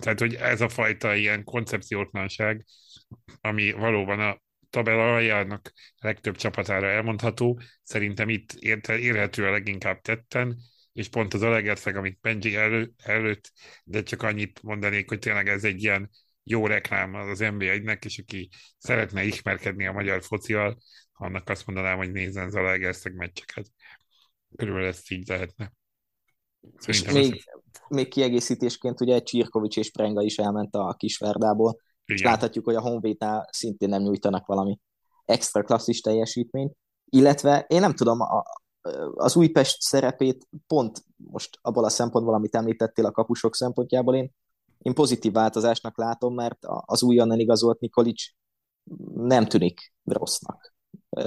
Tehát, 0.00 0.18
hogy 0.18 0.34
ez 0.34 0.60
a 0.60 0.68
fajta 0.68 1.14
ilyen 1.14 1.44
koncepciótlanság, 1.44 2.64
ami 3.40 3.72
valóban 3.72 4.20
a 4.20 4.42
tabella 4.70 5.14
aljának 5.14 5.72
legtöbb 5.96 6.36
csapatára 6.36 6.86
elmondható, 6.86 7.60
szerintem 7.82 8.28
itt 8.28 8.52
érhető 8.52 9.46
a 9.46 9.50
leginkább 9.50 10.00
tetten, 10.00 10.56
és 10.92 11.08
pont 11.08 11.34
az 11.34 11.42
Alegerszeg, 11.42 11.96
amit 11.96 12.18
Benji 12.20 12.56
elő, 12.56 12.92
előtt, 13.02 13.52
de 13.84 14.02
csak 14.02 14.22
annyit 14.22 14.62
mondanék, 14.62 15.08
hogy 15.08 15.18
tényleg 15.18 15.48
ez 15.48 15.64
egy 15.64 15.82
ilyen 15.82 16.10
jó 16.42 16.66
reklám 16.66 17.14
az 17.14 17.38
NB1-nek, 17.42 18.04
és 18.04 18.18
aki 18.18 18.48
szeretne 18.78 19.24
ismerkedni 19.24 19.86
a 19.86 19.92
magyar 19.92 20.22
focival, 20.22 20.78
annak 21.14 21.48
azt 21.48 21.66
mondanám, 21.66 21.96
hogy 21.96 22.12
nézzen 22.12 22.46
az 22.46 22.54
Alegerszeg 22.54 23.14
meccseket. 23.14 23.70
Körülbelül 24.56 24.88
ezt 24.88 25.10
így 25.10 25.28
lehetne. 25.28 25.72
Szerintem 26.76 27.16
és 27.16 27.28
még, 27.28 27.44
ez... 27.46 27.80
még 27.88 28.08
kiegészítésként 28.08 29.00
ugye 29.00 29.22
Csirkovics 29.22 29.76
és 29.76 29.90
Prenga 29.90 30.22
is 30.22 30.38
elment 30.38 30.74
a 30.74 30.94
Kisvárdából, 30.98 31.80
igen. 32.04 32.16
és 32.16 32.22
láthatjuk, 32.22 32.64
hogy 32.64 32.74
a 32.74 32.80
Honvédnál 32.80 33.48
szintén 33.52 33.88
nem 33.88 34.02
nyújtanak 34.02 34.46
valami 34.46 34.78
extra 35.24 35.62
klasszis 35.62 36.00
teljesítményt, 36.00 36.76
illetve 37.04 37.64
én 37.68 37.80
nem 37.80 37.94
tudom, 37.94 38.20
a, 38.20 38.42
az 39.14 39.36
Újpest 39.36 39.80
szerepét 39.80 40.48
pont 40.66 41.04
most 41.16 41.58
abból 41.60 41.84
a 41.84 41.88
szempontból, 41.88 42.34
amit 42.34 42.54
említettél 42.54 43.06
a 43.06 43.10
kapusok 43.10 43.54
szempontjából, 43.54 44.14
én, 44.14 44.30
én 44.78 44.94
pozitív 44.94 45.32
változásnak 45.32 45.98
látom, 45.98 46.34
mert 46.34 46.58
az 46.60 47.02
újonnan 47.02 47.38
igazolt 47.38 47.80
Nikolics 47.80 48.24
nem 49.14 49.46
tűnik 49.46 49.92
rossznak. 50.04 50.73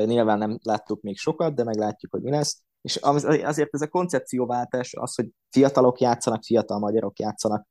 Nyilván 0.05 0.37
nem 0.37 0.57
láttuk 0.63 1.01
még 1.01 1.17
sokat, 1.17 1.55
de 1.55 1.63
meglátjuk, 1.63 2.11
hogy 2.11 2.21
mi 2.21 2.29
lesz. 2.29 2.61
És 2.81 2.95
azért 2.95 3.73
ez 3.73 3.81
a 3.81 3.87
koncepcióváltás, 3.87 4.93
az, 4.93 5.15
hogy 5.15 5.29
fiatalok 5.49 5.99
játszanak, 5.99 6.43
fiatal 6.43 6.79
magyarok 6.79 7.19
játszanak, 7.19 7.67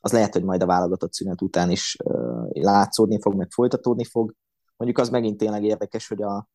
az 0.00 0.12
lehet, 0.12 0.32
hogy 0.32 0.44
majd 0.44 0.62
a 0.62 0.66
válogatott 0.66 1.12
szünet 1.12 1.42
után 1.42 1.70
is 1.70 1.96
látszódni 2.48 3.20
fog, 3.20 3.34
meg 3.34 3.50
folytatódni 3.50 4.04
fog. 4.04 4.34
Mondjuk 4.76 5.00
az 5.00 5.08
megint 5.08 5.36
tényleg 5.36 5.64
érdekes, 5.64 6.08
hogy 6.08 6.22
a 6.22 6.48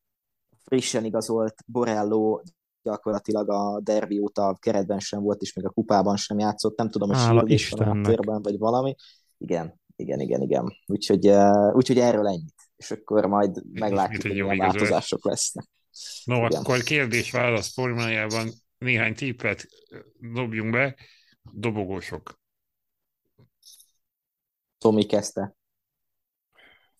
frissen 0.64 1.04
igazolt 1.04 1.54
Borello 1.66 2.40
gyakorlatilag 2.82 3.50
a 3.50 3.80
derbi 3.80 4.18
óta 4.18 4.46
a 4.46 4.56
keretben 4.60 4.98
sem 4.98 5.22
volt, 5.22 5.40
és 5.40 5.54
még 5.54 5.66
a 5.66 5.70
kupában 5.70 6.16
sem 6.16 6.38
játszott, 6.38 6.78
nem 6.78 6.90
tudom, 6.90 7.08
hogy 7.08 7.18
sérülés 7.18 7.70
van 7.70 7.98
a 8.00 8.08
térben, 8.08 8.42
vagy 8.42 8.58
valami. 8.58 8.94
Igen, 9.38 9.80
igen, 9.96 10.20
igen, 10.20 10.42
igen. 10.42 10.72
Úgyhogy, 10.86 11.30
úgyhogy 11.72 11.98
erről 11.98 12.26
ennyit. 12.26 12.53
És 12.76 12.90
akkor 12.90 13.26
majd 13.26 13.72
meglátjuk, 13.72 14.22
hogy 14.22 14.30
milyen 14.30 14.56
változások 14.56 15.24
lesznek. 15.24 15.66
No, 16.24 16.46
igen. 16.46 16.60
akkor 16.60 16.82
kérdés-válasz 16.82 17.72
formájában 17.72 18.50
néhány 18.78 19.14
tippet 19.14 19.66
dobjunk 20.18 20.70
be. 20.72 20.96
Dobogósok. 21.52 22.40
Tomi 24.78 25.04
kezdte. 25.04 25.56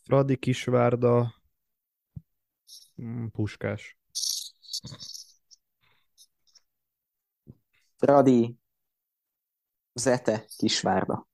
Fradi 0.02 0.36
Kisvárda, 0.36 1.42
mm, 3.02 3.26
Puskás. 3.26 3.98
Fradi, 7.96 8.56
Zete, 9.92 10.44
Kisvárda. 10.56 11.28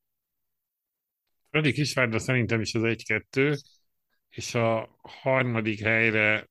Fradi 1.51 1.72
Kisvárda 1.72 2.18
szerintem 2.18 2.61
is 2.61 2.74
az 2.74 2.82
egy-kettő, 2.82 3.57
és 4.31 4.55
a 4.55 4.97
harmadik 5.03 5.81
helyre 5.81 6.51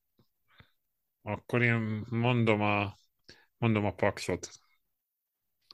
akkor 1.21 1.61
én 1.61 2.05
mondom 2.09 2.61
a, 2.61 2.97
mondom 3.57 3.85
a 3.85 3.93
paksot. 3.93 4.49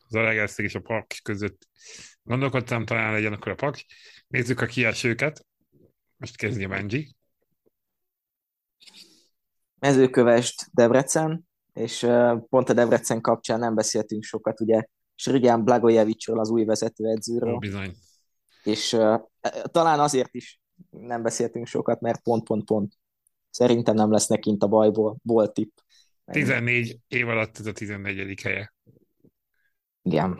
Az 0.08 0.16
Alegerszeg 0.16 0.66
és 0.66 0.76
a 0.76 0.80
paks 0.80 1.22
között 1.22 1.68
gondolkodtam, 2.24 2.86
talán 2.86 3.12
legyen 3.12 3.34
akkor 3.34 3.52
a 3.52 3.56
paks. 3.56 3.86
Nézzük 4.28 4.62
a 4.62 4.66
kiesőket. 4.66 5.46
Most 6.18 6.38
kezdje 6.38 6.68
Benji. 6.68 7.16
Mezőkövest 9.80 10.70
Debrecen, 10.74 11.48
és 11.74 12.00
pont 12.50 12.70
a 12.70 12.74
Debrecen 12.74 13.22
kapcsán 13.22 13.60
nem 13.60 13.76
beszéltünk 13.76 14.24
sokat, 14.24 14.62
ugye 14.62 14.84
Srigán 15.16 15.64
Blagojevicsról, 15.64 16.40
az 16.40 16.50
új 16.50 16.64
vezetőedzőről. 16.64 17.54
Ó, 17.54 17.58
bizony. 17.58 17.96
És 18.64 18.94
uh, 18.94 19.22
talán 19.72 20.00
azért 20.00 20.34
is 20.34 20.60
nem 20.90 21.22
beszéltünk 21.22 21.68
sokat, 21.68 22.02
mert 22.02 22.22
pont-pont-pont. 22.22 22.94
Szerintem 23.50 23.96
nem 23.96 24.12
lesznek 24.12 24.40
kint 24.40 24.64
a 24.64 24.68
bajból. 24.68 25.18
Volt 25.24 25.54
tipp. 25.54 25.78
14 26.26 27.00
év 27.08 27.28
alatt 27.28 27.58
ez 27.58 27.66
a 27.66 27.72
14. 27.72 28.42
helye. 28.42 28.74
Igen. 30.02 30.40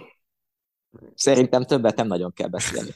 Szerintem 1.14 1.64
többet 1.64 1.96
nem 1.96 2.08
nagyon 2.08 2.34
kell 2.34 2.48
beszélni. 2.48 2.90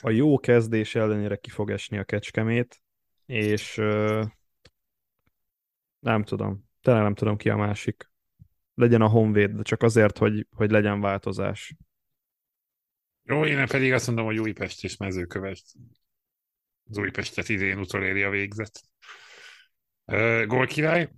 A 0.00 0.10
jó 0.10 0.38
kezdés 0.38 0.94
ellenére 0.94 1.36
ki 1.36 1.50
fog 1.50 1.70
esni 1.70 1.98
a 1.98 2.04
kecskemét, 2.04 2.80
és 3.26 3.78
uh, 3.78 4.24
nem 5.98 6.22
tudom. 6.22 6.64
Tényleg 6.80 7.02
nem 7.02 7.14
tudom 7.14 7.36
ki 7.36 7.48
a 7.50 7.56
másik. 7.56 8.10
Legyen 8.74 9.02
a 9.02 9.08
Honvéd, 9.08 9.50
de 9.50 9.62
csak 9.62 9.82
azért, 9.82 10.18
hogy, 10.18 10.46
hogy 10.50 10.70
legyen 10.70 11.00
változás. 11.00 11.74
Jó, 13.28 13.44
én 13.44 13.66
pedig 13.66 13.92
azt 13.92 14.06
mondom, 14.06 14.24
hogy 14.24 14.38
Újpest 14.38 14.84
és 14.84 14.96
mezőkövest. 14.96 15.72
Az 16.88 16.98
Újpestet 16.98 17.48
idén 17.48 17.78
utoléri 17.78 18.22
a 18.22 18.30
végzet. 18.30 18.80
Uh, 20.04 20.46
gól 20.46 20.66
király? 20.66 21.12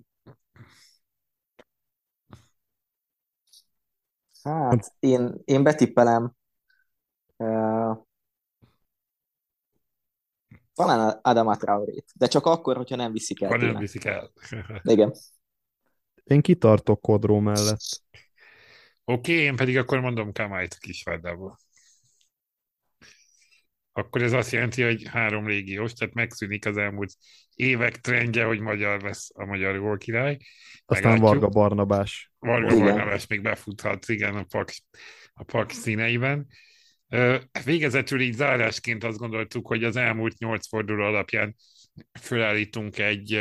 Hát, 4.42 4.94
én, 4.98 5.34
én 5.44 5.62
betippelem 5.62 6.32
uh, 7.36 7.96
talán 10.74 11.18
Adama 11.22 11.56
Traorét, 11.56 12.06
de 12.14 12.26
csak 12.26 12.46
akkor, 12.46 12.76
hogyha 12.76 12.96
nem 12.96 13.12
viszik 13.12 13.42
el. 13.42 13.48
Ha 13.48 13.56
nem 13.56 13.76
viszik 13.76 14.04
el. 14.04 14.32
Igen. 14.82 15.12
Én 16.24 16.40
kitartok 16.40 17.00
Kodró 17.00 17.38
mellett. 17.38 18.02
Oké, 19.04 19.32
okay, 19.32 19.44
én 19.44 19.56
pedig 19.56 19.76
akkor 19.76 20.00
mondom 20.00 20.32
Kamályt 20.32 20.72
a 20.72 20.76
Kisvárdából. 20.80 21.58
Akkor 23.98 24.22
ez 24.22 24.32
azt 24.32 24.52
jelenti, 24.52 24.82
hogy 24.82 25.06
három 25.08 25.46
régiós, 25.46 25.92
tehát 25.92 26.14
megszűnik 26.14 26.66
az 26.66 26.76
elmúlt 26.76 27.12
évek 27.54 28.00
trendje, 28.00 28.44
hogy 28.44 28.60
magyar 28.60 29.02
lesz 29.02 29.30
a 29.34 29.44
magyar 29.44 29.78
gólkirály. 29.78 30.36
Aztán 30.84 31.12
Meglátjuk. 31.12 31.40
Varga 31.40 31.48
Barnabás. 31.48 32.32
Varga 32.38 32.74
igen. 32.74 32.84
Barnabás 32.84 33.26
még 33.26 33.42
befuthat, 33.42 34.08
igen, 34.08 34.34
a 34.34 34.42
pak, 34.42 34.70
a 35.34 35.44
pak 35.44 35.70
színeiben. 35.70 36.46
Végezetül 37.64 38.20
így 38.20 38.34
zárásként 38.34 39.04
azt 39.04 39.18
gondoltuk, 39.18 39.66
hogy 39.66 39.84
az 39.84 39.96
elmúlt 39.96 40.38
nyolc 40.38 40.68
forduló 40.68 41.04
alapján 41.04 41.56
fölállítunk 42.20 42.98
egy, 42.98 43.40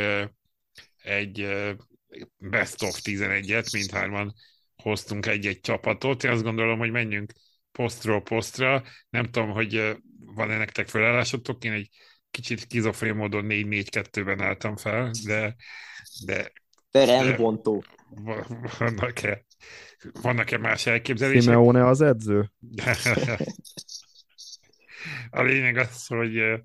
egy 1.02 1.48
best 2.36 2.82
of 2.82 3.00
11-et, 3.02 3.72
mindhárman 3.72 4.34
hoztunk 4.82 5.26
egy-egy 5.26 5.60
csapatot. 5.60 6.24
Én 6.24 6.30
azt 6.30 6.42
gondolom, 6.42 6.78
hogy 6.78 6.90
menjünk 6.90 7.32
posztról 7.72 8.22
posztra. 8.22 8.82
Nem 9.10 9.24
tudom, 9.24 9.50
hogy 9.50 9.96
van-e 10.34 10.56
nektek 10.56 10.88
felállásotok. 10.88 11.64
Én 11.64 11.72
egy 11.72 11.90
kicsit 12.30 12.66
kizofrén 12.66 13.14
módon 13.14 13.44
4-4-2-ben 13.48 14.40
álltam 14.40 14.76
fel, 14.76 15.10
de, 15.24 15.56
de 16.24 16.52
Rendbontó. 16.90 17.84
Vannak-e, 18.78 19.44
vannak-e 20.22 20.58
más 20.58 20.86
elképzelések? 20.86 21.42
Simeone 21.42 21.86
az 21.86 22.00
edző? 22.00 22.52
A 25.30 25.42
lényeg 25.42 25.76
az, 25.76 26.06
hogy, 26.06 26.62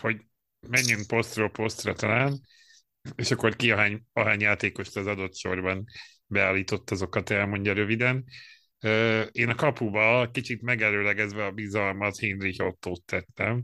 hogy 0.00 0.20
menjünk 0.68 1.06
posztról 1.06 1.50
posztra 1.50 1.94
talán, 1.94 2.40
és 3.14 3.30
akkor 3.30 3.56
ki 3.56 3.70
ahány, 3.70 4.04
ahány 4.12 4.40
játékost 4.40 4.96
az 4.96 5.06
adott 5.06 5.36
sorban 5.36 5.84
beállított, 6.26 6.90
azokat 6.90 7.30
elmondja 7.30 7.72
röviden. 7.72 8.24
Én 9.32 9.48
a 9.48 9.54
kapuba 9.54 10.30
kicsit 10.32 10.62
megelőlegezve 10.62 11.44
a 11.44 11.50
bizalmat 11.50 12.18
Heinrich 12.18 12.64
Ottót 12.64 13.04
tettem 13.04 13.62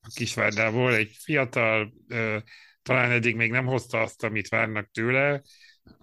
a 0.00 0.08
Kisvárdából. 0.14 0.94
Egy 0.94 1.16
fiatal, 1.18 1.92
talán 2.82 3.10
eddig 3.10 3.36
még 3.36 3.50
nem 3.50 3.66
hozta 3.66 4.00
azt, 4.00 4.24
amit 4.24 4.48
várnak 4.48 4.90
tőle, 4.90 5.42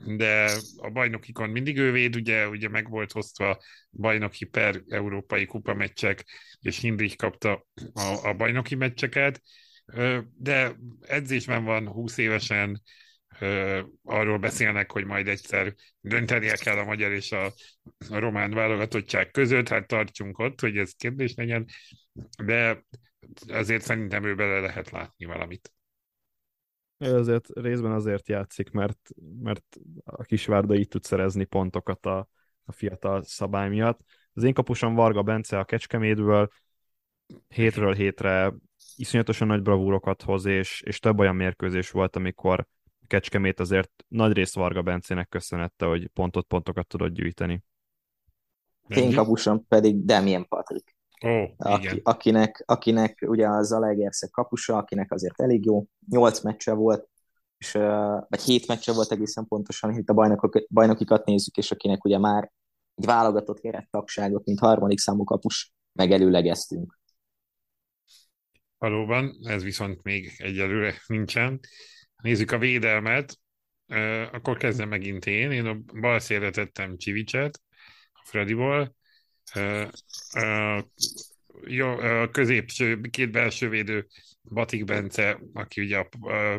de 0.05 0.51
a 0.77 0.89
bajnokikon 0.89 1.49
mindig 1.49 1.77
ő 1.77 1.91
véd, 1.91 2.15
ugye, 2.15 2.47
ugye 2.47 2.69
meg 2.69 2.89
volt 2.89 3.11
hozva 3.11 3.61
bajnoki 3.91 4.45
per 4.45 4.81
európai 4.89 5.45
kupameccsek, 5.45 6.25
és 6.59 6.79
Hindrich 6.79 7.15
kapta 7.15 7.65
a, 7.93 8.27
a 8.27 8.33
bajnoki 8.33 8.75
meccseket, 8.75 9.41
de 10.37 10.75
edzésben 11.01 11.63
van 11.63 11.87
20 11.87 12.17
évesen, 12.17 12.81
arról 14.03 14.37
beszélnek, 14.37 14.91
hogy 14.91 15.05
majd 15.05 15.27
egyszer 15.27 15.73
döntenie 16.01 16.55
kell 16.55 16.77
a 16.77 16.83
magyar 16.83 17.11
és 17.11 17.31
a, 17.31 17.51
román 18.09 18.51
válogatottság 18.51 19.31
között, 19.31 19.67
hát 19.67 19.87
tartsunk 19.87 20.39
ott, 20.39 20.59
hogy 20.59 20.77
ez 20.77 20.91
kérdés 20.91 21.33
legyen, 21.35 21.65
de 22.43 22.85
azért 23.47 23.83
szerintem 23.83 24.23
ő 24.23 24.35
bele 24.35 24.59
lehet 24.59 24.89
látni 24.89 25.25
valamit. 25.25 25.73
Ő 26.97 27.15
azért 27.15 27.47
részben 27.53 27.91
azért 27.91 28.27
játszik, 28.27 28.71
mert, 28.71 29.09
mert 29.41 29.77
a 30.03 30.23
Kisvárda 30.23 30.75
így 30.75 30.87
tud 30.87 31.03
szerezni 31.03 31.43
pontokat 31.43 32.05
a, 32.05 32.27
a 32.65 32.71
fiatal 32.71 33.23
szabály 33.23 33.69
miatt. 33.69 33.99
Az 34.33 34.43
én 34.43 34.53
kapusom 34.53 34.93
Varga 34.93 35.21
Bence 35.21 35.59
a 35.59 35.65
Kecskemédből 35.65 36.49
hétről 37.47 37.93
hétre 37.93 38.53
iszonyatosan 38.95 39.47
nagy 39.47 39.61
bravúrokat 39.61 40.21
hoz, 40.21 40.45
és, 40.45 40.81
és 40.81 40.99
több 40.99 41.19
olyan 41.19 41.35
mérkőzés 41.35 41.91
volt, 41.91 42.15
amikor 42.15 42.67
Kecskemét 43.07 43.59
azért 43.59 43.91
nagy 44.07 44.33
részt 44.33 44.55
Varga 44.55 44.81
Bencének 44.81 45.29
köszönette, 45.29 45.85
hogy 45.85 46.07
pontot-pontokat 46.07 46.87
tudott 46.87 47.13
gyűjteni. 47.13 47.63
Én 48.87 49.13
kapusom 49.13 49.67
pedig 49.67 50.05
Damien 50.05 50.47
Patrick. 50.47 50.95
Oh, 51.25 51.49
aki, 51.57 51.99
akinek, 52.03 52.63
akinek 52.65 53.25
ugye 53.27 53.47
az 53.47 53.67
Zalaegerszeg 53.67 54.29
kapusa, 54.29 54.77
akinek 54.77 55.11
azért 55.11 55.41
elég 55.41 55.65
jó, 55.65 55.85
nyolc 56.09 56.41
meccse 56.41 56.73
volt, 56.73 57.09
és, 57.57 57.71
vagy 58.27 58.41
hét 58.41 58.67
meccse 58.67 58.93
volt 58.93 59.11
egészen 59.11 59.47
pontosan, 59.47 59.97
itt 59.97 60.09
a 60.09 60.13
bajnokok, 60.13 60.65
bajnokikat 60.69 61.25
nézzük, 61.25 61.57
és 61.57 61.71
akinek 61.71 62.05
ugye 62.05 62.17
már 62.17 62.51
egy 62.95 63.05
válogatott 63.05 63.61
tagságot, 63.89 64.45
mint 64.45 64.59
harmadik 64.59 64.99
számú 64.99 65.23
kapus 65.23 65.73
megelőlegeztünk. 65.91 66.99
Valóban, 68.77 69.37
ez 69.43 69.63
viszont 69.63 70.03
még 70.03 70.31
egyelőre 70.37 70.93
nincsen. 71.07 71.59
Nézzük 72.23 72.51
a 72.51 72.57
védelmet, 72.57 73.39
akkor 74.31 74.57
kezdem 74.57 74.89
megint 74.89 75.25
én. 75.25 75.51
Én 75.51 75.65
a 75.65 75.73
bal 75.99 76.19
szélre 76.19 76.49
tettem 76.49 76.97
Csivicset, 76.97 77.61
a 78.11 78.21
Frediból. 78.25 78.95
Jó, 81.65 81.87
a 81.89 82.29
középső, 82.29 83.01
két 83.01 83.31
belső 83.31 83.69
védő 83.69 84.07
Batik 84.41 84.83
Bence, 84.83 85.39
aki 85.53 85.81
ugye 85.81 85.97
a 85.97 86.09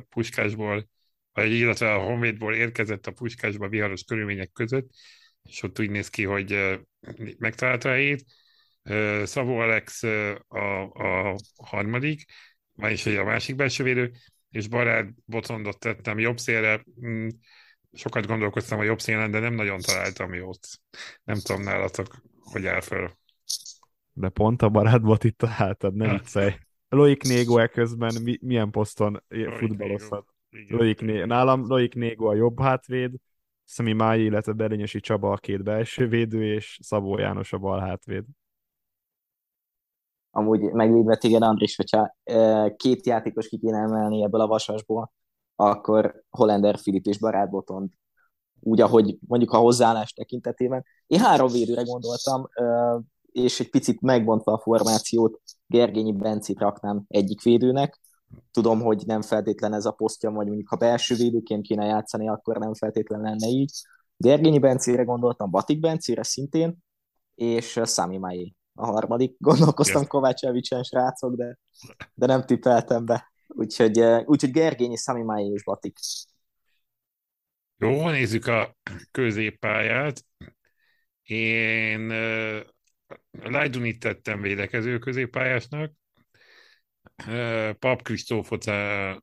Puskásból, 0.08 0.88
vagy 1.32 1.52
illetve 1.52 1.94
a 1.94 2.02
Honvédból 2.02 2.54
érkezett 2.54 3.06
a 3.06 3.12
Puskásba 3.12 3.68
viharos 3.68 4.04
körülmények 4.04 4.52
között, 4.52 4.90
és 5.42 5.62
ott 5.62 5.80
úgy 5.80 5.90
néz 5.90 6.08
ki, 6.08 6.24
hogy 6.24 6.78
megtalálta 7.38 7.88
a 7.88 7.92
helyét. 7.92 8.24
Szabó 9.24 9.58
Alex 9.58 10.02
a, 10.02 10.82
a 10.82 11.36
harmadik, 11.56 12.24
vagyis 12.72 13.06
a 13.06 13.24
másik 13.24 13.56
belső 13.56 13.84
védő, 13.84 14.12
és 14.55 14.68
Barát 14.68 15.09
Botondot 15.24 15.78
tettem 15.78 16.18
jobb 16.18 16.38
szélre. 16.38 16.84
Mm, 17.07 17.28
sokat 17.92 18.26
gondolkoztam 18.26 18.78
a 18.78 18.82
jobb 18.82 19.00
szélen, 19.00 19.30
de 19.30 19.38
nem 19.38 19.55
nagyon 19.55 19.80
találtam 19.80 20.34
jót. 20.34 20.66
Nem 21.24 21.38
tudom 21.38 21.62
nálatok, 21.62 22.07
hogy 22.40 22.66
áll 22.66 22.80
föl. 22.80 23.11
De 24.12 24.28
pont 24.28 24.62
a 24.62 24.68
barátbot 24.68 25.24
itt 25.24 25.38
találtad, 25.38 25.94
nem 25.94 26.11
viccelj. 26.11 26.52
Loik 26.88 27.22
Négo 27.22 27.68
közben 27.68 28.22
mi, 28.22 28.38
milyen 28.40 28.70
poszton 28.70 29.22
futballozhat? 29.57 30.34
Loik 30.68 31.00
Né... 31.00 31.24
Nálam 31.24 31.66
Loik 31.66 31.94
Négo 31.94 32.26
a 32.26 32.34
jobb 32.34 32.61
hátvéd, 32.61 33.14
Szemi 33.64 33.92
Mái, 33.92 34.24
illetve 34.24 34.52
Berényesi 34.52 35.00
Csaba 35.00 35.32
a 35.32 35.36
két 35.36 35.62
belső 35.62 36.09
védő, 36.09 36.55
és 36.55 36.78
Szabó 36.82 37.18
János 37.18 37.52
a 37.52 37.59
bal 37.59 37.80
hátvéd 37.80 38.24
amúgy 40.35 40.61
megvédve 40.61 41.16
téged, 41.16 41.43
Andris, 41.43 41.76
hogyha 41.76 42.16
két 42.76 43.07
játékos 43.07 43.49
ki 43.49 43.59
kéne 43.59 43.78
emelni 43.78 44.22
ebből 44.22 44.41
a 44.41 44.47
vasasból, 44.47 45.12
akkor 45.57 46.22
Hollander, 46.30 46.78
Filip 46.78 47.07
és 47.07 47.18
Barát 47.18 47.51
Botond 47.51 47.89
úgy, 48.61 48.80
ahogy 48.80 49.18
mondjuk 49.26 49.53
a 49.53 49.57
hozzáállás 49.57 50.12
tekintetében. 50.12 50.85
Én 51.07 51.20
három 51.20 51.49
védőre 51.49 51.82
gondoltam, 51.82 52.49
és 53.32 53.61
egy 53.61 53.70
picit 53.70 54.01
megbontva 54.01 54.53
a 54.53 54.59
formációt, 54.59 55.41
Gergényi 55.66 56.12
Bencit 56.12 56.59
raknám 56.59 57.05
egyik 57.09 57.43
védőnek. 57.43 58.01
Tudom, 58.51 58.80
hogy 58.80 59.03
nem 59.07 59.22
feltétlen 59.22 59.72
ez 59.72 59.87
a 59.87 59.91
posztja, 59.91 60.30
vagy 60.30 60.47
mondjuk 60.47 60.68
ha 60.68 60.76
belső 60.76 61.14
védőként 61.14 61.66
kéne 61.66 61.85
játszani, 61.85 62.28
akkor 62.28 62.57
nem 62.57 62.74
feltétlen 62.74 63.20
lenne 63.20 63.47
így. 63.49 63.70
Gergényi 64.16 64.59
Bencére 64.59 65.03
gondoltam, 65.03 65.51
Batik 65.51 65.80
Bencére 65.80 66.22
szintén, 66.22 66.76
és 67.35 67.80
Sami 67.85 68.18
Mai 68.18 68.55
a 68.74 68.86
harmadik. 68.86 69.34
Gondolkoztam 69.48 70.00
yes. 70.00 70.10
Kovács 70.10 70.42
Evicsen 70.42 70.82
srácok, 70.82 71.34
de, 71.34 71.58
de 72.14 72.26
nem 72.26 72.44
tippeltem 72.44 73.04
be. 73.04 73.32
Úgyhogy, 73.46 73.98
eh, 73.98 74.22
úgyhogy 74.26 74.50
Gergényi, 74.50 74.96
Sami 74.96 75.22
Mai 75.22 75.52
és 75.52 75.62
Batik. 75.62 75.96
Jó, 77.76 78.08
nézzük 78.08 78.46
a 78.46 78.76
középpályát. 79.10 80.24
Én 81.22 82.10
uh, 82.10 82.60
Lajdunit 83.30 83.98
tettem 83.98 84.40
védekező 84.40 84.98
középpályásnak. 84.98 85.92
Uh, 87.26 87.70
Pap 87.70 88.02
Kristófot 88.02 88.66
uh, 88.66 89.16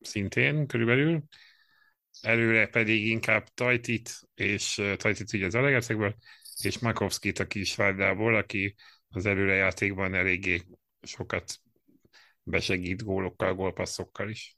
szintén 0.00 0.66
körülbelül. 0.66 1.22
Előre 2.20 2.66
pedig 2.66 3.06
inkább 3.06 3.46
Tajtit, 3.54 4.10
és 4.34 4.82
Tajtit 4.96 5.32
ugye 5.32 5.46
az 5.46 5.54
Alegerszekből, 5.54 6.14
és 6.62 6.78
Makovskit 6.78 7.38
a 7.38 7.46
Kisvárdából, 7.46 8.34
aki 8.34 8.74
az 9.08 9.26
előrejátékban 9.26 10.14
eléggé 10.14 10.62
sokat 11.02 11.60
besegít 12.42 13.04
gólokkal, 13.04 13.54
gólpasszokkal 13.54 14.28
is. 14.28 14.56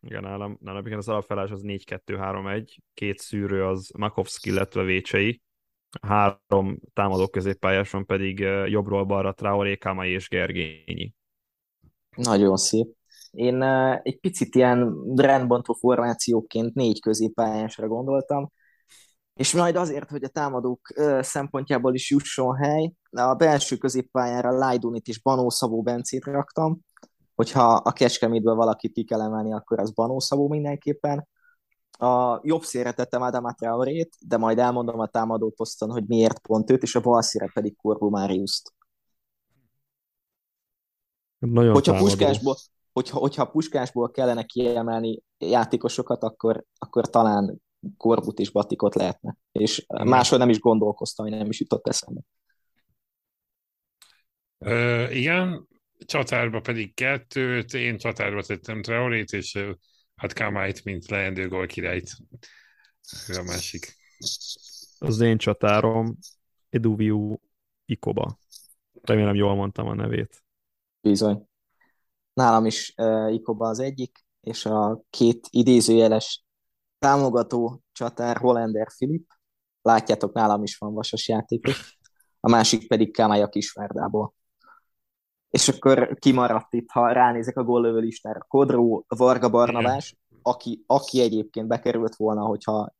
Igen, 0.00 0.22
nálam, 0.22 0.58
nálam 0.60 0.86
igen, 0.86 0.98
az 0.98 1.08
alapfelás 1.08 1.50
az 1.50 1.62
4-2-3-1, 1.64 2.76
két 2.94 3.18
szűrő 3.18 3.64
az 3.64 3.90
Makovski, 3.98 4.50
illetve 4.50 4.82
Vécsei, 4.82 5.42
három 6.02 6.78
támadó 6.92 7.28
középpályáson 7.28 8.06
pedig 8.06 8.38
jobbról 8.66 9.04
balra 9.04 9.32
Traoré, 9.32 9.76
Kamai 9.76 10.10
és 10.10 10.28
Gergényi. 10.28 11.14
Nagyon 12.16 12.56
szép. 12.56 12.86
Én 13.30 13.62
egy 14.02 14.18
picit 14.20 14.54
ilyen 14.54 14.94
rendbontó 15.16 15.74
formációként 15.74 16.74
négy 16.74 17.00
középpályásra 17.00 17.86
gondoltam, 17.86 18.52
és 19.34 19.54
majd 19.54 19.76
azért, 19.76 20.10
hogy 20.10 20.24
a 20.24 20.28
támadók 20.28 20.92
szempontjából 21.20 21.94
is 21.94 22.10
jusson 22.10 22.56
hely, 22.56 22.92
a 23.10 23.34
belső 23.34 23.76
középpályára 23.76 24.50
Lajdunit 24.50 25.06
és 25.06 25.22
Banó 25.22 25.50
Szabó 25.50 25.82
Bencét 25.82 26.24
raktam, 26.24 26.80
hogyha 27.34 27.72
a 27.72 27.92
Kecskemétből 27.92 28.54
valakit 28.54 28.92
ki 28.92 29.04
kell 29.04 29.20
emelni, 29.20 29.52
akkor 29.52 29.78
az 29.78 29.92
Banó 29.92 30.20
Szabó 30.20 30.48
mindenképpen. 30.48 31.28
A 31.98 32.40
jobb 32.42 32.62
szélre 32.62 32.92
tettem 32.92 33.22
Adama 33.22 33.52
Traorét, 33.52 34.16
de 34.26 34.36
majd 34.36 34.58
elmondom 34.58 35.00
a 35.00 35.06
támadó 35.06 35.50
poszton, 35.50 35.90
hogy 35.90 36.04
miért 36.06 36.38
pont 36.38 36.70
őt, 36.70 36.82
és 36.82 36.94
a 36.94 37.00
bal 37.00 37.22
szélre 37.22 37.50
pedig 37.54 37.76
Korbu 37.76 38.10
Máriuszt. 38.10 38.74
Nagyon 41.38 41.72
hogyha 41.72 41.96
puskásból, 41.96 42.56
hogyha, 42.92 43.18
hogyha 43.18 43.50
puskásból 43.50 44.10
kellene 44.10 44.44
kiemelni 44.44 45.22
játékosokat, 45.38 46.22
akkor, 46.22 46.64
akkor 46.78 47.10
talán 47.10 47.62
Korbut 47.96 48.38
és 48.38 48.50
Batikot 48.50 48.94
lehetne. 48.94 49.36
És 49.52 49.86
máshol 49.86 50.38
nem 50.38 50.48
is 50.48 50.58
gondolkoztam, 50.58 51.26
hogy 51.26 51.38
nem 51.38 51.48
is 51.48 51.60
jutott 51.60 51.86
eszembe. 51.86 52.20
Uh, 54.58 55.16
igen, 55.16 55.68
csatárba 56.04 56.60
pedig 56.60 56.94
kettőt, 56.94 57.74
én 57.74 57.96
csatárba 57.96 58.42
tettem 58.42 58.82
Traorét, 58.82 59.30
és 59.30 59.58
hát 60.14 60.32
Kamáit, 60.32 60.84
mint 60.84 61.08
leendő 61.08 61.48
gól 61.48 61.66
királyt. 61.66 62.10
A 63.28 63.42
másik. 63.42 63.96
Az 64.98 65.20
én 65.20 65.38
csatárom 65.38 66.18
Eduviu 66.68 67.36
Ikoba. 67.84 68.38
Remélem 69.02 69.34
jól 69.34 69.54
mondtam 69.54 69.86
a 69.86 69.94
nevét. 69.94 70.44
Bizony. 71.00 71.46
Nálam 72.32 72.66
is 72.66 72.94
uh, 72.96 73.32
Ikoba 73.32 73.68
az 73.68 73.78
egyik, 73.78 74.24
és 74.40 74.64
a 74.64 75.02
két 75.10 75.46
idézőjeles 75.50 76.44
támogató 77.02 77.82
csatár 77.92 78.36
Hollander 78.36 78.86
Filip, 78.96 79.26
látjátok, 79.82 80.32
nálam 80.32 80.62
is 80.62 80.76
van 80.76 80.94
vasas 80.94 81.28
játékos, 81.28 81.98
a 82.40 82.48
másik 82.48 82.88
pedig 82.88 83.12
Kámája 83.12 83.48
Kisvárdából. 83.48 84.34
És 85.50 85.68
akkor 85.68 86.16
kimaradt 86.18 86.74
itt, 86.74 86.90
ha 86.90 87.12
ránézek 87.12 87.56
a 87.56 87.64
góllövő 87.64 87.98
listára, 87.98 88.44
Kodró, 88.48 89.04
Varga 89.08 89.50
Barnabás, 89.50 90.16
aki, 90.42 90.84
aki 90.86 91.20
egyébként 91.20 91.66
bekerült 91.66 92.16
volna, 92.16 92.42
hogyha 92.42 92.92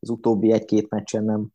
az 0.00 0.10
utóbbi 0.10 0.52
egy-két 0.52 0.90
meccsen 0.90 1.24
nem 1.24 1.48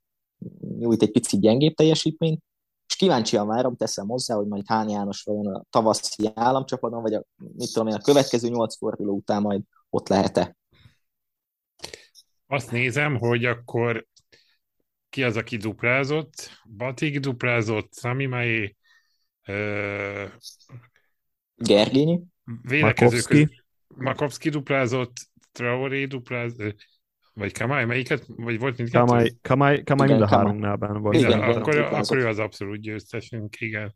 nyújt 0.78 1.02
egy 1.02 1.12
picit 1.12 1.40
gyengébb 1.40 1.74
teljesítményt, 1.74 2.44
és 2.88 2.96
kíváncsian 2.96 3.48
várom, 3.48 3.76
teszem 3.76 4.08
hozzá, 4.08 4.36
hogy 4.36 4.48
majd 4.48 4.64
Hán 4.68 4.90
János 4.90 5.24
vajon 5.24 5.56
a 5.56 5.64
tavaszi 5.70 6.32
államcsapaton, 6.34 7.02
vagy 7.02 7.14
a, 7.14 7.24
mit 7.36 7.74
tudom 7.74 7.88
én, 7.88 7.96
a 7.96 8.02
következő 8.02 8.48
nyolc 8.48 8.78
forduló 8.78 9.16
után 9.16 9.42
majd 9.42 9.62
ott 9.90 10.08
lehet-e. 10.08 10.56
Azt 12.48 12.72
nézem, 12.72 13.18
hogy 13.18 13.46
akkor 13.46 14.06
ki 15.10 15.24
az, 15.24 15.38
aki 15.38 15.58
duplázott? 15.58 16.62
Batik 16.78 17.20
duplázott, 17.20 17.94
Sami 17.94 18.26
Mai, 18.26 18.76
uh, 19.48 20.32
Gergényi, 21.56 22.22
védekező 22.62 23.22
között. 23.22 23.64
Makovski 23.88 24.50
duplázott, 24.50 25.14
Traoré 25.52 26.06
duplázott, 26.06 26.88
vagy 27.34 27.52
Kamai, 27.52 27.86
melyiket? 27.86 28.24
Vagy 28.28 28.60
volt 28.60 28.78
mindkettő? 28.78 29.06
Kamai, 29.06 29.38
Kamai, 29.42 29.84
Kamai 29.84 30.08
mind 30.08 30.22
a 30.22 30.28
háromnál 30.28 30.76
benne 30.76 30.98
volt. 30.98 31.16
Igen, 31.16 31.30
igen, 31.30 31.42
akkor, 31.42 31.78
akkor 31.78 32.18
ő 32.18 32.28
az 32.28 32.40
abszolút 32.40 32.82
győztesünk, 32.82 33.60
igen. 33.60 33.96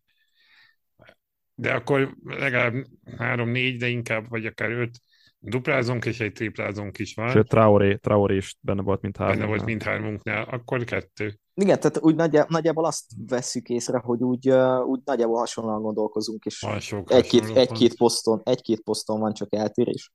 De 1.56 1.74
akkor 1.74 2.16
legalább 2.24 2.74
három-négy, 3.18 3.78
de 3.78 3.88
inkább, 3.88 4.30
vagy 4.30 4.46
akár 4.46 4.72
öt 4.72 5.02
duplázunk, 5.40 6.06
és 6.06 6.20
egy 6.20 6.32
triplázunk 6.32 6.98
is 6.98 7.16
van. 7.16 7.30
Sőt, 7.30 7.48
Traoré, 7.48 7.96
Traoré 7.96 8.36
is 8.36 8.56
benne 8.60 8.82
volt 8.82 9.02
mint 9.02 9.18
hármunknál. 9.18 9.48
Benne 9.48 9.58
volt 9.58 9.70
mint 9.70 9.84
hármunknál, 9.84 10.44
akkor 10.44 10.84
kettő. 10.84 11.40
Igen, 11.54 11.80
tehát 11.80 12.02
úgy 12.02 12.16
nagyjából, 12.16 12.50
nagyjából 12.52 12.86
azt 12.86 13.06
vesszük 13.28 13.68
észre, 13.68 13.98
hogy 13.98 14.22
úgy, 14.22 14.50
úgy 14.86 15.00
nagyjából 15.04 15.38
hasonlóan 15.38 15.82
gondolkozunk, 15.82 16.46
és 16.46 16.66
egy-két, 17.06 17.46
egy-két, 17.56 17.98
poszton, 17.98 18.42
egy-két 18.44 18.82
poszton 18.82 19.20
van 19.20 19.34
csak 19.34 19.56
eltérés. 19.56 20.12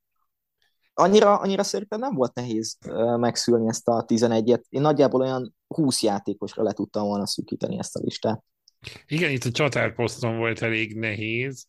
Annyira, 0.94 1.36
annyira 1.36 1.62
szerintem 1.62 1.98
nem 1.98 2.14
volt 2.14 2.34
nehéz 2.34 2.78
megszülni 3.16 3.68
ezt 3.68 3.88
a 3.88 4.04
11-et. 4.04 4.62
Én 4.68 4.80
nagyjából 4.80 5.20
olyan 5.20 5.54
20 5.66 6.02
játékosra 6.02 6.62
le 6.62 6.72
tudtam 6.72 7.06
volna 7.06 7.26
szűkíteni 7.26 7.78
ezt 7.78 7.96
a 7.96 8.00
listát. 8.02 8.44
Igen, 9.06 9.30
itt 9.30 9.44
a 9.44 9.50
csatárposzton 9.50 10.36
volt 10.36 10.62
elég 10.62 10.96
nehéz. 10.96 11.66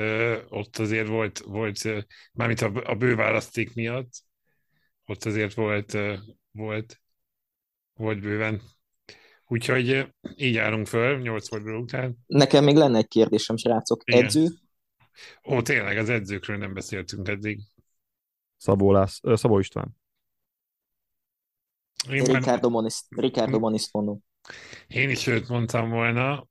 Ö, 0.00 0.38
ott 0.48 0.76
azért 0.78 1.08
volt, 1.08 1.38
volt 1.38 2.06
mármint 2.32 2.60
a, 2.60 2.72
a 2.84 2.94
bő 2.94 3.14
választék 3.14 3.74
miatt, 3.74 4.10
ott 5.04 5.24
azért 5.24 5.54
volt, 5.54 5.98
volt, 6.50 7.00
volt 7.94 8.20
bőven. 8.20 8.62
Úgyhogy 9.46 10.14
így 10.36 10.56
állunk 10.56 10.86
föl, 10.86 11.18
8 11.18 11.48
forduló 11.48 11.80
után. 11.80 12.16
Nekem 12.26 12.64
még 12.64 12.76
lenne 12.76 12.98
egy 12.98 13.08
kérdésem, 13.08 13.56
srácok. 13.56 14.02
Igen. 14.04 14.24
Edző? 14.24 14.48
Ó, 15.44 15.62
tényleg, 15.62 15.98
az 15.98 16.08
edzőkről 16.08 16.56
nem 16.56 16.74
beszéltünk 16.74 17.28
eddig. 17.28 17.60
Szabó, 18.56 18.92
Lász, 18.92 19.20
Szabó 19.22 19.58
István. 19.58 19.96
Én 22.10 22.24
Ricardo, 22.24 22.48
már... 22.50 22.60
Monis, 22.70 23.02
Ricardo 23.08 23.58
Monis 23.58 23.92
mondom. 23.92 24.20
Én 24.86 25.10
is 25.10 25.26
őt 25.26 25.48
mondtam 25.48 25.90
volna, 25.90 26.46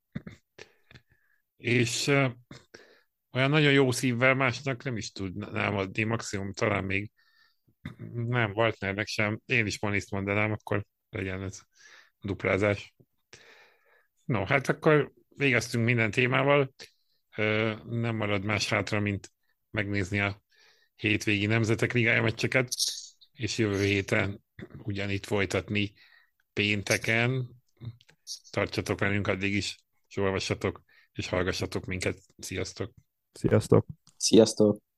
és 1.58 2.12
olyan 3.32 3.50
nagyon 3.50 3.72
jó 3.72 3.92
szívvel 3.92 4.34
másnak 4.34 4.84
nem 4.84 4.98
is 4.98 5.12
tudnám 5.12 5.76
adni, 5.76 6.04
maximum 6.04 6.54
talán 6.54 6.84
még 6.84 7.12
nem, 8.14 8.52
Waltnernek 8.52 9.08
sem. 9.08 9.40
Én 9.46 9.66
is 9.66 9.80
Moniszt 9.80 10.12
mondanám, 10.12 10.52
akkor 10.52 10.86
legyen 11.10 11.44
ez 11.44 11.62
duplázás. 12.22 12.94
No, 14.26 14.46
hát 14.46 14.70
akkor 14.70 15.12
végeztünk 15.30 15.86
minden 15.86 16.12
témával. 16.12 16.74
Nem 17.86 18.16
marad 18.16 18.44
más 18.44 18.70
hátra, 18.70 19.00
mint 19.00 19.32
megnézni 19.70 20.20
a 20.20 20.42
hétvégi 20.96 21.46
nemzetek 21.46 21.94
ligája 21.94 22.22
meccseket, 22.22 22.70
és 23.34 23.58
jövő 23.58 23.84
héten 23.84 24.44
ugyanitt 24.78 25.26
folytatni 25.26 25.94
pénteken. 26.54 27.50
Tartsatok 28.50 29.00
velünk 29.00 29.28
addig 29.28 29.54
is, 29.54 29.78
és 30.08 30.18
olvassatok, 30.18 30.84
és 31.14 31.28
hallgassatok 31.28 31.86
minket. 31.86 32.18
Sziasztok! 32.38 32.94
Sziasztok! 33.34 33.86
Sziasztok! 34.18 34.89